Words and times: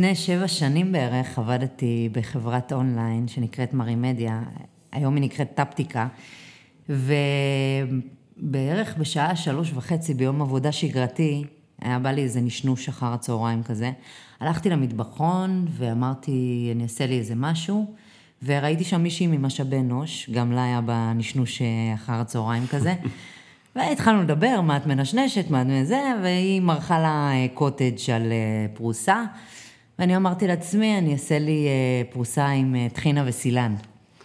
לפני 0.00 0.14
שבע 0.14 0.48
שנים 0.48 0.92
בערך 0.92 1.38
עבדתי 1.38 2.08
בחברת 2.12 2.72
אונליין 2.72 3.28
שנקראת 3.28 3.74
מרימדיה, 3.74 4.42
היום 4.92 5.14
היא 5.14 5.22
נקראת 5.22 5.48
טפטיקה, 5.54 6.08
ובערך 8.38 8.96
בשעה 8.98 9.36
שלוש 9.36 9.72
וחצי 9.74 10.14
ביום 10.14 10.42
עבודה 10.42 10.72
שגרתי, 10.72 11.44
היה 11.80 11.98
בא 11.98 12.10
לי 12.10 12.22
איזה 12.22 12.40
נשנוש 12.40 12.88
אחר 12.88 13.06
הצהריים 13.06 13.62
כזה. 13.62 13.90
הלכתי 14.40 14.70
למטבחון 14.70 15.66
ואמרתי, 15.70 16.68
אני 16.74 16.82
אעשה 16.82 17.06
לי 17.06 17.18
איזה 17.18 17.34
משהו, 17.36 17.94
וראיתי 18.42 18.84
שם 18.84 19.02
מישהי 19.02 19.26
ממשאבי 19.26 19.76
אנוש, 19.76 20.30
גם 20.30 20.52
לה 20.52 20.64
היה 20.64 20.80
בנשנוש 20.80 21.62
אחר 21.94 22.12
הצהריים 22.12 22.66
כזה. 22.66 22.94
והתחלנו 23.76 24.22
לדבר, 24.22 24.60
מה 24.60 24.76
את 24.76 24.86
מנשנשת, 24.86 25.50
מה 25.50 25.62
את 25.62 25.66
מזה, 25.66 26.02
והיא 26.22 26.60
מרחה 26.60 26.98
לה 26.98 27.32
קוטג' 27.54 28.10
על 28.14 28.32
אה, 28.32 28.66
פרוסה. 28.74 29.24
ואני 30.00 30.16
אמרתי 30.16 30.46
לעצמי, 30.46 30.98
אני 30.98 31.12
אעשה 31.12 31.38
לי 31.38 31.66
אה, 31.66 32.12
פרוסה 32.12 32.46
עם 32.46 32.74
אה, 32.74 32.86
טחינה 32.92 33.24
וסילן. 33.26 33.74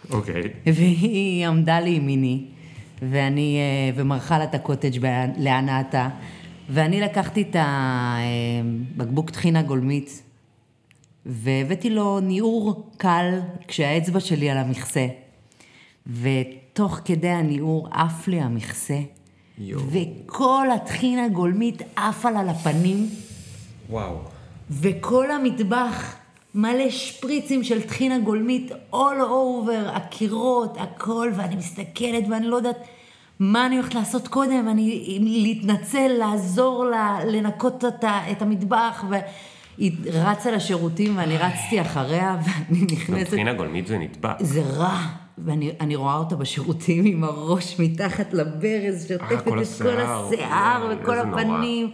אוקיי. 0.09 0.43
והיא 0.65 1.47
עמדה 1.47 1.79
לימיני, 1.79 2.45
ואני, 3.01 3.59
ומרחה 3.95 4.37
לה 4.37 4.43
את 4.43 4.55
הקוטג' 4.55 4.99
להנאתה, 5.37 6.09
ואני 6.69 7.01
לקחתי 7.01 7.41
את 7.41 7.55
הבקבוק 7.59 9.29
טחינה 9.29 9.61
גולמית, 9.61 10.23
והבאתי 11.25 11.89
לו 11.89 12.19
ניעור 12.19 12.89
קל 12.97 13.39
כשהאצבע 13.67 14.19
שלי 14.19 14.49
על 14.49 14.57
המכסה. 14.57 15.07
ותוך 16.21 16.99
כדי 17.05 17.29
הניעור 17.29 17.87
עף 17.91 18.27
לי 18.27 18.41
המכסה. 18.41 18.99
יו. 19.57 19.79
וכל 19.79 20.67
הטחינה 20.75 21.27
גולמית 21.27 21.81
עפה 21.95 22.31
לה 22.31 22.43
לפנים. 22.43 23.09
וואו. 23.89 24.34
וכל 24.71 25.31
המטבח 25.31 26.15
מלא 26.55 26.89
שפריצים 26.89 27.63
של 27.63 27.81
טחינה 27.81 28.19
גולמית 28.19 28.71
all 28.91 29.19
over, 29.19 29.89
הקירות, 29.91 30.77
הכל, 30.79 31.31
ואני 31.35 31.55
מסתכלת 31.55 32.23
ואני 32.29 32.47
לא 32.47 32.55
יודעת 32.55 32.77
מה 33.39 33.65
אני 33.65 33.75
הולכת 33.75 33.95
לעשות 33.95 34.27
קודם, 34.27 34.67
אני 34.69 35.17
להתנצל, 35.21 36.07
לעזור 36.07 36.85
לה, 36.85 37.19
לנקות 37.25 37.83
אותה, 37.83 38.19
את 38.31 38.41
המטבח, 38.41 39.05
והיא 39.09 39.91
רצה 40.13 40.51
לשירותים 40.51 41.17
ואני 41.17 41.37
רצתי 41.37 41.81
אחריה 41.81 42.37
ואני 42.45 42.85
נכנסת... 42.91 43.29
טחינה 43.29 43.53
גולמית 43.53 43.87
זה 43.87 43.97
נטבע. 43.97 44.33
זה 44.39 44.61
רע. 44.61 44.99
ואני 45.37 45.95
רואה 45.95 46.15
אותה 46.17 46.35
בשירותים 46.35 47.05
עם 47.05 47.23
הראש 47.23 47.79
מתחת 47.79 48.33
לברז, 48.33 49.07
שוטפת 49.07 49.47
את 49.47 49.73
כל 49.81 49.99
השיער 49.99 50.95
וכל 51.01 51.19
הפנים, 51.19 51.91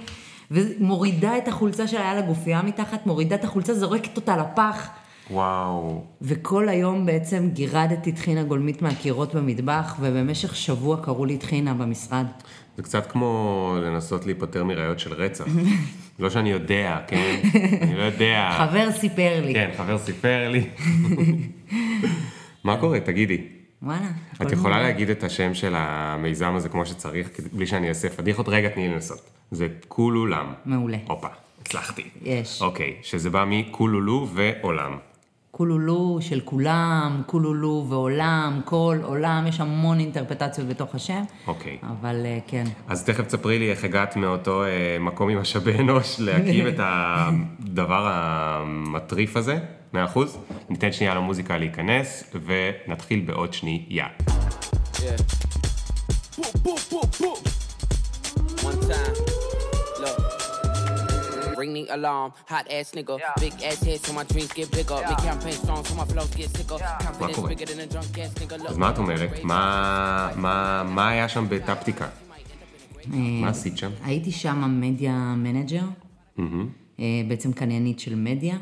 ומורידה 0.52 1.38
את 1.38 1.48
החולצה 1.48 1.88
שלה, 1.88 2.00
היה 2.00 2.16
לה 2.16 2.22
גופייה 2.22 2.62
מתחת, 2.62 3.06
מורידה 3.06 3.36
את 3.36 3.44
החולצה, 3.44 3.74
זורקת 3.74 4.18
אותה 4.18 4.38
לפח. 4.38 4.90
וואו. 5.32 6.04
וכל 6.22 6.70
היום 6.70 7.06
בעצם 7.06 7.50
גירדתי 7.54 8.12
טחינה 8.12 8.44
גולמית 8.44 8.82
מהקירות 8.82 9.36
במטבח, 9.36 9.96
ובמשך 10.00 10.56
שבוע 10.56 10.98
קראו 11.04 11.26
לי 11.26 11.38
טחינה 11.38 11.74
במשרד. 11.74 12.26
זה 12.78 12.84
קצת 12.84 13.12
כמו 13.12 13.76
לנסות 13.84 14.26
להיפטר 14.26 14.64
מראיות 14.64 15.00
של 15.00 15.14
רצח. 15.14 15.46
לא 16.20 16.30
שאני 16.30 16.52
יודע, 16.52 17.00
כן? 17.08 17.40
אני 17.82 17.98
לא 17.98 18.04
יודע. 18.04 18.50
חבר 18.58 18.92
סיפר 18.92 19.42
לי. 19.46 19.54
כן, 19.54 19.70
חבר 19.78 19.98
סיפר 19.98 20.50
לי. 20.50 20.70
מה 22.64 22.78
קורה? 22.78 23.00
תגידי. 23.00 23.61
וואלה. 23.84 24.08
את 24.42 24.52
יכולה 24.52 24.82
להגיד 24.82 25.10
את 25.10 25.24
השם 25.24 25.54
של 25.54 25.74
המיזם 25.78 26.56
הזה 26.56 26.70
כמו 26.70 26.86
שצריך, 26.86 27.30
בלי 27.54 27.68
שאני 27.68 27.90
אעשה 27.90 28.10
פדיחות? 28.10 28.50
רגע, 28.50 28.70
תני 28.70 28.88
לי 28.88 28.94
לנסות. 28.94 29.30
זה 29.52 29.68
קולולם. 29.88 30.54
מעולה. 30.66 30.98
הופה, 31.08 31.28
הצלחתי. 31.62 32.10
יש. 32.22 32.62
אוקיי, 32.62 32.96
שזה 33.02 33.30
בא 33.30 33.46
מקולולו 33.48 34.28
ועולם. 34.34 34.98
קולולו 35.52 36.18
של 36.22 36.40
כולם, 36.46 37.22
קולולו 37.26 37.86
ועולם, 37.90 38.62
כל 38.66 38.98
עולם, 39.04 39.46
יש 39.48 39.60
המון 39.60 40.00
אינטרפטציות 40.00 40.68
בתוך 40.68 40.96
השם. 40.96 41.22
אוקיי. 41.48 41.78
אבל 41.84 42.22
אה, 42.26 42.40
כן. 42.48 42.64
אז 42.88 43.06
תכף 43.06 43.26
תספרי 43.26 43.60
לי 43.60 43.72
איך 43.72 43.84
הגעת 43.84 44.16
מאותו 44.16 44.64
אה, 44.64 44.98
מקום 45.00 45.30
עם 45.30 45.40
משאבי 45.42 45.80
אנוש 45.80 46.20
להקים 46.20 46.68
את 46.68 46.76
הדבר 46.80 48.08
המטריף 48.12 49.38
הזה. 49.38 49.60
מאה 49.94 50.06
אחוז. 50.06 50.38
ניתן 50.70 50.92
שנייה 50.92 51.16
למוזיקה 51.16 51.58
להיכנס, 51.58 52.24
ונתחיל 52.46 53.20
בעוד 53.20 53.54
שנייה. 53.54 54.08
Ring 61.64 61.74
the 61.80 61.86
alarm, 61.98 62.30
hot 62.54 62.68
ass 62.76 62.90
nigga. 62.98 63.16
Yeah. 63.20 63.44
Big 63.44 63.56
ass 63.70 63.80
head 63.88 64.00
so 64.06 64.12
my 64.20 64.26
dreams 64.32 64.52
get 64.60 64.68
bigger. 64.78 64.98
Yeah. 65.00 65.10
Make 65.10 65.24
campaign 65.30 65.58
strong 65.64 65.82
so 65.88 65.94
my 66.02 66.06
flows 66.12 66.34
get 66.40 66.50
sicker. 66.58 66.78
Yeah. 66.80 66.98
Confidence 67.06 67.42
bigger 67.52 67.68
than 67.72 67.80
a 67.86 67.88
drunk 67.94 68.18
ass 68.24 68.34
nigga. 68.42 68.68
אז 68.70 68.78
מה 68.78 68.90
את 68.90 68.98
אומרת? 68.98 69.44
מה, 69.44 70.30
מה, 70.36 70.84
מה 70.86 71.10
היה 71.10 71.30
שם 71.30 71.46
בטפטיקה? 71.50 72.08
מה 73.08 73.50
עשית 73.50 73.78
שם? 73.78 73.92
הייתי 74.04 74.32
שם 74.32 74.80
media 74.82 75.34
manager, 75.38 75.86
בעצם 77.28 77.54
קניינית 77.54 78.00
של 78.00 78.16
מדיה. 78.16 78.58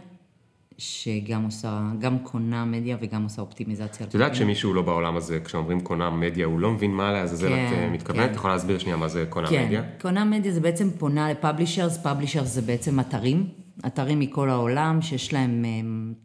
שגם 0.79 1.43
עושה, 1.43 1.81
גם 1.99 2.19
קונה 2.19 2.65
מדיה 2.65 2.97
וגם 3.01 3.23
עושה 3.23 3.41
אופטימיזציה. 3.41 4.05
את 4.07 4.13
יודעת 4.13 4.35
שמישהו 4.35 4.73
לא 4.73 4.81
בעולם 4.81 5.17
הזה, 5.17 5.39
כשאומרים 5.39 5.79
קונה 5.79 6.09
מדיה, 6.09 6.45
הוא 6.45 6.59
לא 6.59 6.71
מבין 6.71 6.91
מה 6.91 7.11
לעזאזל 7.11 7.49
כן, 7.49 7.67
את 7.67 7.73
אה, 7.73 7.89
מתכוונת? 7.89 8.25
כן. 8.25 8.31
את 8.31 8.35
יכולה 8.35 8.53
להסביר 8.53 8.79
שנייה 8.79 8.97
מה 8.97 9.07
זה 9.07 9.25
קונה 9.29 9.47
כן. 9.49 9.65
מדיה? 9.65 9.81
כן, 9.81 9.87
קונה 10.01 10.25
מדיה 10.25 10.51
זה 10.51 10.59
בעצם 10.59 10.89
פונה 10.97 11.31
ל 11.31 11.37
publishers, 11.37 11.97
publishers 11.97 12.47
זה 12.47 12.61
בעצם 12.61 12.99
אתרים, 12.99 13.47
אתרים 13.87 14.19
מכל 14.19 14.49
העולם 14.49 15.01
שיש 15.01 15.33
להם 15.33 15.65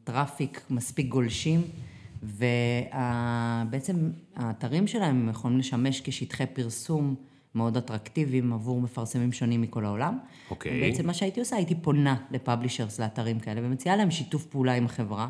traffic 0.05 0.61
מספיק 0.71 1.09
גולשים, 1.09 1.63
ובעצם 2.23 3.97
האתרים 4.37 4.87
שלהם 4.87 5.29
יכולים 5.29 5.59
לשמש 5.59 6.01
כשטחי 6.05 6.47
פרסום. 6.47 7.15
מאוד 7.55 7.77
אטרקטיביים 7.77 8.53
עבור 8.53 8.81
מפרסמים 8.81 9.33
שונים 9.33 9.63
מכל 9.63 9.85
העולם. 9.85 10.19
אוקיי. 10.51 10.73
Okay. 10.73 10.85
בעצם 10.85 11.07
מה 11.07 11.15
שהייתי 11.15 11.41
עושה, 11.41 11.57
הייתי 11.57 11.75
פונה 11.75 12.17
ל 12.31 12.37
publishers, 12.37 13.01
לאתרים 13.01 13.41
כאלה, 13.41 13.61
ומציעה 13.65 13.97
להם 13.97 14.11
שיתוף 14.11 14.47
פעולה 14.47 14.75
עם 14.75 14.87
החברה, 14.87 15.29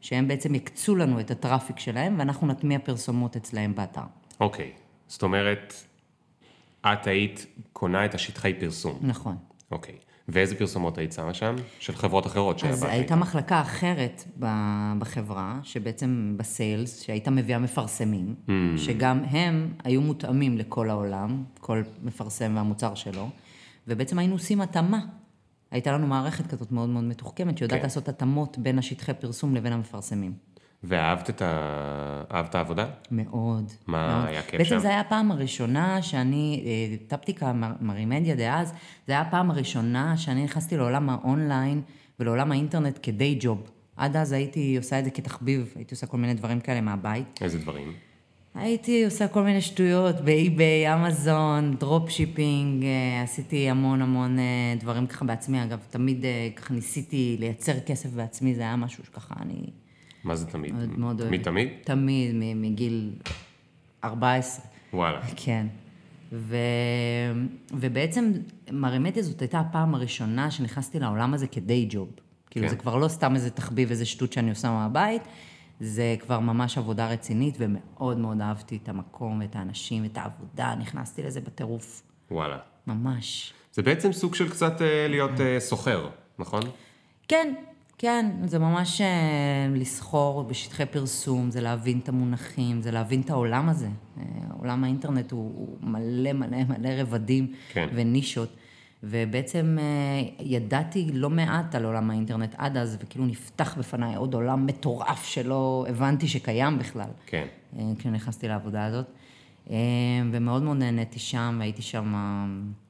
שהם 0.00 0.28
בעצם 0.28 0.54
יקצו 0.54 0.96
לנו 0.96 1.20
את 1.20 1.30
ה 1.30 1.36
traffic 1.36 1.78
שלהם, 1.78 2.14
ואנחנו 2.18 2.46
נטמיע 2.46 2.78
פרסומות 2.78 3.36
אצלהם 3.36 3.74
באתר. 3.74 4.00
אוקיי, 4.40 4.72
okay. 4.74 4.80
זאת 5.08 5.22
אומרת, 5.22 5.74
את 6.80 7.06
היית 7.06 7.46
קונה 7.72 8.04
את 8.04 8.14
השטחי 8.14 8.54
פרסום. 8.60 8.98
נכון. 9.02 9.36
אוקיי. 9.70 9.94
ואיזה 10.28 10.54
פרסומות 10.54 10.98
היית 10.98 11.12
שמה 11.12 11.34
שם? 11.34 11.54
של 11.78 11.96
חברות 11.96 12.26
אחרות 12.26 12.58
שעבדת 12.58 12.74
אז 12.74 12.82
הייתה 12.82 13.16
מחלקה 13.16 13.60
אחרת 13.60 14.24
בחברה, 14.98 15.60
שבעצם 15.62 16.34
בסיילס, 16.36 17.02
שהייתה 17.02 17.30
מביאה 17.30 17.58
מפרסמים, 17.58 18.34
mm. 18.46 18.50
שגם 18.76 19.24
הם 19.24 19.72
היו 19.84 20.00
מותאמים 20.00 20.58
לכל 20.58 20.90
העולם, 20.90 21.44
כל 21.60 21.82
מפרסם 22.02 22.52
והמוצר 22.56 22.94
שלו, 22.94 23.28
ובעצם 23.88 24.18
היינו 24.18 24.34
עושים 24.34 24.60
התאמה. 24.60 25.00
הייתה 25.70 25.92
לנו 25.92 26.06
מערכת 26.06 26.46
כזאת 26.46 26.72
מאוד 26.72 26.88
מאוד 26.88 27.04
מתוחכמת, 27.04 27.58
שיודעת 27.58 27.78
כן. 27.78 27.82
לעשות 27.82 28.08
התאמות 28.08 28.58
בין 28.58 28.78
השטחי 28.78 29.14
פרסום 29.14 29.54
לבין 29.54 29.72
המפרסמים. 29.72 30.32
ואהבת 30.84 31.30
את 31.30 31.42
ה... 31.42 32.24
אהבת 32.32 32.54
העבודה? 32.54 32.86
מאוד. 33.10 33.72
מה 33.86 34.16
מאוד. 34.16 34.28
היה 34.28 34.42
כיף 34.42 34.52
בעצם 34.52 34.64
שם? 34.64 34.74
בעצם 34.74 34.82
זו 34.82 34.88
הייתה 34.88 35.00
הפעם 35.06 35.30
הראשונה 35.30 36.02
שאני, 36.02 36.62
אה, 36.66 36.96
טפטיקה 37.06 37.52
מרימדיה 37.80 38.34
דאז, 38.34 38.68
זו 38.68 38.74
הייתה 39.06 39.28
הפעם 39.28 39.50
הראשונה 39.50 40.16
שאני 40.16 40.44
נכנסתי 40.44 40.76
לעולם 40.76 41.10
האונליין 41.10 41.82
ולעולם 42.20 42.52
האינטרנט 42.52 42.98
כ 43.02 43.16
day 43.16 43.38
job. 43.40 43.70
עד 43.96 44.16
אז 44.16 44.32
הייתי 44.32 44.76
עושה 44.76 44.98
את 44.98 45.04
זה 45.04 45.10
כתחביב, 45.10 45.72
הייתי 45.76 45.94
עושה 45.94 46.06
כל 46.06 46.16
מיני 46.16 46.34
דברים 46.34 46.60
כאלה 46.60 46.80
מהבית. 46.80 47.38
איזה 47.42 47.58
דברים? 47.58 47.92
הייתי 48.54 49.04
עושה 49.04 49.28
כל 49.28 49.42
מיני 49.42 49.60
שטויות 49.60 50.20
באי-ביי, 50.20 50.94
אמזון, 50.94 51.76
drop 51.78 52.10
shipping, 52.10 52.84
אה, 52.84 53.22
עשיתי 53.22 53.70
המון 53.70 54.02
המון 54.02 54.38
אה, 54.38 54.74
דברים 54.80 55.06
ככה 55.06 55.24
בעצמי. 55.24 55.62
אגב, 55.62 55.78
תמיד 55.90 56.24
ככה 56.56 56.74
ניסיתי 56.74 57.36
לייצר 57.40 57.80
כסף 57.80 58.10
בעצמי, 58.10 58.54
זה 58.54 58.62
היה 58.62 58.76
משהו 58.76 59.04
שככה 59.04 59.34
אני... 59.42 59.81
מה 60.24 60.36
זה 60.36 60.46
תמיד? 60.46 60.74
מאוד 60.74 60.98
מאוד 60.98 61.20
אוהבת. 61.20 61.34
מתמיד? 61.34 61.68
תמיד, 61.84 62.34
מגיל 62.56 63.12
14. 64.04 64.64
וואלה. 64.92 65.20
כן. 65.36 65.66
ו... 66.32 66.56
ובעצם 67.70 68.32
מרימדיה 68.72 69.22
זאת 69.22 69.40
הייתה 69.40 69.60
הפעם 69.60 69.94
הראשונה 69.94 70.50
שנכנסתי 70.50 71.00
לעולם 71.00 71.34
הזה 71.34 71.46
כדי 71.46 71.86
ג'וב. 71.90 72.08
כאילו, 72.08 72.22
כן. 72.46 72.50
כאילו 72.50 72.68
זה 72.68 72.76
כבר 72.76 72.96
לא 72.96 73.08
סתם 73.08 73.34
איזה 73.34 73.50
תחביב, 73.50 73.90
איזה 73.90 74.04
שטות 74.04 74.32
שאני 74.32 74.50
עושה 74.50 74.70
מהבית, 74.70 75.22
זה 75.80 76.16
כבר 76.20 76.40
ממש 76.40 76.78
עבודה 76.78 77.08
רצינית, 77.08 77.56
ומאוד 77.58 78.18
מאוד 78.18 78.40
אהבתי 78.40 78.78
את 78.82 78.88
המקום, 78.88 79.40
ואת 79.40 79.56
האנשים, 79.56 80.04
את 80.04 80.18
העבודה, 80.18 80.74
נכנסתי 80.80 81.22
לזה 81.22 81.40
בטירוף. 81.40 82.02
וואלה. 82.30 82.58
ממש. 82.86 83.52
זה 83.72 83.82
בעצם 83.82 84.12
סוג 84.12 84.34
של 84.34 84.50
קצת 84.50 84.82
אה, 84.82 85.06
להיות 85.08 85.40
אה, 85.40 85.60
סוחר, 85.60 86.08
נכון? 86.38 86.62
כן, 87.28 87.54
כן, 88.02 88.26
זה 88.44 88.58
ממש 88.58 89.00
אה, 89.00 89.68
לסחור 89.74 90.44
בשטחי 90.44 90.86
פרסום, 90.86 91.50
זה 91.50 91.60
להבין 91.60 91.98
את 91.98 92.08
המונחים, 92.08 92.82
זה 92.82 92.90
להבין 92.90 93.20
את 93.20 93.30
העולם 93.30 93.68
הזה. 93.68 93.88
אה, 94.18 94.24
עולם 94.58 94.84
האינטרנט 94.84 95.32
הוא, 95.32 95.52
הוא 95.54 95.90
מלא 95.90 96.32
מלא 96.32 96.64
מלא 96.68 96.88
רבדים 96.88 97.52
כן. 97.72 97.88
ונישות. 97.94 98.56
ובעצם 99.02 99.78
אה, 99.80 100.44
ידעתי 100.44 101.10
לא 101.12 101.30
מעט 101.30 101.74
על 101.74 101.84
עולם 101.84 102.10
האינטרנט 102.10 102.54
עד 102.58 102.76
אז, 102.76 102.98
וכאילו 103.00 103.26
נפתח 103.26 103.78
בפניי 103.78 104.14
עוד 104.14 104.34
עולם 104.34 104.66
מטורף 104.66 105.24
שלא 105.24 105.86
הבנתי 105.88 106.28
שקיים 106.28 106.78
בכלל. 106.78 107.10
כן. 107.26 107.46
כשנכנסתי 107.98 108.48
לעבודה 108.48 108.84
הזאת. 108.84 109.06
ומאוד 110.32 110.62
מאוד 110.62 110.76
נהניתי 110.76 111.18
שם, 111.18 111.56
והייתי 111.58 111.82
שם 111.82 112.14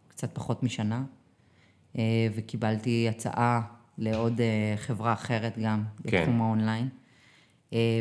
קצת 0.09 0.31
פחות 0.35 0.62
משנה, 0.62 1.03
וקיבלתי 2.35 3.09
הצעה 3.09 3.61
לעוד 4.02 4.40
חברה 4.76 5.12
אחרת 5.12 5.58
גם, 5.58 5.82
כן. 6.06 6.20
בתחום 6.20 6.43
האונליין. 6.43 6.88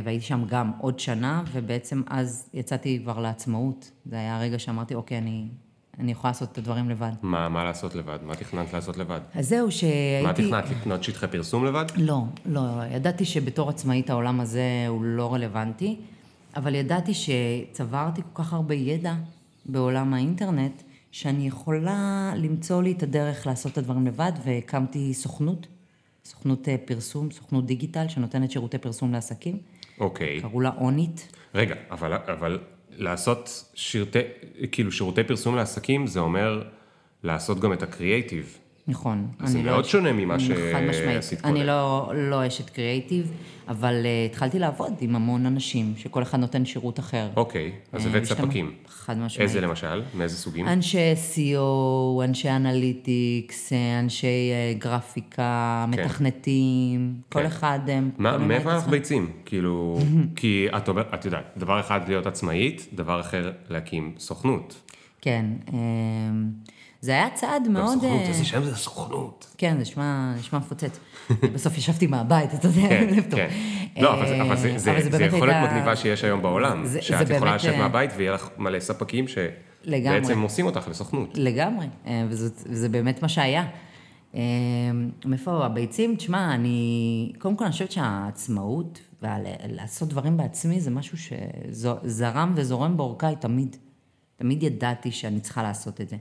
והייתי 0.03 0.25
שם 0.25 0.45
גם 0.47 0.71
עוד 0.79 0.99
שנה, 0.99 1.43
ובעצם 1.51 2.01
אז 2.07 2.49
יצאתי 2.53 2.99
כבר 3.03 3.19
לעצמאות. 3.19 3.91
זה 4.05 4.15
היה 4.15 4.37
הרגע 4.37 4.59
שאמרתי, 4.59 4.95
אוקיי, 4.95 5.17
אני 5.17 5.47
אני 5.99 6.11
יכולה 6.11 6.31
לעשות 6.31 6.51
את 6.51 6.57
הדברים 6.57 6.89
לבד. 6.89 7.11
מה, 7.21 7.49
מה 7.49 7.63
לעשות 7.63 7.95
לבד? 7.95 8.19
מה 8.23 8.35
תכננת 8.35 8.73
לעשות 8.73 8.97
לבד? 8.97 9.19
אז 9.35 9.49
זהו, 9.49 9.71
שהייתי... 9.71 10.23
מה 10.23 10.61
תכננת? 10.61 10.79
לקנות 10.79 11.03
שטחי 11.03 11.27
פרסום 11.27 11.65
לבד? 11.65 11.85
לא, 11.95 12.23
לא. 12.45 12.61
ידעתי 12.91 13.25
שבתור 13.25 13.69
עצמאית 13.69 14.09
העולם 14.09 14.39
הזה 14.39 14.85
הוא 14.87 15.03
לא 15.03 15.33
רלוונטי, 15.33 15.99
אבל 16.55 16.75
ידעתי 16.75 17.11
שצברתי 17.13 18.21
כל 18.33 18.43
כך 18.43 18.53
הרבה 18.53 18.75
ידע 18.75 19.13
בעולם 19.65 20.13
האינטרנט, 20.13 20.81
שאני 21.11 21.47
יכולה 21.47 22.31
למצוא 22.35 22.83
לי 22.83 22.91
את 22.91 23.03
הדרך 23.03 23.47
לעשות 23.47 23.71
את 23.71 23.77
הדברים 23.77 24.07
לבד, 24.07 24.31
והקמתי 24.45 25.13
סוכנות, 25.13 25.67
סוכנות 26.31 26.69
אה, 26.69 26.75
פרסום, 26.85 27.31
סוכנות 27.31 27.65
דיגיטל, 27.65 28.07
שנותנת 28.07 28.51
שירותי 28.51 28.77
פרסום 28.77 29.11
לעסקים. 29.11 29.57
אוקיי. 29.99 30.41
קראו 30.41 30.61
לה 30.61 30.71
אונית. 30.77 31.27
רגע, 31.55 31.75
אבל, 31.91 32.13
אבל 32.13 32.59
לעשות 32.97 33.65
שירתי, 33.73 34.19
כאילו 34.71 34.91
שירותי 34.91 35.23
פרסום 35.23 35.55
לעסקים, 35.55 36.07
זה 36.07 36.19
אומר 36.19 36.63
לעשות 37.23 37.59
גם 37.59 37.73
את 37.73 37.83
הקריאייטיב. 37.83 38.57
נכון. 38.87 39.27
זה 39.43 39.61
מאוד 39.61 39.77
לא 39.77 39.83
שונה 39.83 40.11
ממה 40.13 40.39
שעשית 40.39 41.41
קודם. 41.41 41.55
אני 41.55 41.65
לא, 41.65 42.11
לא 42.15 42.47
אשת 42.47 42.69
קריאייטיב, 42.69 43.31
אבל 43.67 43.93
uh, 44.03 44.31
התחלתי 44.31 44.59
לעבוד 44.59 44.93
עם 45.01 45.15
המון 45.15 45.45
אנשים, 45.45 45.93
שכל 45.97 46.23
אחד 46.23 46.39
נותן 46.39 46.65
שירות 46.65 46.99
אחר. 46.99 47.29
אוקיי, 47.35 47.71
אז 47.91 48.05
הבאת 48.05 48.23
uh, 48.23 48.25
ספקים. 48.25 48.71
חד 48.87 49.17
משמעית. 49.17 49.49
איזה 49.49 49.61
למשל? 49.61 50.01
מאיזה 50.13 50.37
סוגים? 50.37 50.67
אנשי 50.67 51.13
SEO, 51.13 52.23
אנשי 52.23 52.49
אנליטיקס, 52.49 53.73
אנשי 53.99 54.51
uh, 54.77 54.83
גרפיקה, 54.83 55.85
כן. 55.91 56.03
מתכנתים, 56.03 57.15
כן. 57.29 57.39
כל 57.39 57.47
אחד 57.47 57.79
הם... 57.87 58.11
מאיפה 58.17 58.73
אנחנו 58.73 58.91
ביצים? 58.91 59.31
כאילו, 59.45 59.99
כי 60.35 60.67
את, 60.77 60.89
את 61.13 61.25
יודעת, 61.25 61.53
דבר 61.57 61.79
אחד 61.79 61.99
להיות 62.07 62.25
עצמאית, 62.25 62.87
דבר 62.93 63.19
אחר 63.19 63.51
להקים 63.69 64.13
סוכנות. 64.17 64.81
כן. 65.21 65.45
Uh, 65.67 65.71
זה 67.01 67.11
היה 67.11 67.29
צעד 67.33 67.67
מאוד... 67.67 67.93
סוכנות, 67.93 68.21
אה, 68.21 68.27
איזה 68.27 68.45
שם 68.45 68.63
זה 68.63 68.75
סוכנות. 68.75 69.55
כן, 69.57 69.75
זה 69.75 69.81
נשמע, 69.81 70.33
מפוצץ. 70.53 70.99
בסוף 71.53 71.77
ישבתי 71.77 72.07
מהבית, 72.07 72.53
אתה 72.53 72.67
יודע, 72.67 72.89
כן, 72.89 73.21
כן. 73.31 73.49
לא, 73.97 74.13
אבל 74.13 74.57
זה, 74.57 74.77
זה 74.77 75.23
יכולת. 75.23 75.55
מגניבה 75.63 75.95
שיש 75.95 76.23
היום 76.23 76.41
בעולם. 76.41 76.85
שאת 77.01 77.29
יכולה 77.29 77.55
לשבת 77.55 77.73
אה, 77.73 77.79
מהבית 77.79 78.11
ויהיה 78.17 78.31
לך 78.31 78.49
מלא 78.57 78.79
ספקים 78.79 79.25
שבעצם 79.27 80.41
עושים 80.41 80.65
אותך 80.65 80.87
לסוכנות. 80.87 81.29
לגמרי, 81.35 81.87
אה, 82.07 82.25
וזה, 82.29 82.49
וזה 82.65 82.89
באמת 82.89 83.21
מה 83.21 83.29
שהיה. 83.29 83.65
מאיפה 85.25 85.65
הביצים? 85.65 86.15
תשמע, 86.15 86.53
אני... 86.53 87.31
קודם 87.39 87.55
כל, 87.55 87.63
אני 87.63 87.71
חושבת 87.71 87.91
שהעצמאות 87.91 88.99
ולעשות 89.21 90.09
דברים 90.09 90.37
בעצמי 90.37 90.81
זה 90.81 90.91
משהו 90.91 91.17
שזרם 91.17 92.53
וזורם 92.55 92.97
בעורקיי 92.97 93.35
תמיד. 93.39 93.75
תמיד 94.35 94.63
ידעתי 94.63 95.11
שאני 95.11 95.39
צריכה 95.39 95.63
לעשות 95.63 96.01
את 96.01 96.09
זה. 96.09 96.15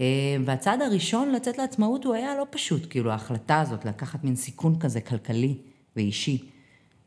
אה, 0.00 0.06
והצעד 0.44 0.82
הראשון 0.82 1.32
לצאת 1.32 1.58
לעצמאות 1.58 2.04
הוא 2.04 2.14
היה 2.14 2.36
לא 2.36 2.46
פשוט, 2.50 2.86
כאילו 2.90 3.10
ההחלטה 3.10 3.60
הזאת 3.60 3.84
לקחת 3.84 4.24
מין 4.24 4.36
סיכון 4.36 4.78
כזה 4.78 5.00
כלכלי 5.00 5.54
ואישי. 5.96 6.38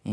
אה, 0.08 0.12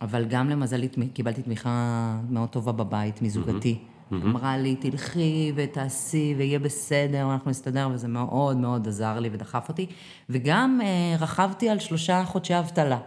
אבל 0.00 0.24
גם 0.24 0.50
למזלי 0.50 0.88
קיבלתי 1.14 1.42
תמיכה 1.42 2.16
מאוד 2.30 2.48
טובה 2.48 2.72
בבית, 2.72 3.22
מזוגתי. 3.22 3.78
Mm-hmm. 3.78 4.14
אמרה 4.14 4.58
לי, 4.58 4.76
תלכי 4.76 5.52
ותעשי 5.54 6.34
ויהיה 6.38 6.58
בסדר, 6.58 7.32
אנחנו 7.32 7.50
נסתדר, 7.50 7.88
וזה 7.92 8.08
מאוד 8.08 8.56
מאוד 8.56 8.88
עזר 8.88 9.20
לי 9.20 9.28
ודחף 9.32 9.68
אותי. 9.68 9.86
וגם 10.30 10.80
אה, 10.82 11.16
רכבתי 11.20 11.68
על 11.68 11.78
שלושה 11.78 12.24
חודשי 12.24 12.58
אבטלה, 12.58 12.98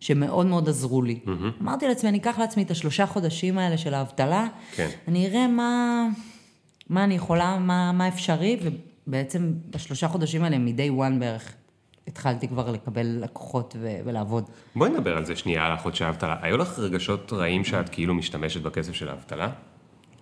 שמאוד 0.00 0.46
מאוד 0.46 0.68
עזרו 0.68 1.02
לי. 1.02 1.20
Mm-hmm. 1.24 1.62
אמרתי 1.62 1.88
לעצמי, 1.88 2.08
אני 2.08 2.18
אקח 2.18 2.38
לעצמי 2.38 2.62
את 2.62 2.70
השלושה 2.70 3.06
חודשים 3.06 3.58
האלה 3.58 3.78
של 3.78 3.94
האבטלה, 3.94 4.46
כן. 4.72 4.88
אני 5.08 5.26
אראה 5.26 5.48
מה... 5.48 6.06
מה 6.90 7.04
אני 7.04 7.14
יכולה, 7.14 7.58
מה, 7.58 7.92
מה 7.92 8.08
אפשרי, 8.08 8.58
ובעצם 9.06 9.52
בשלושה 9.70 10.08
חודשים 10.08 10.44
האלה, 10.44 10.58
מ-day 10.58 10.90
one 10.98 11.18
בערך, 11.20 11.52
התחלתי 12.06 12.48
כבר 12.48 12.70
לקבל 12.72 13.06
לקוחות 13.06 13.76
ו- 13.80 13.98
ולעבוד. 14.04 14.44
בואי 14.76 14.90
נדבר 14.90 15.16
על 15.16 15.24
זה 15.24 15.36
שנייה, 15.36 15.66
על 15.66 15.72
החודשי 15.72 16.04
האבטלה. 16.04 16.36
היו 16.42 16.56
לך 16.56 16.78
רגשות 16.78 17.32
רעים 17.32 17.64
שאת 17.64 17.88
כאילו 17.88 18.14
משתמשת 18.14 18.62
בכסף 18.62 18.92
של 18.92 19.08
האבטלה? 19.08 19.48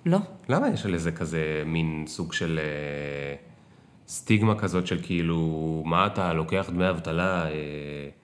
לא. 0.07 0.19
למה 0.49 0.69
יש 0.69 0.87
על 0.87 0.95
איזה 0.95 1.13
כזה 1.13 1.63
מין 1.67 2.05
סוג 2.07 2.33
של... 2.33 2.61
אה... 2.63 3.48
סטיגמה 4.09 4.55
כזאת 4.55 4.87
של 4.87 4.99
כאילו, 5.03 5.83
מה 5.87 6.07
אתה 6.07 6.33
לוקח 6.33 6.71
דמי 6.73 6.91
אבטלה? 6.91 7.47
אה, 7.47 7.53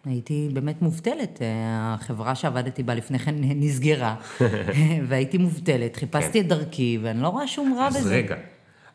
הייתי 0.04 0.48
באמת 0.52 0.82
מובטלת. 0.82 1.42
אה, 1.42 1.94
החברה 1.94 2.34
שעבדתי 2.34 2.82
בה 2.82 2.94
לפני 2.94 3.18
כן 3.18 3.34
נסגרה, 3.62 4.14
והייתי 5.08 5.38
מובטלת. 5.38 5.96
חיפשתי 5.96 6.32
כן. 6.32 6.40
את 6.40 6.48
דרכי, 6.48 6.98
ואני 7.02 7.22
לא 7.22 7.28
רואה 7.28 7.46
שום 7.46 7.74
רע 7.78 7.86
אז 7.86 7.96
בזה. 7.96 8.00
אז 8.00 8.12
רגע, 8.12 8.36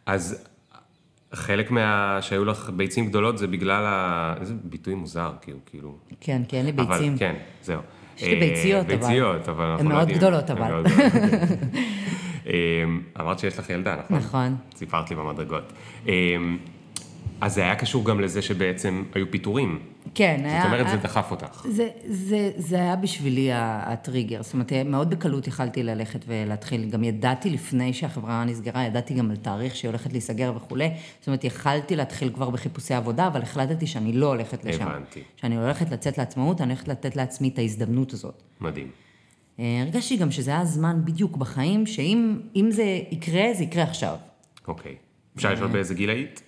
אז 0.05 0.45
חלק 1.33 1.71
מה... 1.71 2.17
שהיו 2.21 2.45
לך 2.45 2.69
ביצים 2.69 3.07
גדולות 3.09 3.37
זה 3.37 3.47
בגלל 3.47 3.85
ה... 3.85 4.33
איזה 4.41 4.53
ביטוי 4.63 4.95
מוזר, 4.95 5.31
כאילו, 5.41 5.57
כאילו... 5.65 5.95
כן, 6.21 6.41
כי 6.47 6.57
אין 6.57 6.65
לי 6.65 6.71
ביצים. 6.71 7.09
אבל, 7.09 7.19
כן, 7.19 7.35
זהו. 7.61 7.81
יש 8.17 8.23
לי 8.23 8.39
ביציות, 8.39 8.85
אבל... 8.85 8.95
ביציות, 8.95 9.49
אבל 9.49 9.65
אנחנו 9.65 9.89
לא 9.89 9.95
יודעים. 9.95 10.17
הן 10.17 10.31
מאוד 10.31 10.43
גדולות, 10.45 10.51
אבל. 10.51 10.83
אמרת 13.19 13.39
שיש 13.39 13.59
לך 13.59 13.69
ילדה, 13.69 13.95
נכון? 13.95 14.17
נכון. 14.17 14.55
סיפרת 14.75 15.09
לי 15.09 15.15
במדרגות. 15.15 15.73
אז 17.41 17.53
זה 17.53 17.61
היה 17.61 17.75
קשור 17.75 18.05
גם 18.05 18.19
לזה 18.19 18.41
שבעצם 18.41 19.03
היו 19.13 19.31
פיטורים. 19.31 19.79
כן, 20.15 20.37
זאת 20.37 20.45
היה... 20.45 20.61
זאת 20.61 20.71
אומרת, 20.71 20.89
זה 20.89 20.97
דחף 20.97 21.31
אותך. 21.31 21.65
זה, 21.69 21.87
זה, 22.05 22.51
זה 22.57 22.75
היה 22.75 22.95
בשבילי 22.95 23.49
הטריגר. 23.53 24.43
זאת 24.43 24.53
אומרת, 24.53 24.71
מאוד 24.85 25.09
בקלות 25.09 25.47
יכלתי 25.47 25.83
ללכת 25.83 26.19
ולהתחיל. 26.27 26.89
גם 26.89 27.03
ידעתי 27.03 27.49
לפני 27.49 27.93
שהחברה 27.93 28.45
נסגרה, 28.45 28.83
ידעתי 28.83 29.13
גם 29.13 29.29
על 29.31 29.35
תאריך 29.35 29.75
שהיא 29.75 29.89
הולכת 29.89 30.11
להיסגר 30.11 30.53
וכולי. 30.55 30.91
זאת 31.19 31.27
אומרת, 31.27 31.43
יכלתי 31.43 31.95
להתחיל 31.95 32.31
כבר 32.33 32.49
בחיפושי 32.49 32.93
עבודה, 32.93 33.27
אבל 33.27 33.41
החלטתי 33.41 33.87
שאני 33.87 34.13
לא 34.13 34.27
הולכת 34.27 34.65
לשם. 34.65 34.87
הבנתי. 34.87 35.23
שאני 35.35 35.57
הולכת 35.57 35.91
לצאת 35.91 36.17
לעצמאות, 36.17 36.61
אני 36.61 36.73
הולכת 36.73 36.87
לתת 36.87 37.15
לעצמי 37.15 37.49
את 37.53 37.59
ההזדמנות 37.59 38.13
הזאת. 38.13 38.43
מדהים. 38.61 38.87
אה, 39.59 39.81
הרגשתי 39.81 40.17
גם 40.17 40.31
שזה 40.31 40.51
היה 40.51 40.65
זמן 40.65 41.01
בדיוק 41.05 41.37
בחיים, 41.37 41.85
שאם 41.85 42.67
זה 42.69 43.01
יקרה, 43.11 43.43
זה 43.53 43.63
יקרה 43.63 43.83
עכשיו. 43.83 44.15
אוקיי. 44.67 44.95
אפשר 45.35 45.53
לשאול 45.53 45.67
באיזה 45.67 45.93
גיל 45.93 46.09
היית? 46.09 46.41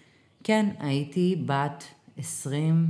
כן, 0.44 0.70
הייתי 0.80 1.44
בת 1.46 1.84
26, 2.18 2.86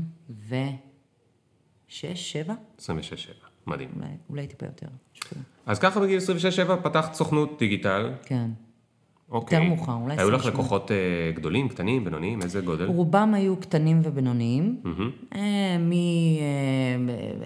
7? 2.14 2.54
26, 2.78 3.24
7, 3.24 3.34
מדהים. 3.68 3.90
אולי, 3.96 4.08
אולי 4.30 4.48
טיפה 4.48 4.66
יותר. 4.66 4.88
אז 5.66 5.80
ככה 5.80 6.00
בגיל 6.00 6.20
26-7 6.68 6.76
פתחת 6.84 7.14
סוכנות 7.14 7.60
דיגיטל. 7.60 8.12
כן. 8.26 8.50
אוקיי. 9.32 9.58
יותר 9.58 9.70
מאוחר, 9.70 9.94
אולי 9.94 10.14
28. 10.14 10.22
היו 10.22 10.32
לך 10.32 10.46
לקוחות 10.46 10.92
uh, 10.92 10.94
גדולים, 11.36 11.70
קטנים, 11.70 12.04
בינוניים? 12.04 12.42
איזה 12.42 12.62
גודל? 12.62 12.86
רובם 12.86 13.34
היו 13.34 13.58
קטנים 13.58 14.02
ובינוניים. 14.04 14.82
Mm-hmm. 14.84 15.36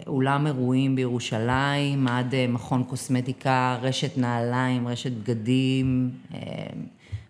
מאולם 0.05 0.47
אירועים 0.47 0.95
בירושלים 0.95 2.07
עד 2.07 2.33
uh, 2.33 2.51
מכון 2.51 2.83
קוסמטיקה, 2.83 3.77
רשת 3.81 4.17
נעליים, 4.17 4.87
רשת 4.87 5.11
בגדים. 5.11 6.11
Uh, 6.31 6.35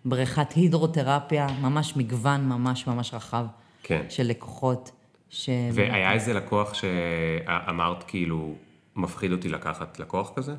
בריכת 0.06 0.52
הידרותרפיה, 0.52 1.46
ממש 1.60 1.96
מגוון 1.96 2.48
ממש 2.48 2.86
ממש 2.86 3.14
רחב 3.14 3.46
כן. 3.82 4.02
של 4.08 4.22
לקוחות. 4.22 4.90
ש... 5.30 5.48
והיה 5.72 6.12
איזה 6.12 6.34
לקוח 6.34 6.74
שאמרת 6.74 8.02
כאילו, 8.02 8.54
מפחיד 8.96 9.32
אותי 9.32 9.48
לקחת 9.48 9.98
לקוח 9.98 10.32
כזה? 10.36 10.54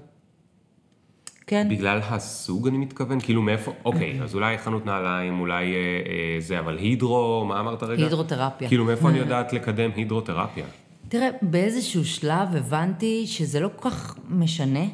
כן. 1.47 1.67
בגלל 1.69 1.99
הסוג 2.03 2.67
אני 2.67 2.77
מתכוון? 2.77 3.19
כאילו 3.19 3.41
מאיפה, 3.41 3.71
אוקיי, 3.85 4.21
אז 4.21 4.35
אולי 4.35 4.57
חנות 4.57 4.85
נעליים, 4.85 5.39
אולי 5.39 5.73
אה, 5.73 5.79
אה, 5.79 6.35
זה, 6.39 6.59
אבל 6.59 6.77
הידרו, 6.77 7.45
מה 7.45 7.59
אמרת 7.59 7.83
רגע? 7.83 8.03
הידרותרפיה. 8.03 8.67
כאילו 8.67 8.85
מאיפה 8.85 9.09
אני 9.09 9.17
יודעת 9.17 9.53
לקדם 9.53 9.89
הידרותרפיה? 9.95 10.65
תראה, 11.09 11.29
באיזשהו 11.41 12.05
שלב 12.05 12.55
הבנתי 12.55 13.27
שזה 13.27 13.59
לא 13.59 13.69
כל 13.75 13.89
כך 13.89 14.15
משנה 14.29 14.85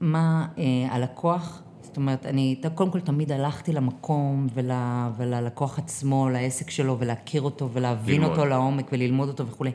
מה 0.00 0.46
אה, 0.58 0.94
הלקוח 0.94 1.62
אומרת, 1.98 2.26
אני 2.26 2.60
קודם 2.74 2.90
כל 2.90 3.00
תמיד 3.00 3.32
הלכתי 3.32 3.72
למקום 3.72 4.46
ול, 4.54 4.70
וללקוח 5.16 5.78
עצמו, 5.78 6.28
לעסק 6.28 6.70
שלו, 6.70 6.96
ולהכיר 6.98 7.42
אותו, 7.42 7.68
ולהבין 7.72 8.20
ללמוד. 8.20 8.30
אותו 8.38 8.48
לעומק, 8.48 8.88
וללמוד 8.92 9.28
אותו 9.28 9.46
וכולי. 9.46 9.70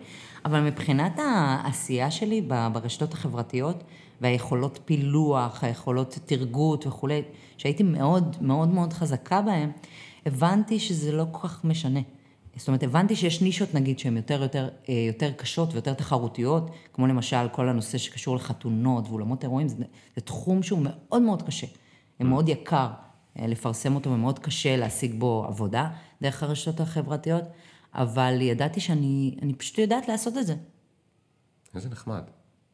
אבל 0.45 0.61
מבחינת 0.61 1.19
העשייה 1.19 2.11
שלי 2.11 2.41
ברשתות 2.73 3.13
החברתיות, 3.13 3.83
והיכולות 4.21 4.79
פילוח, 4.85 5.63
היכולות 5.63 6.17
תרגות 6.25 6.87
וכולי, 6.87 7.21
שהייתי 7.57 7.83
מאוד 7.83 8.35
מאוד 8.41 8.69
מאוד 8.69 8.93
חזקה 8.93 9.41
בהן, 9.41 9.69
הבנתי 10.25 10.79
שזה 10.79 11.11
לא 11.11 11.25
כל 11.31 11.47
כך 11.47 11.65
משנה. 11.65 11.99
זאת 12.55 12.67
אומרת, 12.67 12.83
הבנתי 12.83 13.15
שיש 13.15 13.41
נישות, 13.41 13.73
נגיד, 13.73 13.99
שהן 13.99 14.17
יותר, 14.17 14.41
יותר, 14.41 14.69
אה, 14.89 14.93
יותר 15.07 15.31
קשות 15.31 15.73
ויותר 15.73 15.93
תחרותיות, 15.93 16.71
כמו 16.93 17.07
למשל 17.07 17.47
כל 17.51 17.69
הנושא 17.69 17.97
שקשור 17.97 18.35
לחתונות 18.35 19.07
ואולמות 19.09 19.43
אירועים, 19.43 19.67
זה, 19.67 19.75
זה 20.15 20.21
תחום 20.21 20.63
שהוא 20.63 20.79
מאוד 20.83 21.21
מאוד 21.21 21.41
קשה. 21.41 21.67
זה 22.19 22.25
מאוד 22.25 22.49
יקר 22.49 22.87
אה, 23.39 23.47
לפרסם 23.47 23.95
אותו 23.95 24.09
ומאוד 24.09 24.39
קשה 24.39 24.77
להשיג 24.77 25.19
בו 25.19 25.45
עבודה 25.47 25.89
דרך 26.21 26.43
הרשתות 26.43 26.79
החברתיות, 26.79 27.43
אבל 27.93 28.41
ידעתי 28.41 28.79
שאני 28.79 29.53
פשוט 29.57 29.77
יודעת 29.77 30.07
לעשות 30.07 30.37
את 30.37 30.47
זה. 30.47 30.55
איזה 31.75 31.89
נחמד. 31.89 32.23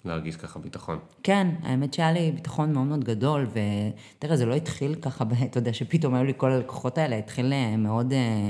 להרגיש 0.05 0.36
ככה 0.36 0.60
ביטחון. 0.60 1.00
כן, 1.24 1.48
האמת 1.63 1.93
שהיה 1.93 2.12
לי 2.12 2.31
ביטחון 2.31 2.74
מאוד 2.74 2.88
מאוד 2.88 3.03
גדול, 3.03 3.48
ותראה, 3.50 4.38
זה 4.38 4.46
לא 4.46 4.55
התחיל 4.55 4.96
ככה, 4.96 5.24
אתה 5.43 5.58
יודע, 5.58 5.74
שפתאום 5.74 6.13
היו 6.13 6.24
לי 6.24 6.34
כל 6.38 6.51
הלקוחות 6.51 6.98
האלה, 6.98 7.17
התחיל 7.17 7.53
אה, 7.53 7.77
מאוד, 7.77 8.13
אה, 8.13 8.50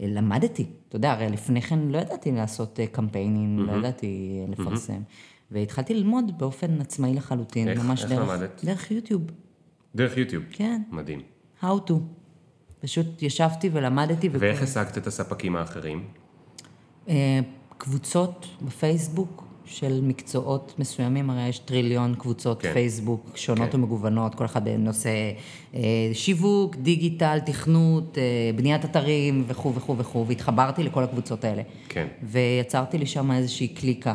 למדתי, 0.00 0.66
אתה 0.88 0.96
יודע, 0.96 1.12
הרי 1.12 1.28
לפני 1.28 1.62
כן 1.62 1.78
לא 1.78 1.98
ידעתי 1.98 2.32
לעשות 2.32 2.80
קמפיינים, 2.92 3.58
mm-hmm. 3.58 3.72
לא 3.72 3.78
ידעתי 3.78 4.40
לפרסם, 4.48 4.92
mm-hmm. 4.92 5.50
והתחלתי 5.50 5.94
ללמוד 5.94 6.38
באופן 6.38 6.80
עצמאי 6.80 7.14
לחלוטין, 7.14 7.68
איך, 7.68 7.78
ממש 7.78 8.02
איך 8.02 8.12
דרך, 8.12 8.28
למדת? 8.28 8.64
דרך 8.64 8.90
יוטיוב, 8.90 9.22
דרך 9.94 10.16
יוטיוב. 10.16 10.44
כן, 10.50 10.82
מדהים. 10.90 11.20
How 11.62 11.88
to. 11.88 11.92
פשוט 12.80 13.22
ישבתי 13.22 13.70
ולמדתי. 13.72 14.28
ואיך 14.32 14.62
השגת 14.62 14.98
את 14.98 15.06
הספקים 15.06 15.56
האחרים? 15.56 16.04
אה, 17.08 17.40
קבוצות 17.78 18.46
בפייסבוק 18.62 19.44
של 19.64 20.00
מקצועות 20.02 20.74
מסוימים, 20.78 21.30
הרי 21.30 21.48
יש 21.48 21.58
טריליון 21.58 22.14
קבוצות 22.14 22.62
כן. 22.62 22.72
פייסבוק 22.72 23.30
שונות 23.34 23.70
כן. 23.70 23.78
ומגוונות, 23.78 24.34
כל 24.34 24.44
אחד 24.44 24.64
בנושא 24.64 25.10
אה, 25.74 25.80
שיווק, 26.12 26.76
דיגיטל, 26.76 27.38
תכנות, 27.46 28.18
אה, 28.18 28.22
בניית 28.56 28.84
אתרים 28.84 29.44
וכו' 29.46 29.74
וכו' 29.74 29.98
וכו', 29.98 30.26
והתחברתי 30.26 30.82
לכל 30.82 31.04
הקבוצות 31.04 31.44
האלה. 31.44 31.62
כן. 31.88 32.06
ויצרתי 32.22 32.98
לי 32.98 33.06
שם 33.06 33.32
איזושהי 33.32 33.68
קליקה 33.68 34.14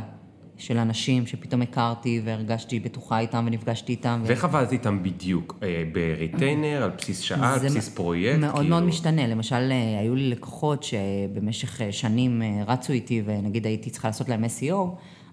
של 0.57 0.77
אנשים 0.77 1.27
שפתאום 1.27 1.61
הכרתי 1.61 2.21
והרגשתי 2.25 2.79
בטוחה 2.79 3.19
איתם 3.19 3.43
ונפגשתי 3.47 3.91
איתם. 3.91 4.21
ו- 4.23 4.27
ואיך 4.27 4.43
עבדת 4.43 4.71
איתם 4.71 5.03
בדיוק? 5.03 5.59
אה, 5.63 5.83
ב 5.93 6.02
retainer, 6.02 6.83
על 6.83 6.89
בסיס 6.97 7.19
שעה, 7.19 7.53
על 7.53 7.59
בסיס 7.59 7.89
פרויקט? 7.89 8.39
מאוד 8.39 8.55
כאילו? 8.55 8.69
מאוד 8.69 8.83
משתנה. 8.83 9.27
למשל, 9.27 9.71
אה, 9.71 9.99
היו 9.99 10.15
לי 10.15 10.29
לקוחות 10.29 10.83
שבמשך 10.83 11.81
אה, 11.81 11.91
שנים 11.91 12.41
רצו 12.67 12.93
איתי, 12.93 13.21
ונגיד 13.25 13.65
הייתי 13.65 13.89
צריכה 13.89 14.07
לעשות 14.07 14.29
להם 14.29 14.43
SEO, 14.43 14.75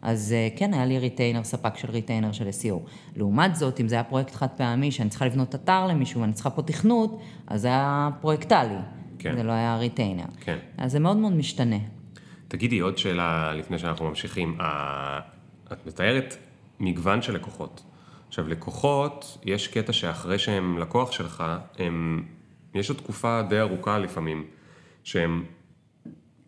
אז 0.03 0.35
כן, 0.57 0.75
היה 0.75 0.87
לי 0.87 0.99
retainer, 0.99 1.45
ספק 1.45 1.77
של 1.77 1.91
retainer 1.91 2.33
של 2.33 2.49
SEO. 2.49 2.89
לעומת 3.17 3.57
זאת, 3.57 3.81
אם 3.81 3.89
זה 3.89 3.95
היה 3.95 4.05
פרויקט 4.05 4.35
חד 4.35 4.47
פעמי, 4.57 4.91
שאני 4.91 5.09
צריכה 5.11 5.27
לבנות 5.27 5.55
אתר 5.55 5.87
למישהו 5.87 6.21
ואני 6.21 6.33
צריכה 6.33 6.51
פה 6.51 6.63
תכנות, 6.63 7.21
אז 7.47 7.61
זה 7.61 7.69
היה 7.69 8.09
פרויקטלי. 8.21 8.75
כן. 9.19 9.37
זה 9.37 9.43
לא 9.43 9.53
היה 9.53 9.77
retainer. 9.77 10.25
כן. 10.41 10.57
אז 10.79 10.93
זה 10.93 11.01
מאוד 11.01 11.17
מאוד 11.17 11.33
משתנה. 11.33 11.77
תגידי 12.49 12.79
עוד 12.79 12.99
שאלה 12.99 13.53
לפני 13.55 13.79
שאנחנו 13.79 14.09
ממשיכים. 14.09 14.59
את 15.73 15.87
מתארת 15.87 16.37
מגוון 16.81 17.23
של 17.23 17.35
לקוחות. 17.35 17.83
עכשיו, 18.29 18.49
לקוחות, 18.49 19.39
יש 19.45 19.69
קטע 19.69 19.93
שאחרי 19.93 20.39
שהם 20.39 20.79
לקוח 20.79 21.13
שלך, 21.13 21.45
הם, 21.79 22.25
יש 22.75 22.91
עוד 22.91 22.99
תקופה 22.99 23.43
די 23.49 23.61
ארוכה 23.61 23.99
לפעמים, 23.99 24.47
שהם 25.05 25.45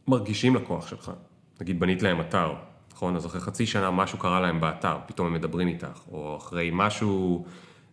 מרגישים 0.08 0.56
לקוח 0.56 0.86
שלך. 0.86 1.12
נגיד, 1.60 1.80
בנית 1.80 2.02
להם 2.02 2.20
אתר, 2.20 2.54
נכון? 2.92 3.16
אז 3.16 3.26
אחרי 3.26 3.40
חצי 3.40 3.66
שנה 3.66 3.90
משהו 3.90 4.18
קרה 4.18 4.40
להם 4.40 4.60
באתר, 4.60 4.96
פתאום 5.06 5.26
הם 5.26 5.32
מדברים 5.32 5.68
איתך, 5.68 6.00
או 6.12 6.36
אחרי 6.36 6.70
משהו, 6.72 7.46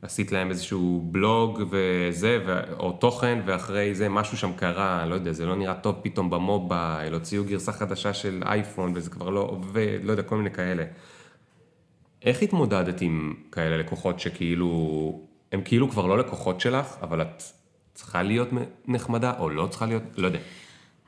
עשית 0.03 0.31
להם 0.31 0.49
איזשהו 0.49 1.01
בלוג 1.11 1.63
וזה, 1.69 2.39
או 2.79 2.91
תוכן, 2.91 3.39
ואחרי 3.45 3.95
זה 3.95 4.09
משהו 4.09 4.37
שם 4.37 4.51
קרה, 4.55 5.05
לא 5.05 5.15
יודע, 5.15 5.31
זה 5.31 5.45
לא 5.45 5.55
נראה 5.55 5.73
טוב 5.73 5.95
פתאום 6.01 6.29
במובייל, 6.29 7.13
הוציאו 7.13 7.43
גרסה 7.43 7.71
חדשה 7.71 8.13
של 8.13 8.43
אייפון, 8.45 8.93
וזה 8.95 9.09
כבר 9.09 9.29
לא 9.29 9.39
עובד, 9.39 9.99
לא 10.03 10.11
יודע, 10.11 10.23
כל 10.23 10.37
מיני 10.37 10.51
כאלה. 10.51 10.83
איך 12.21 12.41
התמודדת 12.41 13.01
עם 13.01 13.33
כאלה 13.51 13.77
לקוחות 13.77 14.19
שכאילו, 14.19 15.21
הם 15.51 15.61
כאילו 15.65 15.89
כבר 15.89 16.05
לא 16.05 16.17
לקוחות 16.17 16.61
שלך, 16.61 16.95
אבל 17.01 17.21
את 17.21 17.43
צריכה 17.93 18.23
להיות 18.23 18.49
נחמדה, 18.87 19.33
או 19.39 19.49
לא 19.49 19.67
צריכה 19.67 19.85
להיות, 19.85 20.03
לא 20.17 20.27
יודע. 20.27 20.39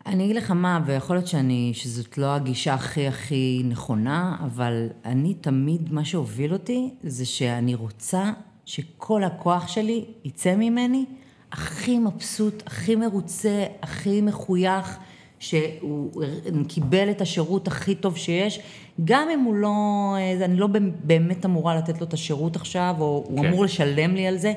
אני 0.05 0.23
אגיד 0.25 0.35
לך 0.35 0.51
מה, 0.51 0.79
ויכול 0.85 1.15
להיות 1.15 1.27
שאני, 1.27 1.71
שזאת 1.73 2.17
לא 2.17 2.35
הגישה 2.35 2.73
הכי 2.73 3.07
הכי 3.07 3.61
נכונה, 3.65 4.37
אבל 4.45 4.87
אני 5.05 5.33
תמיד, 5.33 5.93
מה 5.93 6.05
שהוביל 6.05 6.53
אותי, 6.53 6.89
זה 7.03 7.25
שאני 7.25 7.75
רוצה 7.75 8.31
שכל 8.65 9.24
הכוח 9.24 9.67
שלי 9.67 10.05
יצא 10.24 10.55
ממני 10.55 11.05
הכי 11.51 12.00
מבסוט, 12.00 12.63
הכי 12.65 12.95
מרוצה, 12.95 13.65
הכי 13.81 14.22
מחוייך, 14.22 15.00
שהוא 15.39 16.24
קיבל 16.67 17.12
את 17.12 17.22
השירות 17.22 17.67
הכי 17.67 17.95
טוב 17.95 18.17
שיש, 18.17 18.60
גם 19.05 19.29
אם 19.34 19.39
הוא 19.39 19.55
לא, 19.55 20.15
אני 20.41 20.57
לא 20.57 20.67
באמת 21.03 21.45
אמורה 21.45 21.75
לתת 21.75 22.01
לו 22.01 22.07
את 22.07 22.13
השירות 22.13 22.55
עכשיו, 22.55 22.95
או 23.00 23.25
הוא 23.27 23.39
כן. 23.41 23.45
אמור 23.45 23.63
לשלם 23.63 24.15
לי 24.15 24.27
על 24.27 24.38
זה. 24.38 24.53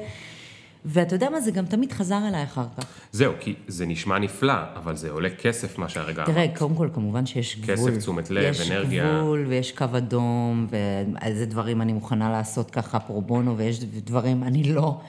ואתה 0.90 1.14
יודע 1.14 1.30
מה, 1.30 1.40
זה 1.40 1.50
גם 1.50 1.66
תמיד 1.66 1.92
חזר 1.92 2.28
אליי 2.28 2.42
אחר 2.42 2.66
כך. 2.76 2.84
זהו, 3.12 3.32
כי 3.40 3.54
זה 3.66 3.86
נשמע 3.86 4.18
נפלא, 4.18 4.54
אבל 4.76 4.96
זה 4.96 5.10
עולה 5.10 5.30
כסף 5.30 5.78
מה 5.78 5.88
שהרגע 5.88 6.24
אמרת. 6.24 6.34
תראה, 6.34 6.46
קודם 6.56 6.74
כל, 6.74 6.88
כמובן 6.94 7.26
שיש 7.26 7.60
גבול. 7.60 7.76
כסף, 7.76 7.98
תשומת 7.98 8.30
לב, 8.30 8.54
אנרגיה. 8.66 9.04
יש 9.04 9.10
גבול 9.10 9.46
ויש 9.48 9.72
קו 9.72 9.84
אדום, 9.96 10.66
ואיזה 10.70 11.46
דברים 11.46 11.82
אני 11.82 11.92
מוכנה 11.92 12.30
לעשות 12.30 12.70
ככה 12.70 13.00
פרו 13.00 13.22
בונו, 13.22 13.58
ויש 13.58 13.84
דברים 13.84 14.42
אני 14.42 14.62
לא. 14.62 15.00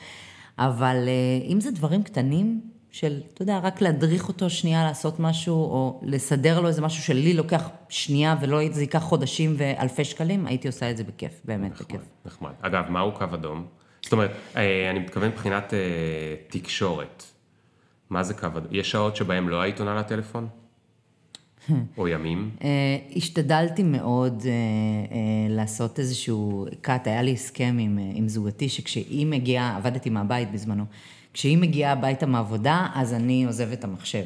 אבל 0.59 0.95
אה, 1.07 1.47
אם 1.47 1.61
זה 1.61 1.71
דברים 1.71 2.03
קטנים, 2.03 2.61
של, 2.91 3.21
אתה 3.33 3.41
יודע, 3.41 3.59
רק 3.63 3.81
להדריך 3.81 4.27
אותו 4.27 4.49
שנייה 4.49 4.83
לעשות 4.83 5.19
משהו, 5.19 5.55
או 5.55 6.01
לסדר 6.03 6.59
לו 6.59 6.67
איזה 6.67 6.81
משהו 6.81 7.03
שלי 7.03 7.33
לוקח 7.33 7.69
שנייה, 7.89 8.35
ולא 8.41 8.59
זה 8.71 8.81
ייקח 8.81 8.99
חודשים 8.99 9.55
ואלפי 9.57 10.03
שקלים, 10.03 10.47
הייתי 10.47 10.67
עושה 10.67 10.91
את 10.91 10.97
זה 10.97 11.03
בכיף, 11.03 11.41
באמת 11.45 11.71
בכיף. 11.71 12.01
נחמד. 12.25 12.51
אגב, 12.61 12.83
מהו 12.89 13.11
קו 13.11 13.23
אדום? 13.33 13.78
זאת 14.01 14.13
אומרת, 14.13 14.31
אה, 14.55 14.89
אני 14.89 14.99
מתכוון 14.99 15.27
מבחינת 15.27 15.73
אה, 15.73 15.79
תקשורת. 16.47 17.23
מה 18.09 18.23
זה 18.23 18.33
קו 18.33 18.47
אדום? 18.47 18.63
יש 18.71 18.91
שעות 18.91 19.15
שבהם 19.15 19.49
לא 19.49 19.61
היית 19.61 19.79
עונה 19.79 19.95
לטלפון? 19.95 20.47
או 21.97 22.07
ימים? 22.07 22.49
אה, 22.63 22.97
השתדלתי 23.15 23.83
מאוד 23.83 24.43
לעשות 25.49 25.99
איזשהו 25.99 26.65
קאט, 26.81 27.07
היה 27.07 27.21
לי 27.21 27.33
הסכם 27.33 27.77
עם, 27.79 27.99
עם 28.13 28.27
זוגתי, 28.27 28.69
שכשהיא 28.69 29.25
מגיעה, 29.25 29.77
עבדתי 29.77 30.09
מהבית 30.09 30.51
בזמנו, 30.51 30.83
כשהיא 31.33 31.57
מגיעה 31.57 31.91
הביתה 31.91 32.25
מעבודה, 32.25 32.87
אז 32.93 33.13
אני 33.13 33.45
עוזבת 33.45 33.79
את 33.79 33.83
המחשב. 33.83 34.23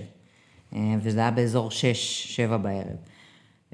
וזה 1.01 1.19
היה 1.19 1.31
באזור 1.31 1.69
6-7 1.69 2.57
בערב. 2.57 2.97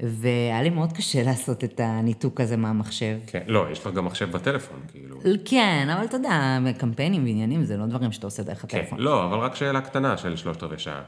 והיה 0.02 0.62
לי 0.62 0.70
מאוד 0.70 0.92
קשה 0.92 1.22
לעשות 1.28 1.64
את 1.64 1.80
הניתוק 1.80 2.40
הזה 2.40 2.56
מהמחשב. 2.56 3.18
כן. 3.26 3.42
לא, 3.46 3.66
יש 3.72 3.78
לך 3.78 3.94
גם 3.94 4.04
מחשב 4.04 4.30
בטלפון, 4.30 4.80
כאילו. 4.88 5.16
כן, 5.44 5.88
אבל 5.96 6.04
אתה 6.04 6.16
יודע, 6.16 6.58
קמפיינים 6.78 7.24
ועניינים 7.24 7.64
זה 7.64 7.76
לא 7.76 7.86
דברים 7.86 8.12
שאתה 8.12 8.26
עושה 8.26 8.42
דרך 8.42 8.64
כן. 8.68 8.78
הטלפון. 8.78 8.98
לא, 8.98 9.24
אבל 9.24 9.38
רק 9.38 9.54
שאלה 9.54 9.80
קטנה 9.80 10.16
של 10.16 10.36
שלושת 10.36 10.62
רבעי 10.62 10.78
שעה. 10.78 11.02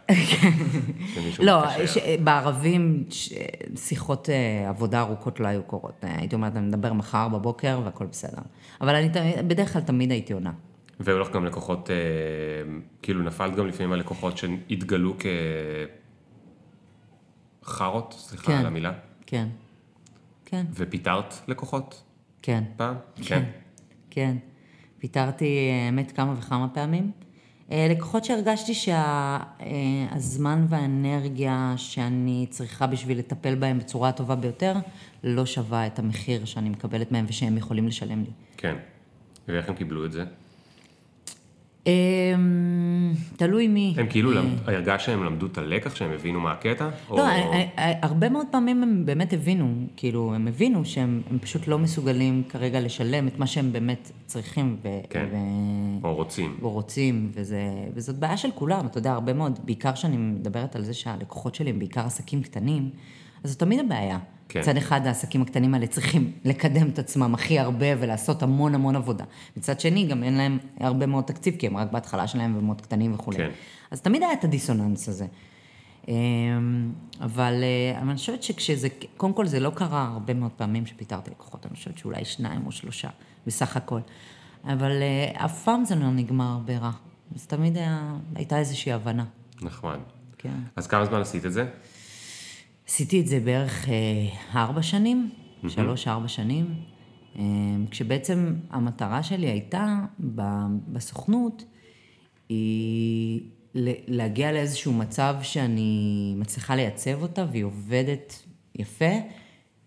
שמישהו 1.15 1.45
לא. 1.45 1.63
בערבים. 2.25 3.05
שיחות 3.77 4.31
אה, 4.31 4.69
עבודה 4.69 5.01
ארוכות 5.01 5.41
לא 5.41 5.49
היו 5.49 5.63
קורות. 5.63 6.05
אה, 6.05 6.15
הייתי 6.19 6.35
אומרת, 6.35 6.57
אני 6.57 6.67
מדבר 6.67 6.93
מחר 6.93 7.29
בבוקר 7.29 7.81
והכל 7.85 8.07
בסדר. 8.07 8.43
אבל 8.81 8.95
אני 8.95 9.09
בדרך 9.43 9.73
כלל 9.73 9.83
תמיד 9.83 10.11
הייתי 10.11 10.33
עונה. 10.33 10.53
והיו 11.01 11.19
לך 11.19 11.31
גם 11.31 11.45
לקוחות, 11.45 11.91
אה, 11.91 11.97
כאילו 13.03 13.23
נפלת 13.23 13.57
גם 13.57 13.67
לפעמים 13.67 13.93
על 13.93 13.99
לקוחות 13.99 14.39
שהתגלו 14.39 15.15
כחארות, 17.63 18.15
סליחה 18.19 18.47
כן. 18.47 18.59
על 18.59 18.67
המילה, 18.67 18.93
כן, 19.27 19.49
כן, 20.45 20.67
ופיטרת 20.75 21.35
לקוחות 21.49 22.03
כן, 22.43 22.65
פעם? 22.77 22.97
כן, 23.23 23.45
כן. 24.11 24.37
פיטרתי, 24.99 25.71
האמת, 25.87 26.13
כמה 26.13 26.35
וכמה 26.39 26.69
פעמים. 26.69 27.11
אה, 27.71 27.87
לקוחות 27.91 28.25
שהרגשתי 28.25 28.75
שהזמן 28.75 30.67
והאנרגיה 30.69 31.75
שאני 31.77 32.47
צריכה 32.51 32.87
בשביל 32.87 33.19
לטפל 33.19 33.55
בהם 33.55 33.79
בצורה 33.79 34.09
הטובה 34.09 34.37
ביותר, 34.37 34.75
לא 35.25 35.47
שווה 35.47 35.87
את 35.87 35.99
המחיר 35.99 36.45
שאני 36.45 36.69
מקבלת 36.71 37.13
מהם 37.13 37.25
ושהם 37.29 37.57
יכולים 37.57 37.87
לשלם 37.87 38.21
לי. 38.21 38.31
כן. 38.57 38.77
ואיך 39.49 39.69
הם 39.69 39.75
קיבלו 39.75 40.07
את 40.07 40.13
זה? 40.13 40.25
אמ, 41.87 41.93
תלוי 43.37 43.69
מי. 43.69 43.95
הם 43.97 44.07
כאילו, 44.07 44.33
למד- 44.33 44.69
הרגשת 44.69 45.05
שהם 45.07 45.25
למדו 45.25 45.47
את 45.47 45.59
הלקח, 45.59 45.95
שהם 45.95 46.11
הבינו 46.13 46.41
מה 46.41 46.53
הקטע? 46.53 46.89
לא, 47.11 47.29
אני- 47.31 47.43
אני- 47.53 47.67
הרבה 48.03 48.29
מאוד 48.29 48.47
פעמים 48.51 48.83
הם 48.83 49.03
באמת 49.07 49.33
הבינו, 49.33 49.75
כאילו, 49.97 50.35
הם 50.35 50.49
הבינו 50.49 50.85
שהם 50.85 51.23
הם 51.31 51.39
פשוט 51.39 51.69
לא 51.69 51.79
מסוגלים 51.79 52.43
כרגע 52.49 52.81
לשלם 52.81 53.29
את 53.29 53.39
מה 53.39 53.47
שהם 53.47 53.73
באמת 53.73 54.11
צריכים 54.27 54.77
כן. 55.11 55.27
או 56.05 56.15
רוצים. 56.15 56.57
או 56.63 56.71
רוצים, 56.71 57.31
וזה, 57.35 57.61
וזאת 57.95 58.17
בעיה 58.19 58.37
של 58.37 58.49
כולם, 58.55 58.87
אתה 58.87 58.99
יודע, 58.99 59.13
הרבה 59.13 59.33
מאוד, 59.33 59.59
בעיקר 59.65 59.93
כשאני 59.93 60.17
מדברת 60.17 60.77
על 60.77 60.83
זה 60.85 60.95
שהלקוחות 60.95 61.55
שלי 61.55 61.71
הם 61.71 61.79
בעיקר 61.79 62.01
עסקים 62.07 62.43
קטנים, 62.43 62.91
אז 63.45 63.51
זו 63.53 63.59
תמיד 63.59 63.81
הבעיה. 63.81 64.19
כן. 64.53 64.61
מצד 64.61 64.77
אחד, 64.77 65.07
העסקים 65.07 65.43
הקטנים 65.43 65.75
האלה 65.75 65.87
צריכים 65.87 66.33
לקדם 66.45 66.89
את 66.89 66.99
עצמם 66.99 67.35
הכי 67.35 67.59
הרבה 67.59 67.87
ולעשות 67.99 68.43
המון 68.43 68.75
המון 68.75 68.97
עבודה. 68.97 69.25
מצד 69.57 69.81
שני, 69.81 70.07
גם 70.07 70.23
אין 70.23 70.35
להם 70.35 70.59
הרבה 70.81 71.07
מאוד 71.07 71.25
תקציב, 71.25 71.57
כי 71.57 71.67
הם 71.67 71.77
רק 71.77 71.93
בהתחלה 71.93 72.27
שלהם 72.27 72.57
ומאוד 72.59 72.81
קטנים 72.81 73.15
וכולי. 73.15 73.37
כן. 73.37 73.51
אז 73.91 74.01
תמיד 74.01 74.23
היה 74.23 74.33
את 74.33 74.45
הדיסוננס 74.45 75.09
הזה. 75.09 75.27
אמ, 76.09 76.93
אבל 77.21 77.55
אה, 77.63 77.99
אני 78.03 78.15
חושבת 78.15 78.43
שכשזה, 78.43 78.89
קודם 79.17 79.33
כל 79.33 79.47
זה 79.47 79.61
לא 79.61 79.71
קרה 79.71 80.11
הרבה 80.13 80.35
מאוד 80.35 80.51
פעמים 80.51 80.87
שפיטרתי 80.87 81.31
לקוחות, 81.31 81.67
אני 81.67 81.75
חושבת 81.75 81.99
שאולי 81.99 82.25
שניים 82.25 82.67
או 82.67 82.73
שלושה 82.73 83.09
בסך 83.47 83.77
הכל. 83.77 84.01
אבל 84.65 85.03
אה, 85.03 85.45
אף 85.45 85.65
פעם 85.65 85.85
זה 85.85 85.95
לא 85.95 86.11
נגמר 86.11 86.59
ברע. 86.65 86.91
אז 87.35 87.47
תמיד 87.47 87.77
היה, 87.77 88.15
הייתה 88.35 88.59
איזושהי 88.59 88.93
הבנה. 88.93 89.25
נחמד. 89.63 89.99
כן. 90.39 90.59
אז 90.77 90.87
כמה 90.87 91.05
זמן 91.05 91.21
עשית 91.21 91.47
את 91.47 91.53
זה? 91.53 91.67
עשיתי 92.87 93.21
את 93.21 93.27
זה 93.27 93.41
בערך 93.41 93.89
אה, 93.89 93.95
ארבע 94.61 94.83
שנים, 94.83 95.31
שלוש-ארבע 95.69 96.29
שנים, 96.29 96.75
אה, 97.39 97.43
כשבעצם 97.91 98.55
המטרה 98.71 99.23
שלי 99.23 99.47
הייתה 99.47 99.99
בסוכנות, 100.89 101.65
היא 102.49 103.41
להגיע 104.09 104.53
לאיזשהו 104.53 104.93
מצב 104.93 105.35
שאני 105.43 106.35
מצליחה 106.37 106.77
לייצב 106.77 107.23
אותה 107.23 107.47
והיא 107.51 107.65
עובדת 107.65 108.43
יפה 108.75 109.15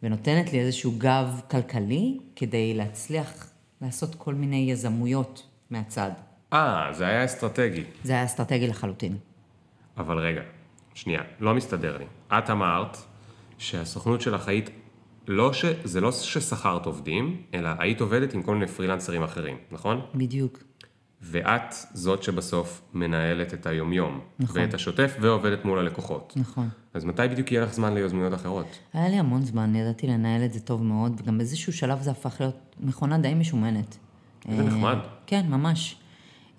ונותנת 0.04 0.54
לי 0.54 0.60
איזשהו 0.60 0.92
גב 0.98 1.42
כלכלי 1.52 2.18
כדי 2.36 2.74
להצליח 2.74 3.50
לעשות 3.82 4.16
כל 4.16 4.34
מיני 4.34 4.72
יזמויות 4.72 5.48
מהצד. 5.70 6.12
אה, 6.54 6.90
זה 6.94 7.08
היה 7.08 7.26
אסטרטגי. 7.26 7.84
זה 8.04 8.14
היה 8.14 8.26
אסטרטגי 8.26 8.68
לחלוטין. 8.68 9.18
אבל 9.98 10.18
רגע, 10.18 10.42
שנייה, 10.96 11.22
לא 11.40 11.56
מסתדר 11.56 11.98
לי. 11.98 12.06
את 12.38 12.50
אמרת 12.50 12.98
שהסוכנות 13.58 14.22
שלך 14.22 14.48
היית, 14.48 14.70
לא 15.28 15.54
ש... 15.54 15.66
זה 15.84 16.02
לא 16.02 16.12
ששכרת 16.12 16.86
עובדים, 16.86 17.42
אלא 17.54 17.70
היית 17.80 18.02
עובדת 18.02 18.34
עם 18.34 18.44
כל 18.44 18.54
מיני 18.54 18.68
פרילנסרים 18.68 19.24
אחרים, 19.24 19.58
נכון? 19.72 20.02
בדיוק. 20.16 20.64
ואת 21.22 21.74
זאת 21.94 22.24
שבסוף 22.24 22.82
מנהלת 22.94 23.54
את 23.54 23.66
היומיום. 23.66 24.20
נכון. 24.40 24.62
ואת 24.62 24.74
השוטף 24.74 25.18
ועובדת 25.22 25.66
מול 25.66 25.80
הלקוחות. 25.80 26.34
נכון. 26.36 26.70
אז 26.94 27.06
מתי 27.06 27.28
בדיוק 27.32 27.52
יהיה 27.52 27.64
לך 27.64 27.74
זמן 27.74 27.94
ליוזמיות 27.94 28.34
אחרות? 28.34 28.80
היה 28.94 29.10
לי 29.10 29.16
המון 29.16 29.42
זמן, 29.42 29.76
ידעתי 29.76 30.08
לנהל 30.08 30.46
את 30.46 30.54
זה 30.54 30.60
טוב 30.60 30.84
מאוד, 30.84 31.22
וגם 31.22 31.38
באיזשהו 31.38 31.74
שלב 31.74 32.02
זה 32.02 32.12
הפך 32.12 32.36
להיות 32.40 32.76
מכונה 32.80 33.18
די 33.18 33.34
משומנת. 33.34 33.98
זה 34.50 34.64
נחמד. 34.64 34.98
כן, 35.28 35.46
ממש. 35.50 35.96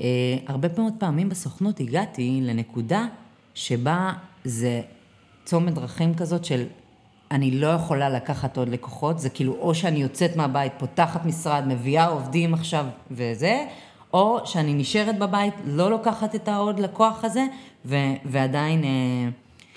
אה, 0.00 0.06
הרבה 0.46 0.68
מאוד 0.78 0.92
פעמים 0.98 1.28
בסוכנות 1.28 1.80
הגעתי 1.80 2.40
לנקודה 2.42 3.06
שבה 3.56 4.12
זה 4.44 4.80
צומת 5.44 5.74
דרכים 5.74 6.14
כזאת 6.14 6.44
של 6.44 6.64
אני 7.30 7.50
לא 7.50 7.66
יכולה 7.66 8.08
לקחת 8.08 8.56
עוד 8.56 8.68
לקוחות, 8.68 9.18
זה 9.18 9.30
כאילו 9.30 9.52
או 9.52 9.74
שאני 9.74 9.98
יוצאת 9.98 10.36
מהבית, 10.36 10.72
פותחת 10.78 11.24
משרד, 11.24 11.64
מביאה 11.66 12.06
עובדים 12.06 12.54
עכשיו 12.54 12.86
וזה, 13.10 13.66
או 14.12 14.40
שאני 14.44 14.74
נשארת 14.74 15.18
בבית, 15.18 15.54
לא 15.64 15.90
לוקחת 15.90 16.34
את 16.34 16.48
העוד 16.48 16.80
לקוח 16.80 17.24
הזה, 17.24 17.46
ו- 17.84 18.14
ועדיין, 18.24 18.84
אה, 18.84 18.88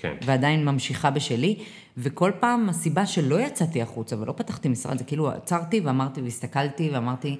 כן. 0.01 0.13
ועדיין 0.25 0.65
ממשיכה 0.65 1.09
בשלי. 1.09 1.55
וכל 1.97 2.31
פעם 2.39 2.69
הסיבה 2.69 3.05
שלא 3.05 3.39
יצאתי 3.39 3.81
החוצה 3.81 4.19
ולא 4.19 4.31
פתחתי 4.31 4.69
משרד, 4.69 4.97
זה 4.97 5.03
כאילו 5.03 5.29
עצרתי 5.29 5.79
ואמרתי 5.79 6.21
והסתכלתי 6.21 6.89
ואמרתי, 6.93 7.37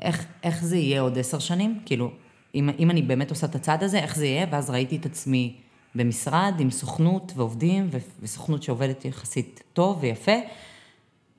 איך, 0.00 0.26
איך 0.42 0.64
זה 0.64 0.76
יהיה 0.76 1.00
עוד 1.00 1.18
עשר 1.18 1.38
שנים? 1.38 1.78
כאילו, 1.86 2.10
אם, 2.54 2.70
אם 2.78 2.90
אני 2.90 3.02
באמת 3.02 3.30
עושה 3.30 3.46
את 3.46 3.54
הצעד 3.54 3.82
הזה, 3.82 3.98
איך 3.98 4.16
זה 4.16 4.26
יהיה? 4.26 4.46
ואז 4.50 4.70
ראיתי 4.70 4.96
את 4.96 5.06
עצמי 5.06 5.56
במשרד 5.94 6.54
עם 6.58 6.70
סוכנות 6.70 7.32
ועובדים, 7.36 7.90
וסוכנות 8.22 8.62
שעובדת 8.62 9.04
יחסית 9.04 9.62
טוב 9.72 9.98
ויפה, 10.00 10.36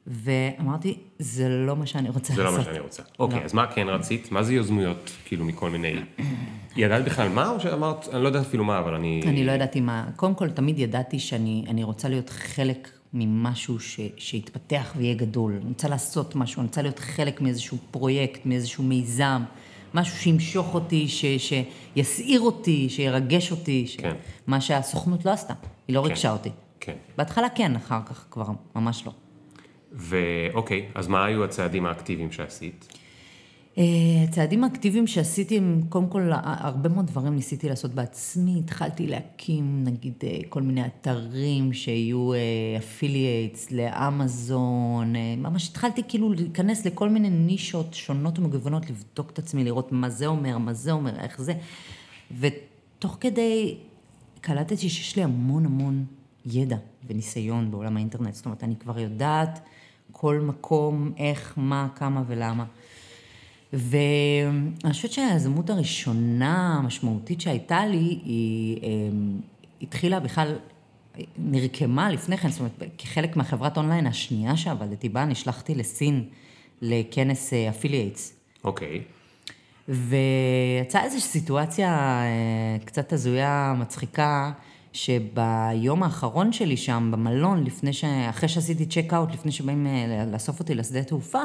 ואמרתי, 0.08 0.98
זה 1.20 1.50
לא 1.50 1.76
מה 1.76 1.86
שאני 1.86 2.10
רוצה 2.10 2.34
זה 2.34 2.44
לעשות. 2.44 2.60
זה 2.60 2.62
לא 2.62 2.68
מה 2.68 2.74
שאני 2.74 2.80
רוצה. 2.80 3.04
אוקיי, 3.20 3.40
לא. 3.40 3.46
אז 3.46 3.54
מה 3.54 3.68
כן 3.68 3.88
רצית? 3.90 4.32
מה 4.32 4.44
זה 4.44 4.54
יוזמויות, 4.54 5.12
כאילו, 5.26 5.46
מכל 5.46 5.70
מיני... 5.70 5.96
ידעת 6.78 7.06
בכלל 7.06 7.30
מה, 7.30 7.50
או 7.50 7.60
שאמרת, 7.60 8.08
אני 8.14 8.24
לא 8.24 8.28
יודעת 8.28 8.46
אפילו 8.46 8.64
מה, 8.64 8.80
אבל 8.80 8.94
אני... 8.94 9.22
אני 9.28 9.46
לא 9.46 9.52
ידעתי 9.52 9.82
מה. 9.82 10.06
קודם 10.16 10.36
כל, 10.36 10.50
תמיד 10.50 10.80
ידעתי 10.80 11.20
שאני 11.20 11.84
רוצה 11.84 12.10
להיות 12.10 12.30
חלק 12.30 12.90
ממשהו 13.14 13.80
ש, 13.80 14.00
שיתפתח 14.18 14.94
ויהיה 14.98 15.14
גדול. 15.14 15.60
אני 15.62 15.70
רוצה 15.70 15.88
לעשות 15.88 16.36
משהו, 16.36 16.60
אני 16.60 16.68
רוצה 16.68 16.82
להיות 16.82 17.00
חלק 17.00 17.42
מאיזשהו 17.42 17.78
פרויקט, 17.92 18.46
מאיזשהו 18.46 18.84
מיזם. 18.84 19.42
משהו 19.96 20.18
שימשוך 20.18 20.74
אותי, 20.74 21.08
ש, 21.08 21.26
שיסעיר 21.38 22.42
אותי, 22.42 22.90
שירגש 22.90 23.52
אותי, 23.52 23.88
ש... 23.88 23.96
כן. 23.96 24.14
מה 24.48 24.62
שהסוכנות 24.62 25.26
לא 25.26 25.32
עשתה, 25.32 25.54
היא 25.88 25.96
לא 25.96 26.02
כן. 26.02 26.08
ריגשה 26.08 26.32
אותי. 26.32 26.50
כן. 26.80 26.96
בהתחלה 27.18 27.50
כן, 27.50 27.76
אחר 27.76 28.00
כך 28.06 28.26
כבר 28.32 28.46
ממש 28.76 29.06
לא. 29.06 29.12
ואוקיי, 29.92 30.86
אז 30.96 31.08
מה 31.08 31.26
היו 31.26 31.44
הצעדים 31.44 31.86
האקטיביים 31.86 32.32
שעשית? 32.32 32.98
אה, 33.78 33.84
הצעדים 34.24 34.64
האקטיביים 34.64 35.08
שעשיתי 35.08 35.58
הם, 35.58 35.82
קודם 35.90 36.08
כל, 36.08 36.32
הרבה 36.44 36.90
מאוד 36.90 37.08
דברים 37.08 37.36
ניסיתי 37.36 37.70
לעשות 37.70 37.92
בעצמי. 37.92 38.60
התחלתי 38.60 39.08
להקים, 39.08 39.84
נגיד, 39.84 40.14
אה, 40.24 40.40
כל 40.50 40.62
מיני 40.62 40.82
אתרים 40.86 41.74
שיהיו 41.74 42.32
אפילייטס 42.78 43.72
אה, 43.72 43.78
לאמזון. 43.78 45.14
ממש 45.38 45.70
התחלתי 45.70 46.02
כאילו 46.08 46.34
להיכנס 46.34 46.86
לכל 46.86 47.10
מיני 47.10 47.30
נישות 47.30 47.94
שונות 47.94 48.40
ומגוונות, 48.40 48.90
לבדוק 48.90 49.32
את 49.32 49.40
עצמי, 49.40 49.64
לראות 49.64 49.92
מה 49.92 50.10
זה 50.10 50.28
אומר, 50.28 50.58
מה 50.58 50.74
זה 50.74 50.92
אומר, 50.92 51.20
איך 51.20 51.42
זה. 51.42 51.54
ותוך 52.40 53.18
כדי 53.20 53.76
קלטתי 54.42 54.90
שיש 54.90 55.16
לי 55.16 55.24
המון 55.24 55.66
המון 55.66 56.06
ידע 56.46 56.78
וניסיון 57.08 57.72
בעולם 57.72 57.98
האינטרנט. 57.98 58.34
זאת 58.34 58.46
אומרת, 58.46 58.64
אני 58.64 58.76
כבר 58.76 59.00
יודעת 59.00 59.60
כל 60.12 60.40
מקום, 60.40 61.12
איך, 61.18 61.54
מה, 61.58 61.88
כמה 61.96 62.24
ולמה. 62.28 62.66
ואני 63.76 64.94
חושבת 64.94 65.12
שהיזמות 65.12 65.70
הראשונה 65.70 66.78
המשמעותית 66.80 67.42
שהייתה 67.42 67.86
לי, 67.86 68.20
היא 68.26 68.78
אמ, 68.84 69.40
התחילה 69.82 70.20
בכלל, 70.20 70.56
נרקמה 71.38 72.10
לפני 72.10 72.38
כן, 72.38 72.50
זאת 72.50 72.60
אומרת, 72.60 72.84
כחלק 72.98 73.36
מהחברת 73.36 73.78
אונליין 73.78 74.08
השנייה 74.08 74.58
שעבדתי 74.58 75.10
בה, 75.10 75.26
נשלחתי 75.26 75.76
לסין 75.76 76.24
לכנס 76.82 77.54
affiliates. 77.54 78.32
אה, 78.32 78.36
אוקיי. 78.64 78.98
Okay. 78.98 79.16
ויצאה 79.90 81.04
איזושהי 81.04 81.30
סיטואציה 81.30 81.90
אה, 82.24 82.78
קצת 82.86 83.14
הזויה, 83.14 83.74
מצחיקה, 83.78 84.52
שביום 84.94 86.04
האחרון 86.04 86.54
שלי 86.54 86.78
שם, 86.78 87.10
במלון, 87.12 87.64
לפני 87.64 87.94
ש... 87.94 88.04
אחרי 88.30 88.50
שעשיתי 88.50 88.86
צ'ק 88.86 89.14
אאוט, 89.14 89.32
לפני 89.32 89.52
שבאים 89.52 89.88
אה, 89.88 90.26
לאסוף 90.32 90.60
אותי 90.60 90.76
לשדה 90.76 91.04
תעופה, 91.04 91.42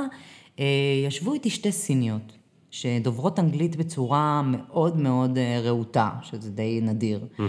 ישבו 1.06 1.34
איתי 1.34 1.50
שתי 1.50 1.72
סיניות, 1.72 2.32
שדוברות 2.70 3.38
אנגלית 3.38 3.76
בצורה 3.76 4.42
מאוד 4.44 4.96
מאוד 4.96 5.38
אה, 5.38 5.60
רהוטה, 5.60 6.10
שזה 6.22 6.50
די 6.50 6.80
נדיר. 6.82 7.26
Mm-hmm. 7.38 7.42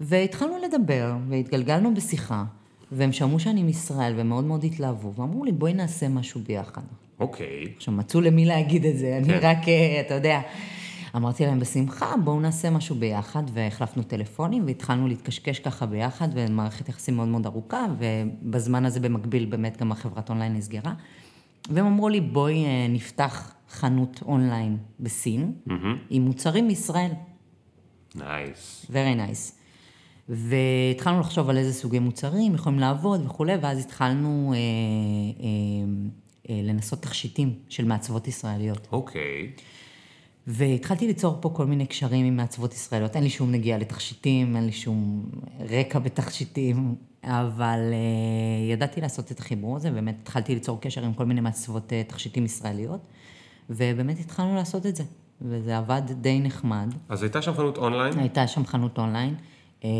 והתחלנו 0.00 0.54
לדבר, 0.64 1.12
והתגלגלנו 1.28 1.94
בשיחה, 1.94 2.44
והם 2.92 3.12
שמעו 3.12 3.40
שאני 3.40 3.62
מישראל, 3.62 4.14
והם 4.16 4.28
מאוד 4.28 4.44
מאוד 4.44 4.64
התלהבו, 4.64 5.14
ואמרו 5.14 5.44
לי, 5.44 5.52
בואי 5.52 5.74
נעשה 5.74 6.08
משהו 6.08 6.40
ביחד. 6.46 6.82
אוקיי. 7.20 7.64
Okay. 7.64 7.76
עכשיו, 7.76 7.94
מצאו 7.94 8.20
למי 8.20 8.44
להגיד 8.46 8.86
את 8.86 8.98
זה, 8.98 9.18
כן. 9.24 9.30
אני 9.30 9.38
רק, 9.38 9.68
אה, 9.68 10.00
אתה 10.00 10.14
יודע. 10.14 10.40
אמרתי 11.16 11.46
להם, 11.46 11.60
בשמחה, 11.60 12.14
בואו 12.24 12.40
נעשה 12.40 12.70
משהו 12.70 12.94
ביחד, 12.96 13.42
והחלפנו 13.52 14.02
טלפונים, 14.02 14.66
והתחלנו 14.66 15.08
להתקשקש 15.08 15.58
ככה 15.58 15.86
ביחד, 15.86 16.28
ומערכת 16.34 16.88
יחסים 16.88 17.16
מאוד 17.16 17.28
מאוד 17.28 17.46
ארוכה, 17.46 17.86
ובזמן 17.98 18.84
הזה 18.84 19.00
במקביל 19.00 19.44
באמת 19.44 19.76
גם 19.76 19.92
החברת 19.92 20.30
אונליין 20.30 20.54
נסגרה. 20.54 20.92
והם 21.70 21.86
אמרו 21.86 22.08
לי, 22.08 22.20
בואי 22.20 22.64
אה, 22.64 22.86
נפתח 22.88 23.54
חנות 23.70 24.22
אונליין 24.22 24.76
בסין, 25.00 25.52
mm-hmm. 25.68 25.72
עם 26.10 26.22
מוצרים 26.22 26.66
מישראל. 26.66 27.10
Nice. 28.14 28.86
Nice. 28.88 28.92
Very 28.92 29.16
nice. 29.16 29.60
והתחלנו 30.28 31.20
לחשוב 31.20 31.50
על 31.50 31.58
איזה 31.58 31.72
סוגי 31.72 31.98
מוצרים 31.98 32.54
יכולים 32.54 32.78
לעבוד 32.78 33.26
וכולי, 33.26 33.56
ואז 33.60 33.78
התחלנו 33.78 34.52
אה, 34.54 34.58
אה, 34.58 35.50
אה, 36.50 36.62
לנסות 36.62 37.02
תכשיטים 37.02 37.54
של 37.68 37.84
מעצבות 37.84 38.28
ישראליות. 38.28 38.88
אוקיי. 38.92 39.52
Okay. 39.56 39.60
והתחלתי 40.46 41.06
ליצור 41.06 41.38
פה 41.40 41.50
כל 41.54 41.66
מיני 41.66 41.86
קשרים 41.86 42.26
עם 42.26 42.36
מעצבות 42.36 42.74
ישראליות. 42.74 43.16
אין 43.16 43.24
לי 43.24 43.30
שום 43.30 43.50
נגיעה 43.50 43.78
לתכשיטים, 43.78 44.56
אין 44.56 44.66
לי 44.66 44.72
שום 44.72 45.30
רקע 45.70 45.98
בתכשיטים, 45.98 46.94
אבל 47.24 47.78
uh, 47.90 48.72
ידעתי 48.72 49.00
לעשות 49.00 49.32
את 49.32 49.38
החיבור 49.38 49.76
הזה, 49.76 49.90
באמת 49.90 50.16
התחלתי 50.22 50.54
ליצור 50.54 50.80
קשר 50.80 51.04
עם 51.04 51.14
כל 51.14 51.24
מיני 51.24 51.40
מעצבות 51.40 51.92
uh, 51.92 52.10
תכשיטים 52.10 52.44
ישראליות, 52.44 53.00
ובאמת 53.70 54.18
התחלנו 54.18 54.54
לעשות 54.54 54.86
את 54.86 54.96
זה, 54.96 55.04
וזה 55.42 55.78
עבד 55.78 56.02
די 56.20 56.40
נחמד. 56.40 56.94
אז 57.08 57.22
הייתה 57.22 57.42
שם 57.42 57.54
חנות 57.54 57.78
אונליין? 57.78 58.18
הייתה 58.18 58.46
שם 58.46 58.66
חנות 58.66 58.98
אונליין. 58.98 59.34
אה, 59.84 59.90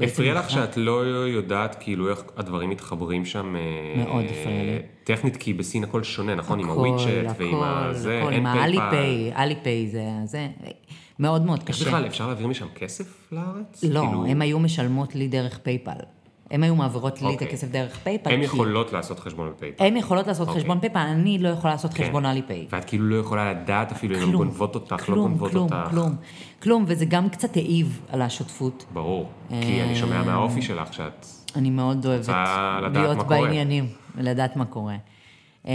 הפריע 0.00 0.34
לך 0.34 0.50
שאת 0.50 0.76
לא 0.76 1.06
יודעת 1.26 1.76
כאילו 1.80 2.10
איך 2.10 2.22
הדברים 2.36 2.70
מתחברים 2.70 3.24
שם? 3.24 3.54
מאוד 3.96 4.24
הפריע 4.24 4.62
לי. 4.62 4.78
טכנית, 5.04 5.36
כי 5.36 5.52
בסין 5.52 5.84
הכל 5.84 6.02
שונה, 6.02 6.34
נכון? 6.34 6.60
עם 6.60 6.68
ה 6.68 6.78
WeChat 6.78 7.38
ועם 7.38 7.62
הזה, 7.62 8.20
הכל, 8.22 8.32
עם 8.32 8.46
ה 8.46 8.57
Alipay, 8.57 9.32
Alipay 9.36 9.88
זה, 9.88 10.04
זה 10.24 10.48
מאוד 11.18 11.42
מאוד 11.44 11.62
קשה. 11.62 11.84
איך 11.84 11.94
בכלל, 11.94 12.06
אפשר 12.06 12.26
להעביר 12.26 12.46
משם 12.46 12.66
כסף 12.74 13.32
לארץ? 13.32 13.84
לא, 13.84 14.00
כאילו... 14.00 14.26
הם 14.26 14.42
היו 14.42 14.58
משלמות 14.58 15.14
לי 15.14 15.28
דרך 15.28 15.58
PayPal. 15.58 15.92
הן 16.50 16.62
היו 16.62 16.76
מעבירות 16.76 17.22
לי 17.22 17.28
את 17.28 17.32
אוקיי. 17.32 17.48
הכסף 17.48 17.68
דרך 17.68 17.98
PayPal. 18.02 18.30
הן 18.30 18.38
כי- 18.38 18.44
יכולות 18.44 18.92
לעשות 18.92 19.20
חשבון 19.20 19.50
ב 19.50 19.54
PayPal. 19.54 19.84
הן 19.84 19.96
יכולות 19.96 20.26
לעשות 20.26 20.48
אוקיי. 20.48 20.60
חשבון 20.62 20.80
PayPal, 20.80 20.98
אני 20.98 21.38
לא 21.38 21.48
יכולה 21.48 21.72
לעשות 21.74 21.94
כן. 21.94 22.04
חשבון 22.04 22.26
Alipay. 22.26 22.66
ואת 22.70 22.84
כאילו 22.84 23.08
לא 23.08 23.16
יכולה 23.16 23.52
לדעת 23.52 23.92
אפילו 23.92 24.18
אם 24.18 24.22
הן 24.22 24.32
גונבות 24.32 24.74
אותך, 24.74 24.92
לא 24.92 25.04
כלום, 25.06 25.18
גונבות 25.28 25.50
כלום, 25.50 25.62
אותך. 25.72 25.90
כלום, 25.90 26.16
כלום, 26.62 26.84
וזה 26.88 27.04
גם 27.04 27.28
קצת 27.28 27.56
העיב 27.56 28.00
על 28.08 28.22
השותפות. 28.22 28.84
ברור. 28.92 29.28
כי 29.48 29.82
אני 29.82 29.96
שומע 29.96 30.16
אה, 30.16 30.24
מהאופי 30.24 30.62
שלך 30.62 30.92
שאת... 30.94 31.26
אני 31.56 31.70
מאוד 31.70 32.06
אוהבת 32.06 32.28
לדעת 32.28 32.96
להיות. 32.96 33.26
בעניינים, 33.28 33.86
ולדעת 34.16 34.56
מה 34.56 34.64
קורה. 34.64 34.96
אמ, 35.66 35.70